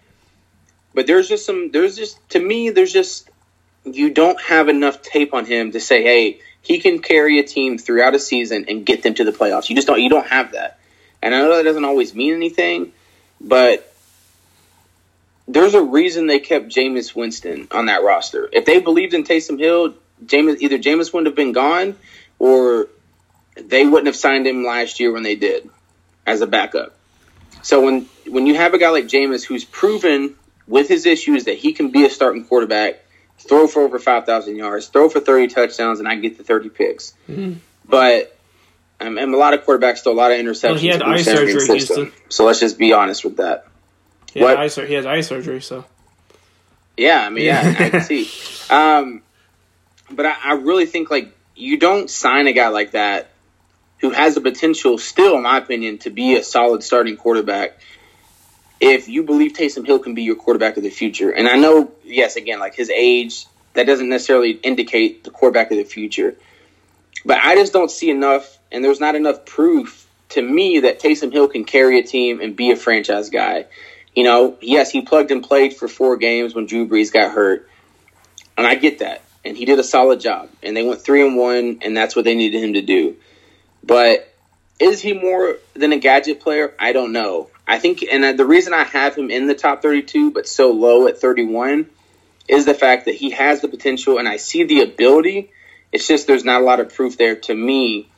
But 0.95 1.09
there's 1.09 1.29
just 1.29 1.45
some, 1.45 1.73
there's 1.73 1.97
just, 1.97 2.17
to 2.31 2.39
me, 2.39 2.71
there's 2.71 2.93
just, 2.93 3.29
you 3.85 4.11
don't 4.11 4.41
have 4.41 4.69
enough 4.69 5.03
tape 5.03 5.35
on 5.35 5.47
him 5.47 5.73
to 5.73 5.81
say, 5.81 6.05
hey, 6.05 6.39
he 6.61 6.79
can 6.79 7.01
carry 7.01 7.41
a 7.41 7.43
team 7.43 7.77
throughout 7.77 8.15
a 8.15 8.21
season 8.21 8.67
and 8.69 8.87
get 8.87 9.03
them 9.03 9.15
to 9.15 9.25
the 9.25 9.33
playoffs. 9.33 9.69
You 9.69 9.75
just 9.75 9.89
don't, 9.89 10.01
you 10.01 10.11
don't 10.11 10.29
have 10.29 10.53
that. 10.53 10.79
And 11.21 11.35
I 11.35 11.41
know 11.41 11.57
that 11.57 11.65
doesn't 11.65 11.85
always 11.85 12.15
mean 12.15 12.35
anything, 12.35 12.93
but 13.41 13.89
there's 15.53 15.75
a 15.75 15.83
reason 15.83 16.27
they 16.27 16.41
kept 16.41 16.69
Jameis 16.69 17.15
Winston 17.15 17.69
on 17.71 17.87
that 17.87 18.03
roster. 18.03 18.49
If 18.53 18.65
they 18.65 18.81
believed 18.81 19.15
in 19.15 19.25
Taysom 19.25 19.59
Hill, 19.59 19.95
Jameis 20.25 20.59
either 20.61 20.79
Jameis 20.79 21.13
wouldn't 21.13 21.27
have 21.27 21.37
been 21.37 21.53
gone 21.53 21.97
or 22.39 22.89
they 23.57 23.85
wouldn't 23.85 24.07
have 24.07 24.17
signed 24.17 24.47
him 24.47 24.65
last 24.65 24.99
year 25.01 25.13
when 25.13 25.23
they 25.23 25.37
did 25.37 25.69
as 26.27 26.41
a 26.41 26.47
backup. 26.47 26.95
So 27.63 27.85
when 27.85 28.07
when 28.27 28.47
you 28.47 28.55
have 28.55 28.75
a 28.75 28.79
guy 28.79 28.91
like 28.91 29.07
Jameis 29.07 29.45
who's 29.45 29.65
proven 29.65 30.35
with 30.67 30.89
his 30.89 31.07
issues 31.07 31.45
that 31.45 31.59
he 31.59 31.73
can 31.73 31.91
be 31.91 32.05
a 32.05 32.11
starting 32.11 32.45
quarterback, 32.45 33.05
throw 33.39 33.67
for 33.67 33.83
over 33.83 33.99
five 33.99 34.25
thousand 34.25 34.57
yards, 34.57 34.87
throw 34.87 35.09
for 35.09 35.21
thirty 35.21 35.49
touchdowns, 35.53 35.99
and 35.99 36.09
I 36.09 36.15
get 36.17 36.39
the 36.39 36.45
thirty 36.45 36.71
picks. 36.71 37.15
Mhm. 37.29 37.57
But 37.87 38.37
um, 39.01 39.19
and 39.19 39.35
a 39.35 39.37
lot 39.37 39.55
of 39.55 39.65
quarterbacks 39.65 40.03
throw 40.03 40.13
a 40.13 40.15
lot 40.15 40.31
of 40.31 40.39
interceptions. 40.39 40.71
Well, 40.71 40.79
he 40.79 40.89
had 40.89 41.03
eye 41.03 41.23
surgery, 41.23 41.61
system. 41.61 42.13
So 42.29 42.47
let's 42.47 42.61
just 42.61 42.79
be 42.79 42.93
honest 42.93 43.25
with 43.25 43.37
that. 43.37 43.67
He 44.33 44.41
had, 44.41 44.47
What? 44.47 44.59
eye, 44.59 44.87
he 44.87 44.95
has 44.95 45.07
eye 45.07 45.21
surgery, 45.21 45.61
so 45.61 45.85
Yeah, 46.97 47.25
I 47.25 47.31
mean, 47.31 47.45
yeah, 47.45 47.75
I 47.79 47.91
can 47.91 48.01
see. 48.03 48.29
Um, 48.71 49.23
but 50.11 50.27
I, 50.27 50.37
I 50.43 50.53
really 50.55 50.87
think 50.87 51.11
like 51.11 51.35
you 51.55 51.79
don't 51.79 52.09
sign 52.09 52.47
a 52.47 52.53
guy 52.53 52.69
like 52.69 52.93
that 52.93 53.31
who 54.01 54.11
has 54.11 54.35
the 54.35 54.41
potential, 54.41 54.99
still, 54.99 55.37
in 55.37 55.43
my 55.43 55.59
opinion, 55.59 55.99
to 55.99 56.11
be 56.11 56.37
a 56.37 56.43
solid 56.43 56.83
starting 56.83 57.17
quarterback. 57.17 57.79
If 58.81 59.09
you 59.09 59.23
believe 59.23 59.53
Taysom 59.53 59.87
Hill 59.87 60.01
can 60.01 60.15
be 60.15 60.25
your 60.25 60.35
quarterback 60.35 60.77
of 60.77 60.83
the 60.83 60.91
future, 60.91 61.31
and 61.31 61.47
I 61.47 61.55
know, 61.55 61.93
yes, 62.03 62.35
again, 62.35 62.59
like 62.59 62.75
his 62.75 62.91
age, 62.91 63.47
that 63.75 63.87
doesn't 63.87 64.09
necessarily 64.09 64.51
indicate 64.51 65.23
the 65.23 65.31
quarterback 65.31 65.71
of 65.71 65.77
the 65.77 65.85
future. 65.85 66.35
But 67.25 67.39
I 67.39 67.55
just 67.55 67.73
don't 67.73 67.91
see 67.91 68.11
enough, 68.11 68.59
and 68.73 68.85
there's 68.85 68.99
not 68.99 69.15
enough 69.15 69.47
proof 69.47 70.09
to 70.31 70.43
me 70.43 70.81
that 70.81 71.01
Taysom 71.01 71.33
Hill 71.33 71.47
can 71.47 71.65
carry 71.65 72.01
a 72.01 72.03
team 72.03 72.41
and 72.41 72.57
be 72.57 72.73
a 72.73 72.77
franchise 72.77 73.31
guy. 73.31 73.67
You 74.15 74.25
know, 74.25 74.59
yes, 74.61 74.91
he 74.91 75.03
plugged 75.03 75.31
and 75.31 75.43
played 75.43 75.75
for 75.75 75.89
four 75.89 76.17
games 76.17 76.55
when 76.55 76.67
Drew 76.67 76.87
Brees 76.87 77.13
got 77.13 77.33
hurt, 77.33 77.69
and 78.57 78.67
I 78.67 78.75
get 78.75 78.99
that. 78.99 79.23
And 79.45 79.57
he 79.57 79.65
did 79.65 79.79
a 79.79 79.85
solid 79.85 80.21
job, 80.21 80.51
and 80.63 80.77
they 80.77 80.87
went 80.87 81.01
three 81.01 81.27
and 81.27 81.37
one, 81.37 81.79
and 81.83 81.97
that's 81.97 82.15
what 82.15 82.25
they 82.25 82.35
needed 82.35 82.63
him 82.63 82.75
to 82.75 82.83
do. 82.83 83.17
But 83.83 84.33
is 84.79 85.01
he 85.01 85.15
more 85.15 85.57
than 85.75 85.93
a 85.93 85.99
gadget 85.99 86.41
player? 86.41 86.75
I 86.79 86.93
don't 86.93 87.13
know. 87.13 87.49
I 87.67 87.79
think, 87.79 88.03
and 88.03 88.25
uh, 88.25 88.33
the 88.33 88.45
reason 88.45 88.75
I 88.75 88.85
have 88.85 89.15
him 89.17 89.31
in 89.31 89.47
the 89.47 89.55
top 89.55 89.83
32, 89.83 90.31
but 90.31 90.47
so 90.47 90.73
low 90.73 91.07
at 91.07 91.19
31, 91.19 91.87
is 92.49 92.65
the 92.67 92.75
fact 92.75 93.07
that 93.07 93.15
he 93.15 93.31
has 93.31 93.61
the 93.61 93.69
potential, 93.69 94.19
and 94.19 94.29
I 94.29 94.37
see 94.37 94.65
the 94.65 94.83
ability. 94.83 95.51
It's 95.91 96.07
just 96.07 96.27
there's 96.27 96.45
not 96.45 96.61
a 96.61 96.65
lot 96.65 96.81
of 96.81 96.95
proof 96.95 97.17
there 97.17 97.37
to 97.37 97.55
me 97.55 98.09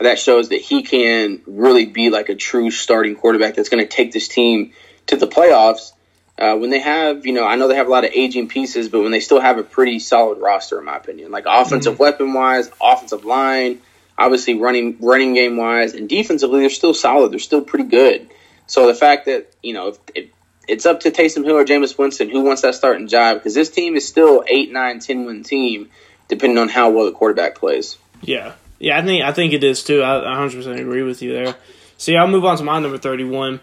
that 0.00 0.18
shows 0.18 0.48
that 0.48 0.60
he 0.60 0.82
can 0.82 1.42
really 1.46 1.86
be 1.86 2.10
like 2.10 2.28
a 2.28 2.34
true 2.34 2.70
starting 2.70 3.16
quarterback 3.16 3.54
that's 3.54 3.68
going 3.68 3.82
to 3.82 3.88
take 3.88 4.12
this 4.12 4.28
team 4.28 4.72
to 5.06 5.16
the 5.16 5.26
playoffs. 5.26 5.92
Uh, 6.38 6.56
when 6.56 6.70
they 6.70 6.80
have, 6.80 7.26
you 7.26 7.32
know, 7.32 7.44
I 7.44 7.56
know 7.56 7.68
they 7.68 7.76
have 7.76 7.86
a 7.86 7.90
lot 7.90 8.04
of 8.04 8.10
aging 8.12 8.48
pieces, 8.48 8.88
but 8.88 9.02
when 9.02 9.12
they 9.12 9.20
still 9.20 9.40
have 9.40 9.58
a 9.58 9.62
pretty 9.62 9.98
solid 9.98 10.38
roster, 10.38 10.78
in 10.78 10.86
my 10.86 10.96
opinion, 10.96 11.30
like 11.30 11.44
offensive 11.46 11.98
weapon 11.98 12.32
wise, 12.32 12.70
offensive 12.80 13.24
line, 13.24 13.80
obviously 14.18 14.54
running 14.58 14.96
running 15.00 15.34
game 15.34 15.56
wise, 15.56 15.94
and 15.94 16.08
defensively, 16.08 16.60
they're 16.60 16.70
still 16.70 16.94
solid. 16.94 17.32
They're 17.32 17.38
still 17.38 17.60
pretty 17.60 17.84
good. 17.84 18.30
So 18.66 18.86
the 18.86 18.94
fact 18.94 19.26
that 19.26 19.52
you 19.62 19.74
know, 19.74 19.88
if, 19.88 19.98
if 20.14 20.30
it's 20.66 20.86
up 20.86 21.00
to 21.00 21.10
Taysom 21.10 21.44
Hill 21.44 21.56
or 21.56 21.64
Jameis 21.64 21.98
Winston 21.98 22.30
who 22.30 22.42
wants 22.42 22.62
that 22.62 22.74
starting 22.74 23.08
job 23.08 23.36
because 23.36 23.54
this 23.54 23.70
team 23.70 23.94
is 23.94 24.08
still 24.08 24.42
eight, 24.46 24.72
nine, 24.72 25.00
ten 25.00 25.26
win 25.26 25.42
team, 25.42 25.90
depending 26.28 26.58
on 26.58 26.68
how 26.68 26.90
well 26.90 27.04
the 27.04 27.12
quarterback 27.12 27.56
plays. 27.56 27.98
yeah, 28.22 28.54
yeah. 28.78 28.98
I 28.98 29.02
think 29.02 29.24
I 29.24 29.32
think 29.32 29.52
it 29.52 29.62
is 29.62 29.84
too. 29.84 30.02
I 30.02 30.16
100 30.22 30.56
percent 30.56 30.80
agree 30.80 31.02
with 31.02 31.20
you 31.22 31.32
there. 31.32 31.54
So 31.98 32.12
yeah, 32.12 32.22
I'll 32.22 32.28
move 32.28 32.44
on 32.44 32.56
to 32.56 32.64
my 32.64 32.80
number 32.80 32.98
31, 32.98 33.60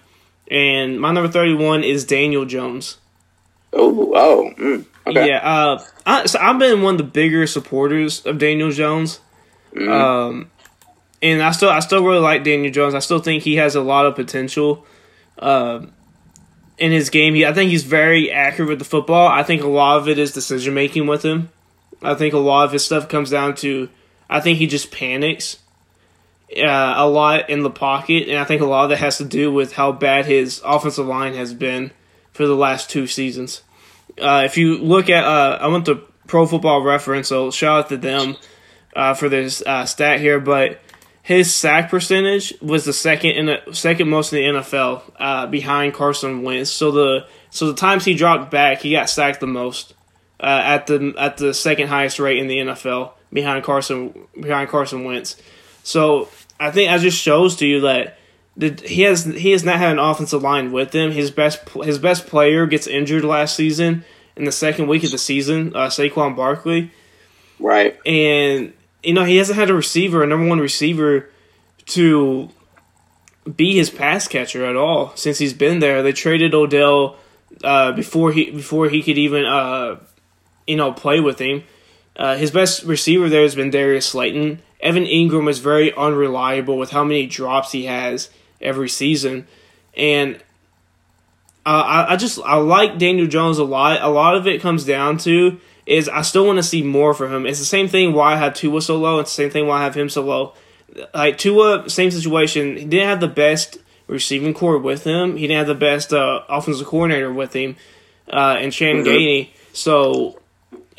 and 0.49 0.99
my 0.99 1.11
number 1.11 1.31
31 1.31 1.83
is 1.83 2.05
Daniel 2.05 2.45
Jones. 2.45 2.97
Oh, 3.71 4.13
oh, 4.15 4.53
mm, 4.57 4.85
okay. 5.07 5.27
Yeah, 5.27 5.37
uh, 5.37 5.83
I, 6.05 6.25
so 6.25 6.39
I've 6.39 6.57
been 6.57 6.81
one 6.81 6.95
of 6.95 6.97
the 6.97 7.03
bigger 7.03 7.45
supporters 7.45 8.25
of 8.25 8.37
Daniel 8.39 8.71
Jones. 8.71 9.19
Mhm. 9.73 9.89
Um, 9.89 10.51
and 11.21 11.41
I 11.41 11.51
still 11.51 11.69
I 11.69 11.79
still 11.79 12.03
really 12.03 12.19
like 12.19 12.43
Daniel 12.43 12.71
Jones. 12.71 12.95
I 12.95 12.99
still 12.99 13.19
think 13.19 13.43
he 13.43 13.57
has 13.57 13.75
a 13.75 13.81
lot 13.81 14.05
of 14.05 14.15
potential 14.15 14.85
uh, 15.37 15.85
in 16.77 16.91
his 16.91 17.09
game. 17.09 17.35
He, 17.35 17.45
I 17.45 17.53
think 17.53 17.69
he's 17.71 17.83
very 17.83 18.31
accurate 18.31 18.69
with 18.69 18.79
the 18.79 18.85
football. 18.85 19.27
I 19.27 19.43
think 19.43 19.61
a 19.61 19.67
lot 19.67 19.97
of 19.97 20.07
it 20.07 20.17
is 20.17 20.31
decision 20.31 20.73
making 20.73 21.07
with 21.07 21.23
him. 21.23 21.49
I 22.01 22.15
think 22.15 22.33
a 22.33 22.39
lot 22.39 22.65
of 22.65 22.71
his 22.71 22.85
stuff 22.85 23.09
comes 23.09 23.29
down 23.29 23.55
to 23.55 23.89
I 24.29 24.39
think 24.39 24.57
he 24.57 24.67
just 24.67 24.91
panics 24.91 25.57
uh, 26.57 26.93
a 26.97 27.07
lot 27.07 27.49
in 27.49 27.61
the 27.61 27.69
pocket, 27.69 28.27
and 28.27 28.37
I 28.37 28.43
think 28.43 28.61
a 28.61 28.65
lot 28.65 28.85
of 28.85 28.89
that 28.89 28.97
has 28.97 29.17
to 29.17 29.25
do 29.25 29.51
with 29.51 29.73
how 29.73 29.91
bad 29.91 30.25
his 30.25 30.61
offensive 30.65 31.05
line 31.05 31.35
has 31.35 31.53
been 31.53 31.91
for 32.31 32.47
the 32.47 32.55
last 32.55 32.89
two 32.89 33.05
seasons. 33.05 33.61
Uh, 34.19 34.43
if 34.45 34.57
you 34.57 34.77
look 34.77 35.09
at, 35.09 35.23
uh, 35.23 35.59
I 35.61 35.67
went 35.67 35.85
to 35.85 36.01
Pro 36.27 36.45
Football 36.47 36.81
Reference, 36.81 37.27
so 37.27 37.51
shout 37.51 37.85
out 37.85 37.89
to 37.89 37.97
them 37.97 38.35
uh, 38.95 39.13
for 39.13 39.29
this 39.29 39.61
uh, 39.65 39.85
stat 39.85 40.19
here. 40.19 40.39
But 40.39 40.79
his 41.21 41.53
sack 41.53 41.89
percentage 41.91 42.53
was 42.61 42.85
the 42.85 42.93
second 42.93 43.31
in 43.31 43.45
the 43.45 43.73
second 43.73 44.09
most 44.09 44.33
in 44.33 44.53
the 44.53 44.59
NFL, 44.59 45.03
uh, 45.19 45.47
behind 45.47 45.93
Carson 45.93 46.41
Wentz. 46.41 46.71
So 46.71 46.91
the 46.91 47.27
so 47.51 47.67
the 47.67 47.75
times 47.75 48.05
he 48.05 48.15
dropped 48.15 48.49
back, 48.49 48.81
he 48.81 48.91
got 48.91 49.09
sacked 49.09 49.39
the 49.39 49.47
most 49.47 49.93
at 50.39 50.87
the 50.87 51.13
at 51.17 51.37
the 51.37 51.53
second 51.53 51.89
highest 51.89 52.19
rate 52.19 52.37
in 52.37 52.47
the 52.47 52.57
NFL, 52.57 53.11
behind 53.31 53.63
Carson 53.63 54.27
behind 54.39 54.69
Carson 54.69 55.03
Wentz. 55.03 55.35
So 55.83 56.29
I 56.59 56.71
think 56.71 56.89
that 56.89 56.99
just 57.01 57.19
shows 57.21 57.55
to 57.57 57.65
you 57.67 57.81
that 57.81 58.17
the, 58.57 58.69
he 58.85 59.03
has 59.03 59.23
he 59.25 59.51
has 59.51 59.63
not 59.63 59.77
had 59.77 59.91
an 59.93 59.99
offensive 59.99 60.41
line 60.41 60.71
with 60.71 60.93
him. 60.93 61.11
His 61.11 61.31
best 61.31 61.67
his 61.83 61.97
best 61.97 62.27
player 62.27 62.65
gets 62.65 62.87
injured 62.87 63.23
last 63.23 63.55
season 63.55 64.03
in 64.35 64.43
the 64.45 64.51
second 64.51 64.87
week 64.87 65.03
of 65.03 65.11
the 65.11 65.17
season, 65.17 65.75
uh, 65.75 65.87
Saquon 65.87 66.35
Barkley, 66.35 66.91
Right. 67.59 67.97
and 68.05 68.73
you 69.03 69.13
know 69.13 69.23
he 69.23 69.37
hasn't 69.37 69.57
had 69.57 69.69
a 69.69 69.73
receiver, 69.73 70.23
a 70.23 70.27
number 70.27 70.47
one 70.47 70.59
receiver, 70.59 71.29
to 71.87 72.49
be 73.55 73.75
his 73.75 73.89
pass 73.89 74.27
catcher 74.27 74.65
at 74.65 74.75
all 74.75 75.15
since 75.15 75.37
he's 75.39 75.53
been 75.53 75.79
there. 75.79 76.03
They 76.03 76.11
traded 76.13 76.53
Odell 76.53 77.15
uh, 77.63 77.93
before 77.93 78.31
he 78.31 78.51
before 78.51 78.89
he 78.89 79.01
could 79.01 79.17
even 79.17 79.45
uh, 79.45 79.97
you 80.67 80.75
know 80.75 80.91
play 80.91 81.19
with 81.19 81.39
him. 81.39 81.63
Uh, 82.19 82.35
his 82.35 82.51
best 82.51 82.83
receiver 82.83 83.29
there 83.29 83.43
has 83.43 83.55
been 83.55 83.69
Darius 83.71 84.05
Slayton. 84.05 84.61
Evan 84.81 85.05
Engram 85.05 85.49
is 85.49 85.59
very 85.59 85.93
unreliable 85.95 86.77
with 86.77 86.91
how 86.91 87.03
many 87.05 87.25
drops 87.25 87.71
he 87.71 87.85
has 87.85 88.29
every 88.61 88.89
season, 88.89 89.47
and 89.95 90.35
uh, 91.65 91.69
I, 91.69 92.13
I 92.13 92.15
just 92.17 92.39
I 92.45 92.55
like 92.57 92.97
Daniel 92.97 93.25
Jones 93.27 93.57
a 93.57 93.63
lot. 93.63 94.01
A 94.01 94.09
lot 94.09 94.35
of 94.35 94.47
it 94.47 94.61
comes 94.61 94.83
down 94.83 95.17
to 95.19 95.59
is 95.85 96.09
I 96.09 96.21
still 96.21 96.45
want 96.45 96.57
to 96.57 96.63
see 96.63 96.83
more 96.83 97.13
from 97.13 97.33
him. 97.33 97.45
It's 97.45 97.59
the 97.59 97.65
same 97.65 97.87
thing 97.87 98.13
why 98.13 98.33
I 98.33 98.35
have 98.35 98.53
Tua 98.53 98.81
so 98.81 98.97
low. 98.97 99.19
It's 99.19 99.31
the 99.31 99.43
same 99.43 99.49
thing 99.49 99.67
why 99.67 99.79
I 99.79 99.83
have 99.85 99.95
him 99.95 100.09
so 100.09 100.21
low. 100.23 100.53
Like 101.13 101.37
Tua, 101.37 101.89
same 101.89 102.11
situation. 102.11 102.75
He 102.77 102.85
didn't 102.85 103.07
have 103.07 103.21
the 103.21 103.27
best 103.27 103.77
receiving 104.07 104.53
corps 104.53 104.77
with 104.77 105.03
him. 105.05 105.37
He 105.37 105.47
didn't 105.47 105.59
have 105.59 105.67
the 105.67 105.75
best 105.75 106.11
uh, 106.13 106.41
offensive 106.49 106.87
coordinator 106.87 107.31
with 107.31 107.53
him, 107.53 107.75
uh, 108.31 108.57
and 108.59 108.73
Shannon 108.73 109.03
Mhm. 109.03 109.05
Gailey. 109.05 109.53
So 109.73 110.38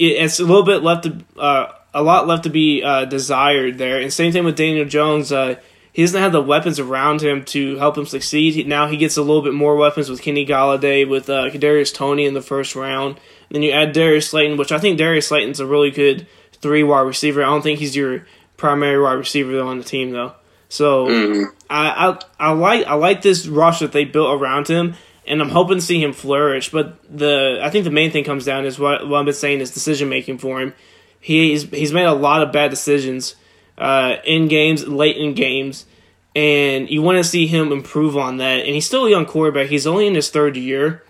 it's 0.08 0.40
a 0.40 0.44
little 0.44 0.62
bit 0.64 0.82
left 0.82 1.04
to 1.04 1.18
uh, 1.38 1.72
a 1.94 2.02
lot 2.02 2.26
left 2.26 2.44
to 2.44 2.50
be 2.50 2.82
uh, 2.82 3.04
desired 3.04 3.78
there. 3.78 4.00
And 4.00 4.12
same 4.12 4.32
thing 4.32 4.44
with 4.44 4.56
Daniel 4.56 4.84
Jones. 4.84 5.32
Uh, 5.32 5.56
he 5.92 6.02
doesn't 6.02 6.20
have 6.20 6.32
the 6.32 6.40
weapons 6.42 6.78
around 6.78 7.20
him 7.20 7.44
to 7.46 7.76
help 7.78 7.98
him 7.98 8.06
succeed. 8.06 8.54
He, 8.54 8.62
now 8.62 8.86
he 8.86 8.96
gets 8.96 9.16
a 9.16 9.22
little 9.22 9.42
bit 9.42 9.54
more 9.54 9.74
weapons 9.76 10.08
with 10.08 10.22
Kenny 10.22 10.46
Golladay, 10.46 11.08
with 11.08 11.28
uh, 11.28 11.50
Kadarius 11.50 11.92
Toney 11.92 12.26
in 12.26 12.34
the 12.34 12.40
first 12.40 12.76
round. 12.76 13.18
Then 13.50 13.62
you 13.62 13.72
add 13.72 13.92
Darius 13.92 14.30
Slayton, 14.30 14.56
which 14.56 14.70
I 14.70 14.78
think 14.78 14.98
Darius 14.98 15.26
Slayton's 15.28 15.58
a 15.58 15.66
really 15.66 15.90
good 15.90 16.26
three 16.62 16.84
wide 16.84 17.00
receiver. 17.00 17.42
I 17.42 17.46
don't 17.46 17.62
think 17.62 17.80
he's 17.80 17.96
your 17.96 18.24
primary 18.56 19.02
wide 19.02 19.14
receiver 19.14 19.50
though, 19.52 19.66
on 19.66 19.78
the 19.78 19.84
team 19.84 20.12
though. 20.12 20.34
So 20.68 21.08
Mhm. 21.08 21.46
I, 21.68 22.16
I 22.38 22.48
I 22.48 22.52
like 22.52 22.86
I 22.86 22.94
like 22.94 23.22
this 23.22 23.48
roster 23.48 23.86
that 23.86 23.92
they 23.92 24.04
built 24.04 24.40
around 24.40 24.68
him, 24.68 24.94
and 25.30 25.40
I'm 25.40 25.50
hoping 25.50 25.76
to 25.76 25.80
see 25.80 26.02
him 26.02 26.12
flourish. 26.12 26.70
But 26.70 26.98
the 27.08 27.60
I 27.62 27.70
think 27.70 27.84
the 27.84 27.90
main 27.90 28.10
thing 28.10 28.24
comes 28.24 28.44
down 28.44 28.66
is 28.66 28.78
what, 28.78 29.08
what 29.08 29.20
I've 29.20 29.24
been 29.24 29.34
saying 29.34 29.60
is 29.60 29.70
decision 29.70 30.08
making 30.08 30.38
for 30.38 30.60
him. 30.60 30.74
He's 31.20 31.62
he's 31.70 31.92
made 31.92 32.04
a 32.04 32.12
lot 32.12 32.42
of 32.42 32.52
bad 32.52 32.70
decisions 32.70 33.36
uh, 33.78 34.16
in 34.24 34.48
games, 34.48 34.86
late 34.86 35.16
in 35.16 35.34
games, 35.34 35.86
and 36.34 36.90
you 36.90 37.00
want 37.02 37.18
to 37.18 37.24
see 37.24 37.46
him 37.46 37.72
improve 37.72 38.16
on 38.16 38.38
that. 38.38 38.60
And 38.60 38.74
he's 38.74 38.86
still 38.86 39.06
a 39.06 39.10
young 39.10 39.26
quarterback. 39.26 39.68
He's 39.68 39.86
only 39.86 40.06
in 40.06 40.14
his 40.14 40.30
third 40.30 40.56
year, 40.56 41.02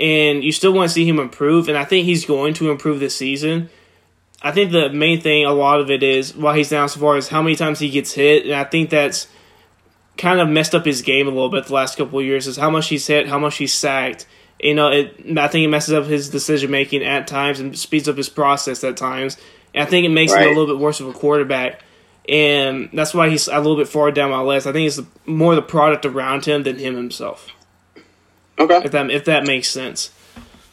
and 0.00 0.42
you 0.42 0.52
still 0.52 0.72
want 0.72 0.88
to 0.88 0.94
see 0.94 1.06
him 1.06 1.18
improve. 1.18 1.68
And 1.68 1.76
I 1.76 1.84
think 1.84 2.06
he's 2.06 2.24
going 2.24 2.54
to 2.54 2.70
improve 2.70 3.00
this 3.00 3.14
season. 3.14 3.68
I 4.42 4.52
think 4.52 4.70
the 4.70 4.90
main 4.90 5.20
thing, 5.20 5.44
a 5.44 5.52
lot 5.52 5.80
of 5.80 5.90
it 5.90 6.02
is 6.02 6.36
why 6.36 6.56
he's 6.56 6.70
down 6.70 6.88
so 6.88 7.00
far 7.00 7.16
is 7.16 7.28
how 7.28 7.42
many 7.42 7.56
times 7.56 7.80
he 7.80 7.90
gets 7.90 8.12
hit, 8.12 8.44
and 8.44 8.54
I 8.54 8.64
think 8.64 8.90
that's 8.90 9.28
kind 10.16 10.40
of 10.40 10.48
messed 10.48 10.74
up 10.74 10.84
his 10.84 11.02
game 11.02 11.26
a 11.26 11.30
little 11.30 11.48
bit 11.50 11.66
the 11.66 11.74
last 11.74 11.96
couple 11.96 12.18
of 12.18 12.24
years. 12.24 12.46
Is 12.46 12.56
how 12.56 12.70
much 12.70 12.88
he's 12.88 13.06
hit, 13.06 13.28
how 13.28 13.38
much 13.38 13.56
he's 13.56 13.74
sacked. 13.74 14.26
You 14.60 14.74
know, 14.74 14.88
it, 14.90 15.38
I 15.38 15.48
think 15.48 15.64
it 15.64 15.68
messes 15.68 15.92
up 15.92 16.06
his 16.06 16.30
decision 16.30 16.70
making 16.70 17.02
at 17.04 17.26
times 17.26 17.60
and 17.60 17.78
speeds 17.78 18.08
up 18.08 18.16
his 18.16 18.28
process 18.30 18.82
at 18.84 18.96
times. 18.96 19.36
And 19.74 19.86
I 19.86 19.90
think 19.90 20.06
it 20.06 20.10
makes 20.10 20.32
him 20.32 20.42
a 20.42 20.46
little 20.48 20.66
bit 20.66 20.78
worse 20.78 21.00
of 21.00 21.08
a 21.08 21.12
quarterback, 21.12 21.82
and 22.26 22.88
that's 22.94 23.12
why 23.12 23.28
he's 23.28 23.48
a 23.48 23.58
little 23.58 23.76
bit 23.76 23.88
far 23.88 24.10
down 24.10 24.30
my 24.30 24.40
list. 24.40 24.66
I 24.66 24.72
think 24.72 24.86
it's 24.86 25.00
more 25.26 25.54
the 25.54 25.60
product 25.62 26.06
around 26.06 26.46
him 26.46 26.62
than 26.62 26.78
him 26.78 26.96
himself. 26.96 27.48
Okay. 28.58 28.80
If 28.84 28.92
that 28.92 29.10
if 29.10 29.26
that 29.26 29.44
makes 29.46 29.68
sense. 29.68 30.10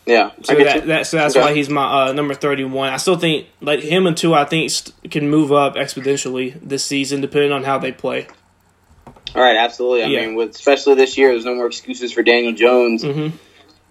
Yeah. 0.05 0.31
So 0.41 0.55
that, 0.55 0.87
that 0.87 1.07
so 1.07 1.17
that's 1.17 1.35
Okay. 1.35 1.45
why 1.45 1.53
he's 1.53 1.69
my 1.69 2.07
uh, 2.09 2.13
number 2.13 2.33
thirty 2.33 2.63
one. 2.63 2.93
I 2.93 2.97
still 2.97 3.17
think 3.17 3.47
like 3.59 3.81
him 3.81 4.07
and 4.07 4.15
Tua, 4.15 4.41
I 4.41 4.45
think 4.45 4.69
st- 4.71 5.11
can 5.11 5.29
move 5.29 5.51
up 5.51 5.75
exponentially 5.75 6.57
this 6.61 6.83
season, 6.85 7.19
depending 7.19 7.51
on 7.51 7.63
how 7.65 7.77
they 7.77 7.91
play. 7.91 8.27
All 9.35 9.41
right, 9.41 9.55
absolutely. 9.57 10.03
I 10.03 10.07
Yeah. 10.07 10.25
mean, 10.25 10.35
with 10.35 10.51
especially 10.51 10.95
this 10.95 11.17
year, 11.17 11.29
there's 11.29 11.45
no 11.45 11.55
more 11.55 11.67
excuses 11.67 12.11
for 12.11 12.21
Daniel 12.23 12.53
Jones. 12.53 13.03
hmm 13.03 13.29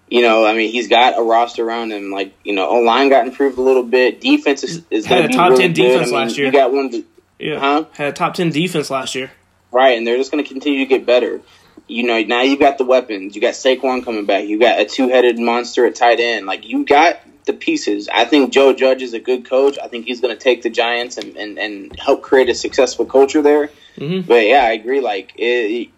You 0.08 0.20
know, 0.22 0.44
I 0.44 0.54
mean, 0.54 0.70
he's 0.70 0.88
got 0.88 1.18
a 1.18 1.22
roster 1.22 1.64
around 1.66 1.90
him. 1.92 2.10
Like, 2.10 2.34
you 2.44 2.54
know, 2.54 2.68
O 2.68 2.80
line 2.80 3.08
got 3.08 3.26
improved 3.26 3.56
a 3.58 3.62
little 3.62 3.82
bit. 3.82 4.20
Defense 4.20 4.62
is, 4.62 4.82
is 4.90 5.06
Had 5.06 5.24
a 5.24 5.28
top 5.28 5.50
really 5.50 5.62
10 5.62 5.72
good. 5.72 5.74
defense 5.82 6.02
I 6.02 6.04
mean, 6.04 6.14
last 6.14 6.36
year. 6.38 6.46
You 6.46 6.52
got 6.52 6.72
one, 6.72 6.90
the- 6.90 7.04
Yeah, 7.38 7.58
Huh? 7.58 7.84
had 7.92 8.08
a 8.08 8.12
top 8.12 8.34
ten 8.34 8.50
defense 8.50 8.90
last 8.90 9.14
year. 9.14 9.30
right? 9.72 9.96
And 9.96 10.06
they're 10.06 10.18
just 10.18 10.30
going 10.30 10.44
to 10.44 10.48
continue 10.48 10.80
to 10.80 10.86
get 10.86 11.06
better. 11.06 11.40
You 11.88 12.02
know, 12.04 12.22
now 12.22 12.42
you've 12.42 12.60
got 12.60 12.76
the 12.78 12.84
weapons. 12.84 13.34
You 13.34 13.40
got 13.40 13.54
Saquon 13.54 14.04
coming 14.04 14.26
back. 14.26 14.44
You 14.46 14.58
got 14.60 14.78
a 14.80 14.84
two 14.84 15.08
headed 15.08 15.38
monster 15.38 15.86
at 15.86 15.94
tight 15.94 16.20
end. 16.20 16.44
Like 16.46 16.68
you 16.68 16.84
got 16.84 17.16
the 17.44 17.52
pieces. 17.52 18.08
I 18.12 18.24
think 18.24 18.52
Joe 18.52 18.72
Judge 18.72 19.02
is 19.02 19.14
a 19.14 19.18
good 19.18 19.48
coach. 19.48 19.78
I 19.82 19.88
think 19.88 20.06
he's 20.06 20.20
going 20.20 20.36
to 20.36 20.40
take 20.40 20.62
the 20.62 20.70
Giants 20.70 21.16
and, 21.18 21.36
and, 21.36 21.58
and 21.58 21.98
help 21.98 22.22
create 22.22 22.48
a 22.48 22.54
successful 22.54 23.04
culture 23.04 23.42
there. 23.42 23.70
Mhm. 23.96 24.26
But 24.26 24.46
yeah, 24.46 24.64
I 24.64 24.72
agree. 24.72 25.00
Like, 25.00 25.32
it, 25.36 25.90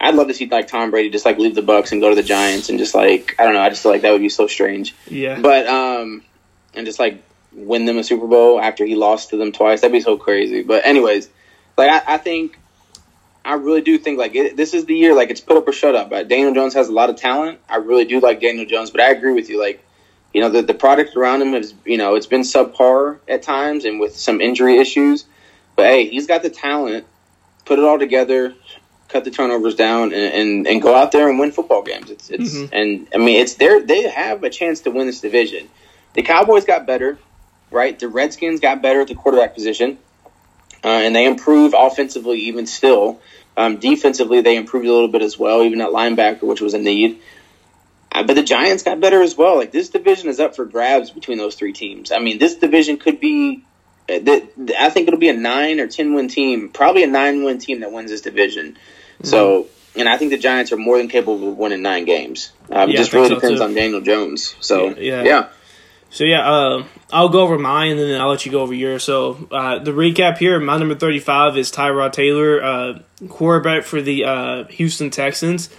I'd 0.00 0.14
love 0.14 0.28
to 0.28 0.34
see 0.34 0.46
like 0.48 0.68
Tom 0.68 0.90
Brady 0.90 1.10
just 1.10 1.24
like 1.24 1.38
leave 1.38 1.54
the 1.54 1.62
Bucs 1.62 1.92
and 1.92 2.00
go 2.00 2.08
to 2.08 2.14
the 2.14 2.22
Giants 2.22 2.68
and 2.70 2.78
just 2.78 2.94
like 2.94 3.34
I 3.38 3.44
don't 3.44 3.52
know. 3.52 3.60
I 3.60 3.68
just 3.68 3.82
feel 3.82 3.92
like 3.92 4.02
that 4.02 4.12
would 4.12 4.22
be 4.22 4.28
so 4.30 4.46
strange. 4.46 4.94
Yeah. 5.08 5.38
But 5.40 5.66
um, 5.66 6.22
and 6.74 6.86
just 6.86 6.98
like 6.98 7.22
win 7.52 7.84
them 7.84 7.98
a 7.98 8.04
Super 8.04 8.26
Bowl 8.26 8.60
after 8.60 8.86
he 8.86 8.94
lost 8.94 9.30
to 9.30 9.36
them 9.36 9.52
twice. 9.52 9.80
That'd 9.80 9.92
be 9.92 10.00
so 10.00 10.16
crazy. 10.16 10.62
But 10.62 10.86
anyways, 10.86 11.28
like 11.76 11.90
I, 11.90 12.14
I 12.14 12.18
think. 12.18 12.58
I 13.42 13.54
really 13.54 13.80
do 13.80 13.96
think 13.96 14.18
like 14.18 14.34
it, 14.34 14.54
this 14.54 14.74
is 14.74 14.84
the 14.84 14.94
year 14.94 15.14
like 15.14 15.30
it's 15.30 15.40
put 15.40 15.56
up 15.56 15.66
or 15.66 15.72
shut 15.72 15.96
up. 15.96 16.12
Uh, 16.12 16.22
Daniel 16.24 16.52
Jones 16.52 16.74
has 16.74 16.88
a 16.88 16.92
lot 16.92 17.08
of 17.08 17.16
talent. 17.16 17.58
I 17.70 17.76
really 17.76 18.04
do 18.04 18.20
like 18.20 18.38
Daniel 18.38 18.66
Jones, 18.66 18.90
but 18.90 19.00
I 19.00 19.10
agree 19.12 19.32
with 19.32 19.48
you. 19.48 19.58
Like 19.58 19.82
you 20.32 20.40
know, 20.40 20.48
the, 20.48 20.62
the 20.62 20.74
product 20.74 21.16
around 21.16 21.42
him 21.42 21.54
is, 21.54 21.74
you 21.84 21.96
know, 21.98 22.14
it's 22.14 22.26
been 22.26 22.42
subpar 22.42 23.18
at 23.28 23.42
times 23.42 23.84
and 23.84 23.98
with 23.98 24.16
some 24.16 24.40
injury 24.40 24.78
issues. 24.78 25.24
But 25.76 25.86
hey, 25.86 26.08
he's 26.08 26.26
got 26.26 26.42
the 26.42 26.50
talent. 26.50 27.06
Put 27.64 27.78
it 27.78 27.84
all 27.84 27.98
together, 27.98 28.54
cut 29.08 29.24
the 29.24 29.30
turnovers 29.30 29.74
down, 29.74 30.12
and, 30.12 30.34
and, 30.34 30.66
and 30.66 30.82
go 30.82 30.94
out 30.94 31.12
there 31.12 31.28
and 31.28 31.38
win 31.38 31.52
football 31.52 31.82
games. 31.82 32.10
It's 32.10 32.30
it's 32.30 32.54
Mhm. 32.54 32.68
and 32.72 33.08
I 33.14 33.18
mean 33.18 33.40
it's 33.40 33.54
there. 33.54 33.80
They 33.80 34.08
have 34.08 34.42
a 34.44 34.50
chance 34.50 34.80
to 34.82 34.90
win 34.90 35.06
this 35.06 35.20
division. 35.20 35.68
The 36.14 36.22
Cowboys 36.22 36.64
got 36.64 36.86
better, 36.86 37.18
right? 37.70 37.96
The 37.98 38.08
Redskins 38.08 38.60
got 38.60 38.82
better 38.82 39.02
at 39.02 39.08
the 39.08 39.14
quarterback 39.14 39.54
position, 39.54 39.98
uh, 40.84 40.88
and 40.88 41.14
they 41.14 41.26
improved 41.26 41.74
offensively 41.76 42.38
even 42.40 42.66
still. 42.66 43.20
Um, 43.56 43.76
defensively, 43.76 44.40
they 44.40 44.56
improved 44.56 44.86
a 44.86 44.92
little 44.92 45.08
bit 45.08 45.22
as 45.22 45.38
well, 45.38 45.62
even 45.62 45.80
at 45.80 45.90
linebacker, 45.90 46.42
which 46.42 46.60
was 46.60 46.74
a 46.74 46.78
need. 46.78 47.20
Uh, 48.12 48.24
but 48.24 48.34
the 48.34 48.42
Giants 48.42 48.82
got 48.82 49.00
better 49.00 49.22
as 49.22 49.36
well. 49.36 49.56
Like 49.56 49.70
this 49.70 49.90
division 49.90 50.28
is 50.28 50.40
up 50.40 50.56
for 50.56 50.64
grabs 50.64 51.10
between 51.10 51.38
those 51.38 51.54
three 51.54 51.72
teams. 51.72 52.10
I 52.10 52.18
mean, 52.18 52.38
this 52.38 52.56
division 52.56 52.96
could 52.96 53.20
be. 53.20 53.64
uh, 54.08 54.18
I 54.78 54.90
think 54.90 55.06
it'll 55.06 55.20
be 55.20 55.28
a 55.28 55.36
nine 55.36 55.78
or 55.78 55.86
ten 55.86 56.14
win 56.14 56.28
team, 56.28 56.70
probably 56.70 57.04
a 57.04 57.06
nine 57.06 57.44
win 57.44 57.58
team 57.58 57.80
that 57.80 57.92
wins 57.92 58.10
this 58.10 58.22
division. 58.22 58.76
So, 59.22 59.68
and 59.94 60.08
I 60.08 60.16
think 60.16 60.30
the 60.30 60.38
Giants 60.38 60.72
are 60.72 60.76
more 60.76 60.98
than 60.98 61.08
capable 61.08 61.50
of 61.50 61.58
winning 61.58 61.82
nine 61.82 62.04
games. 62.04 62.52
Um, 62.70 62.88
Yeah, 62.88 62.94
it 62.94 62.96
just 62.96 63.12
really 63.12 63.28
so, 63.28 63.34
depends 63.36 63.60
too. 63.60 63.64
on 63.64 63.74
Daniel 63.74 64.00
Jones. 64.00 64.56
So, 64.60 64.88
Yeah, 64.88 64.94
yeah. 64.96 65.22
yeah. 65.22 65.48
So 66.12 66.24
yeah, 66.24 66.40
uh, 66.50 66.84
I'll 67.12 67.28
go 67.28 67.42
over 67.42 67.56
mine 67.56 67.92
and 67.92 68.00
then 68.00 68.20
I'll 68.20 68.30
let 68.30 68.44
you 68.44 68.50
go 68.50 68.62
over 68.62 68.74
yours. 68.74 69.04
So 69.04 69.46
uh, 69.52 69.78
the 69.78 69.92
recap 69.92 70.38
here, 70.38 70.58
my 70.58 70.76
number 70.76 70.96
thirty-five 70.96 71.56
is 71.56 71.70
Tyrod 71.70 72.12
Taylor, 72.12 72.60
uh, 72.60 72.98
quarterback 73.28 73.84
for 73.84 74.02
the 74.02 74.24
uh, 74.24 74.64
Houston 74.64 75.10
Texans. 75.10 75.70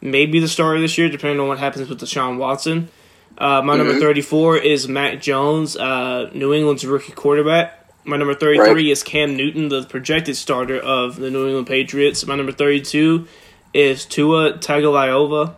Maybe 0.00 0.38
the 0.40 0.48
starter 0.48 0.80
this 0.80 0.96
year, 0.96 1.08
depending 1.08 1.40
on 1.40 1.48
what 1.48 1.58
happens 1.58 1.88
with 1.88 2.00
Deshaun 2.00 2.36
Watson. 2.38 2.88
Uh, 3.36 3.62
my 3.62 3.76
number 3.76 3.94
Mhm. 3.94 4.00
thirty-four 4.00 4.56
is 4.58 4.88
Mac 4.88 5.20
Jones, 5.20 5.76
uh, 5.76 6.30
New 6.34 6.52
England's 6.54 6.84
rookie 6.84 7.12
quarterback. 7.12 7.74
My 8.04 8.16
number 8.16 8.34
thirty-three 8.34 8.68
Right. 8.84 8.86
is 8.86 9.02
Cam 9.02 9.36
Newton, 9.36 9.68
the 9.68 9.82
projected 9.84 10.36
starter 10.36 10.78
of 10.78 11.16
the 11.16 11.30
New 11.30 11.46
England 11.46 11.66
Patriots. 11.66 12.26
My 12.26 12.34
number 12.36 12.52
thirty-two 12.52 13.26
is 13.74 14.04
Tua 14.06 14.54
Tagovailoa. 14.54 15.54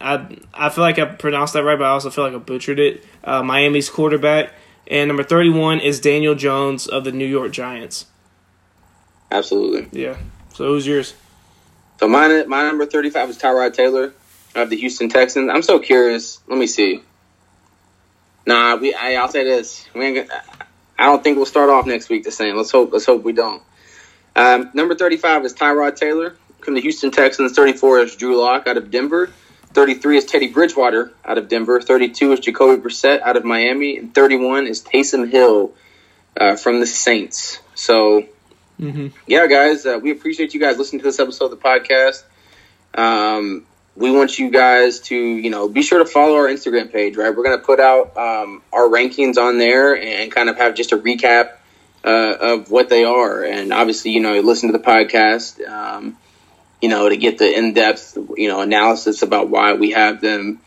I 0.00 0.20
I 0.52 0.68
feel 0.68 0.82
like 0.82 0.98
I 0.98 1.04
pronounced 1.06 1.54
that 1.54 1.64
right, 1.64 1.78
but 1.78 1.84
I 1.86 1.90
also 1.90 2.10
feel 2.10 2.24
like 2.24 2.34
I 2.34 2.38
butchered 2.38 2.78
it. 2.78 3.04
Uh, 3.24 3.42
Miami's 3.42 3.88
quarterback, 3.88 4.50
and 4.86 5.08
number 5.08 5.22
thirty-one 5.22 5.80
is 5.80 5.98
Daniel 5.98 6.34
Jones 6.34 6.86
of 6.86 7.04
the 7.04 7.12
New 7.12 7.26
York 7.26 7.52
Giants. 7.52 8.06
Absolutely. 9.30 9.86
Yeah. 9.98 10.16
So 10.52 10.66
who's 10.66 10.86
yours? 10.86 11.14
So 12.02 12.08
mine, 12.08 12.48
my 12.48 12.64
number 12.64 12.84
thirty-five 12.84 13.30
is 13.30 13.38
Tyrod 13.38 13.74
Taylor 13.74 14.12
of 14.56 14.70
the 14.70 14.76
Houston 14.76 15.08
Texans. 15.08 15.48
I'm 15.48 15.62
so 15.62 15.78
curious. 15.78 16.40
Let 16.48 16.58
me 16.58 16.66
see. 16.66 17.00
Nah, 18.44 18.74
we. 18.74 18.92
I, 18.92 19.14
I'll 19.14 19.28
say 19.28 19.44
this. 19.44 19.86
We 19.94 20.06
ain't. 20.06 20.28
Gonna, 20.28 20.42
I 20.98 21.04
don't 21.04 21.22
think 21.22 21.36
we'll 21.36 21.46
start 21.46 21.70
off 21.70 21.86
next 21.86 22.08
week 22.08 22.24
the 22.24 22.32
same. 22.32 22.56
Let's 22.56 22.72
hope. 22.72 22.92
Let's 22.92 23.06
hope 23.06 23.22
we 23.22 23.32
don't. 23.32 23.62
Um, 24.34 24.72
number 24.74 24.96
thirty-five 24.96 25.44
is 25.44 25.54
Tyrod 25.54 25.94
Taylor 25.94 26.34
from 26.58 26.74
the 26.74 26.80
Houston 26.80 27.12
Texans. 27.12 27.52
Thirty-four 27.52 28.00
is 28.00 28.16
Drew 28.16 28.36
Lock 28.36 28.66
out 28.66 28.76
of 28.76 28.90
Denver. 28.90 29.30
Thirty-three 29.72 30.16
is 30.16 30.24
Teddy 30.24 30.48
Bridgewater 30.48 31.12
out 31.24 31.38
of 31.38 31.46
Denver. 31.46 31.80
Thirty-two 31.80 32.32
is 32.32 32.40
Jacoby 32.40 32.82
Brissett 32.82 33.20
out 33.22 33.36
of 33.36 33.44
Miami, 33.44 33.98
and 33.98 34.12
thirty-one 34.12 34.66
is 34.66 34.82
Taysom 34.82 35.30
Hill 35.30 35.72
uh, 36.36 36.56
from 36.56 36.80
the 36.80 36.86
Saints. 36.88 37.60
So 37.76 38.26
Mm-hmm. 38.80 39.08
yeah, 39.26 39.46
guys, 39.46 39.86
uh, 39.86 39.98
we 40.02 40.10
appreciate 40.10 40.54
you 40.54 40.60
guys 40.60 40.78
listening 40.78 41.00
to 41.00 41.04
this 41.04 41.20
episode 41.20 41.46
of 41.46 41.50
the 41.52 41.56
podcast. 41.56 42.24
Um, 42.94 43.66
we 43.94 44.10
want 44.10 44.38
you 44.38 44.50
guys 44.50 45.00
to, 45.00 45.16
you 45.16 45.50
know, 45.50 45.68
be 45.68 45.82
sure 45.82 45.98
to 45.98 46.06
follow 46.06 46.36
our 46.36 46.46
Instagram 46.46 46.90
page, 46.90 47.16
right? 47.16 47.34
We're 47.34 47.44
going 47.44 47.58
to 47.58 47.64
put 47.64 47.78
out 47.78 48.16
um, 48.16 48.62
our 48.72 48.88
rankings 48.88 49.36
on 49.36 49.58
there 49.58 49.94
and 49.96 50.32
kind 50.32 50.48
of 50.48 50.56
have 50.56 50.74
just 50.74 50.92
a 50.92 50.96
recap 50.96 51.56
uh, 52.04 52.34
of 52.40 52.70
what 52.70 52.88
they 52.88 53.04
are. 53.04 53.44
And 53.44 53.72
obviously, 53.72 54.12
you 54.12 54.20
know, 54.20 54.40
listen 54.40 54.72
to 54.72 54.78
the 54.78 54.84
podcast, 54.84 55.66
um, 55.68 56.16
you 56.80 56.88
know, 56.88 57.08
to 57.08 57.16
get 57.16 57.38
the 57.38 57.56
in 57.56 57.74
depth, 57.74 58.16
you 58.36 58.48
know, 58.48 58.60
analysis 58.60 59.22
about 59.22 59.48
why 59.48 59.74
we 59.74 59.90
have 59.90 60.20
them. 60.20 60.60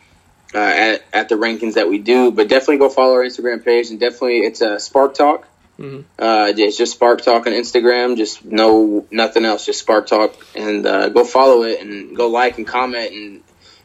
Uh, 0.54 0.58
at, 0.58 1.04
at 1.12 1.28
the 1.28 1.34
rankings 1.34 1.74
that 1.74 1.88
we 1.88 1.98
do, 1.98 2.30
but 2.30 2.48
definitely 2.48 2.78
go 2.78 2.88
follow 2.88 3.14
our 3.14 3.24
Instagram 3.24 3.62
page 3.62 3.90
and 3.90 3.98
definitely 3.98 4.38
it's 4.38 4.60
a 4.60 4.78
Spark 4.78 5.14
Talk. 5.14 5.46
Mhm. 5.78 6.04
Uh, 6.18 6.52
it's 6.56 6.76
just 6.78 6.92
Spark 6.92 7.20
Talk 7.22 7.46
on 7.46 7.52
Instagram. 7.52 8.16
Just 8.16 8.44
no 8.44 9.06
nothing 9.10 9.44
else. 9.44 9.66
Just 9.66 9.80
Spark 9.80 10.06
Talk, 10.06 10.34
and 10.54 10.86
uh, 10.86 11.08
go 11.10 11.24
follow 11.24 11.62
it 11.64 11.80
and 11.80 12.16
go 12.16 12.28
like 12.28 12.56
and 12.58 12.66
comment 12.66 13.12
and 13.12 13.42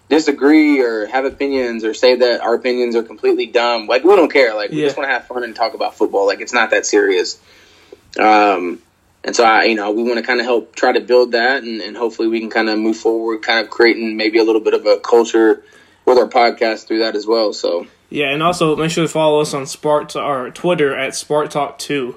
disagree 0.10 0.82
or 0.82 1.06
have 1.08 1.26
opinions 1.26 1.84
or 1.84 1.94
say 1.94 2.16
that 2.16 2.42
our 2.42 2.54
opinions 2.54 2.96
are 2.96 3.04
completely 3.04 3.46
dumb. 3.46 3.88
Like 3.88 4.04
we 4.04 4.16
don't 4.16 4.32
care. 4.32 4.54
Like 4.56 4.72
we 4.72 4.78
Yeah. 4.82 4.86
just 4.86 4.98
want 4.98 5.08
to 5.10 5.14
have 5.14 5.28
fun 5.28 5.44
and 5.44 5.56
talk 5.56 5.74
about 5.74 5.96
football. 5.98 6.26
Like 6.28 6.42
it's 6.42 6.54
not 6.54 6.70
that 6.72 6.86
serious. 6.86 7.40
Um, 8.20 8.82
and 9.24 9.36
so 9.36 9.44
I, 9.44 9.64
you 9.66 9.76
know, 9.76 9.92
we 9.92 10.04
want 10.04 10.18
to 10.18 10.24
kind 10.24 10.40
of 10.40 10.46
help 10.46 10.76
try 10.76 10.92
to 10.94 11.00
build 11.00 11.34
that, 11.34 11.64
and, 11.64 11.82
and 11.82 11.96
hopefully 11.96 12.28
we 12.28 12.40
can 12.40 12.50
kind 12.50 12.70
of 12.70 12.78
move 12.80 12.98
forward, 12.98 13.42
kind 13.42 13.64
of 13.64 13.70
creating 13.70 14.18
maybe 14.18 14.40
a 14.40 14.44
little 14.44 14.62
bit 14.62 14.74
of 14.74 14.86
a 14.86 14.98
culture 14.98 15.64
with 16.06 16.18
our 16.18 16.28
podcast 16.28 16.88
through 16.88 17.00
that 17.00 17.16
as 17.16 17.26
well. 17.28 17.54
So 17.54 17.86
Yeah, 18.12 18.28
and 18.34 18.44
also 18.44 18.76
make 18.76 18.92
sure 18.92 19.06
to 19.06 19.08
follow 19.10 19.40
us 19.40 19.54
on 19.54 19.66
Spark 19.66 20.16
or 20.16 20.52
Twitter 20.52 20.96
at 20.96 21.16
Spark 21.16 21.50
Talk 21.50 21.80
2 21.80 22.16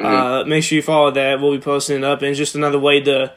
Uh, 0.00 0.42
make 0.46 0.64
sure 0.64 0.76
you 0.76 0.82
follow 0.82 1.10
that. 1.10 1.40
We'll 1.40 1.52
be 1.52 1.60
posting 1.60 1.98
it 1.98 2.04
up, 2.04 2.20
and 2.22 2.30
it's 2.30 2.38
just 2.38 2.54
another 2.54 2.78
way 2.78 3.00
to, 3.00 3.32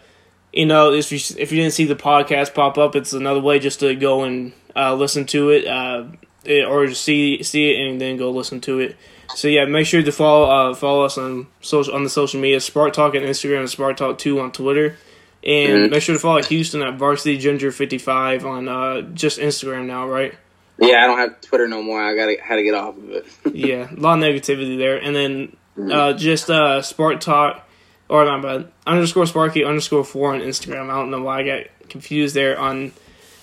you 0.53 0.65
know, 0.65 0.93
if 0.93 1.11
you 1.11 1.17
if 1.37 1.51
you 1.51 1.57
didn't 1.61 1.73
see 1.73 1.85
the 1.85 1.95
podcast 1.95 2.53
pop 2.53 2.77
up, 2.77 2.95
it's 2.95 3.13
another 3.13 3.41
way 3.41 3.59
just 3.59 3.79
to 3.81 3.93
go 3.95 4.23
and 4.23 4.53
uh, 4.75 4.93
listen 4.95 5.25
to 5.27 5.49
it, 5.49 5.67
uh, 5.67 6.05
it, 6.45 6.65
or 6.65 6.85
just 6.87 7.03
see 7.03 7.41
see 7.43 7.71
it 7.71 7.87
and 7.89 7.99
then 7.99 8.15
go 8.17 8.29
listen 8.31 8.61
to 8.61 8.79
it. 8.79 8.95
So 9.35 9.47
yeah, 9.47 9.65
make 9.65 9.85
sure 9.87 10.01
to 10.03 10.11
follow 10.11 10.49
uh, 10.49 10.73
follow 10.75 11.03
us 11.03 11.17
on 11.17 11.47
social 11.61 11.93
on 11.95 12.03
the 12.03 12.09
social 12.09 12.39
media 12.39 12.59
Spark 12.61 12.93
Talk 12.93 13.15
on 13.15 13.21
Instagram 13.21 13.59
and 13.61 13.69
Spark 13.69 13.97
Talk 13.97 14.17
Two 14.19 14.39
on 14.39 14.51
Twitter, 14.51 14.97
and 15.43 15.87
Mhm. 15.87 15.89
make 15.91 16.03
sure 16.03 16.13
to 16.15 16.19
follow 16.19 16.43
Houston 16.43 16.83
at 16.83 16.93
Varsity 16.95 17.37
Ginger 17.37 17.71
fifty 17.71 17.97
five 17.97 18.45
on 18.45 18.67
uh, 18.69 19.01
just 19.01 19.39
Instagram 19.39 19.85
now, 19.87 20.07
right? 20.07 20.35
Yeah, 20.81 21.03
I 21.03 21.07
don't 21.07 21.17
have 21.17 21.41
Twitter 21.41 21.67
no 21.67 21.81
more. 21.81 22.01
I 22.01 22.15
got 22.15 22.25
to 22.25 22.37
had 22.41 22.55
to 22.57 22.63
get 22.63 22.73
off 22.73 22.97
of 22.97 23.09
it. 23.11 23.25
yeah, 23.53 23.89
a 23.91 23.99
lot 23.99 24.17
of 24.17 24.23
negativity 24.23 24.77
there. 24.77 24.97
And 24.97 25.15
then 25.15 25.91
uh, 25.91 26.13
just 26.13 26.49
uh, 26.49 26.81
Spark 26.81 27.19
Talk, 27.19 27.67
or 28.09 28.25
not 28.25 28.41
bad, 28.41 28.71
underscore 28.85 29.25
Sparky 29.25 29.63
underscore 29.63 30.03
four 30.03 30.33
on 30.33 30.41
Instagram. 30.41 30.89
I 30.89 30.95
don't 30.95 31.11
know 31.11 31.21
why 31.21 31.39
I 31.39 31.43
got 31.43 31.89
confused 31.89 32.35
there. 32.35 32.59
On 32.59 32.91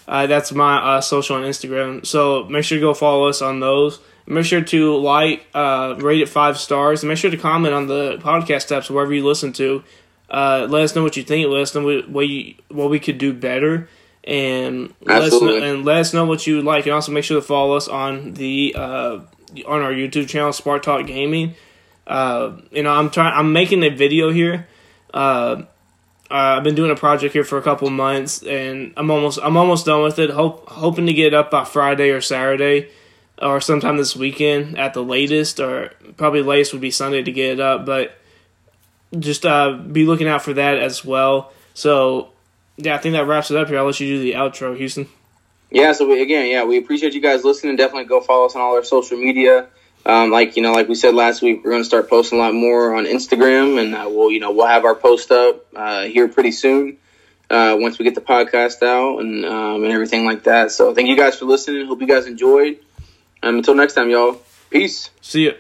uh, 0.09 0.26
that's 0.26 0.53
my 0.53 0.97
uh, 0.97 1.01
social 1.01 1.36
on 1.36 1.43
Instagram. 1.43 2.05
So 2.05 2.45
make 2.45 2.64
sure 2.64 2.78
to 2.78 2.82
go 2.82 2.95
follow 2.95 3.28
us 3.28 3.43
on 3.43 3.61
those. 3.61 4.01
Make 4.26 4.45
sure 4.45 4.61
to 4.61 4.97
like, 4.97 5.47
uh, 5.55 5.95
rate 5.99 6.20
it 6.20 6.28
five 6.28 6.59
stars, 6.59 7.03
and 7.03 7.09
make 7.09 7.18
sure 7.18 7.30
to 7.30 7.36
comment 7.36 7.74
on 7.74 7.86
the 7.86 8.18
podcast 8.18 8.76
apps 8.76 8.91
wherever 8.91 9.12
you 9.12 9.24
listen 9.24 9.53
to. 9.55 9.82
Uh, 10.28 10.66
let 10.68 10.82
us 10.82 10.95
know 10.95 11.03
what 11.03 11.16
you 11.16 11.22
think. 11.22 11.49
Let 11.49 11.62
us 11.62 11.74
know 11.74 11.82
what, 11.82 12.09
what, 12.11 12.28
you, 12.28 12.55
what 12.68 12.91
we 12.91 13.01
could 13.01 13.16
do 13.16 13.32
better, 13.32 13.89
and 14.29 14.95
let 15.01 15.22
us 15.22 15.33
know, 15.33 15.57
and 15.57 15.85
let 15.87 15.97
us 15.97 16.12
know 16.12 16.26
what 16.26 16.47
you 16.47 16.61
like. 16.61 16.85
And 16.85 16.95
also 16.95 17.11
make 17.11 17.24
sure 17.24 17.41
to 17.41 17.47
follow 17.47 17.76
us 17.76 17.89
on 17.89 18.35
the 18.35 18.74
uh, 18.76 19.20
on 19.66 19.83
our 19.83 19.91
YouTube 19.91 20.29
channel, 20.29 20.53
Spark 20.53 20.83
Talk 20.83 21.07
Gaming. 21.07 21.55
Uh, 22.07 22.59
you 22.70 22.83
know, 22.83 22.93
I'm 22.93 23.09
trying. 23.11 23.33
I'm 23.35 23.55
making 23.55 23.83
a 23.83 23.89
video 23.89 24.31
here. 24.31 24.68
Uh, 25.14 25.62
uh, 26.31 26.57
I've 26.59 26.62
been 26.62 26.74
doing 26.74 26.91
a 26.91 26.95
project 26.95 27.33
here 27.33 27.43
for 27.43 27.57
a 27.57 27.62
couple 27.62 27.89
months, 27.89 28.43
and 28.43 28.93
I'm 28.99 29.11
almost 29.11 29.39
I'm 29.43 29.57
almost 29.57 29.87
done 29.87 30.03
with 30.03 30.18
it. 30.18 30.29
Hope 30.29 30.68
hoping 30.68 31.07
to 31.07 31.14
get 31.14 31.29
it 31.29 31.35
up 31.35 31.51
by 31.51 31.64
Friday 31.64 32.11
or 32.11 32.20
Saturday, 32.20 32.91
or 33.41 33.62
sometime 33.62 33.97
this 33.97 34.14
weekend 34.14 34.79
at 34.79 34.93
the 34.93 35.03
latest, 35.03 35.59
or 35.59 35.93
probably 36.18 36.43
latest 36.43 36.74
would 36.74 36.83
be 36.83 36.91
Sunday 36.91 37.22
to 37.22 37.33
get 37.33 37.53
it 37.53 37.61
up. 37.61 37.87
But 37.87 38.18
just 39.18 39.47
uh, 39.47 39.72
be 39.72 40.05
looking 40.05 40.29
out 40.29 40.43
for 40.43 40.53
that 40.53 40.79
as 40.79 41.03
well. 41.03 41.51
So 41.72 42.29
yeah, 42.79 42.95
I 42.95 42.99
think 42.99 43.12
that 43.12 43.26
wraps 43.26 43.51
it 43.51 43.57
up 43.59 43.68
here. 43.68 43.79
I'll 43.79 43.85
let 43.85 44.01
you 44.01 44.07
do 44.07 44.20
the 44.20 44.33
outro, 44.33 44.74
Houston. 44.76 45.09
Yeah, 45.70 45.93
so 45.93 46.09
we, 46.09 46.22
again, 46.22 46.47
yeah, 46.49 46.64
we 46.64 46.79
appreciate 46.79 47.12
you 47.12 47.20
guys 47.20 47.45
listening. 47.45 47.76
Definitely 47.76 48.05
go 48.05 48.22
follow 48.22 48.47
us 48.47 48.55
on 48.55 48.62
all 48.62 48.74
our 48.74 48.85
social 48.85 49.18
media. 49.18 49.66
Um, 50.07 50.31
like 50.31 50.57
you 50.57 50.62
know, 50.62 50.72
like 50.72 50.89
we 50.89 50.95
said 50.95 51.14
last 51.14 51.43
week, 51.43 51.62
we're 51.62 51.72
going 51.72 51.83
to 51.83 51.87
start 51.87 52.09
posting 52.09 52.39
a 52.39 52.41
lot 52.41 52.55
more 52.55 52.95
on 52.95 53.05
Instagram, 53.05 53.79
and 53.79 53.95
uh, 53.95 54.09
we'll 54.09 54.31
you 54.31 54.41
know 54.41 54.53
we'll 54.53 54.66
have 54.66 54.87
our 54.87 54.95
post 54.95 55.31
up 55.31 55.66
uh, 55.76 56.05
here 56.05 56.29
pretty 56.29 56.53
soon. 56.53 56.97
uh, 57.51 57.76
once 57.79 57.99
we 57.99 58.05
get 58.05 58.14
the 58.14 58.20
podcast 58.20 58.83
out 58.83 59.20
and 59.20 59.45
um, 59.45 59.85
and 59.85 59.93
everything 59.93 60.24
like 60.24 60.45
that. 60.45 60.70
So 60.70 60.95
thank 60.95 61.09
you 61.09 61.16
guys 61.16 61.39
for 61.39 61.45
listening. 61.47 61.87
Hope 61.87 62.01
you 62.01 62.07
guys 62.07 62.26
enjoyed. 62.26 62.79
Um, 63.43 63.57
until 63.57 63.74
next 63.74 63.95
time, 63.95 64.11
y'all. 64.11 64.41
Peace. 64.70 65.11
See 65.20 65.47
ya. 65.47 65.53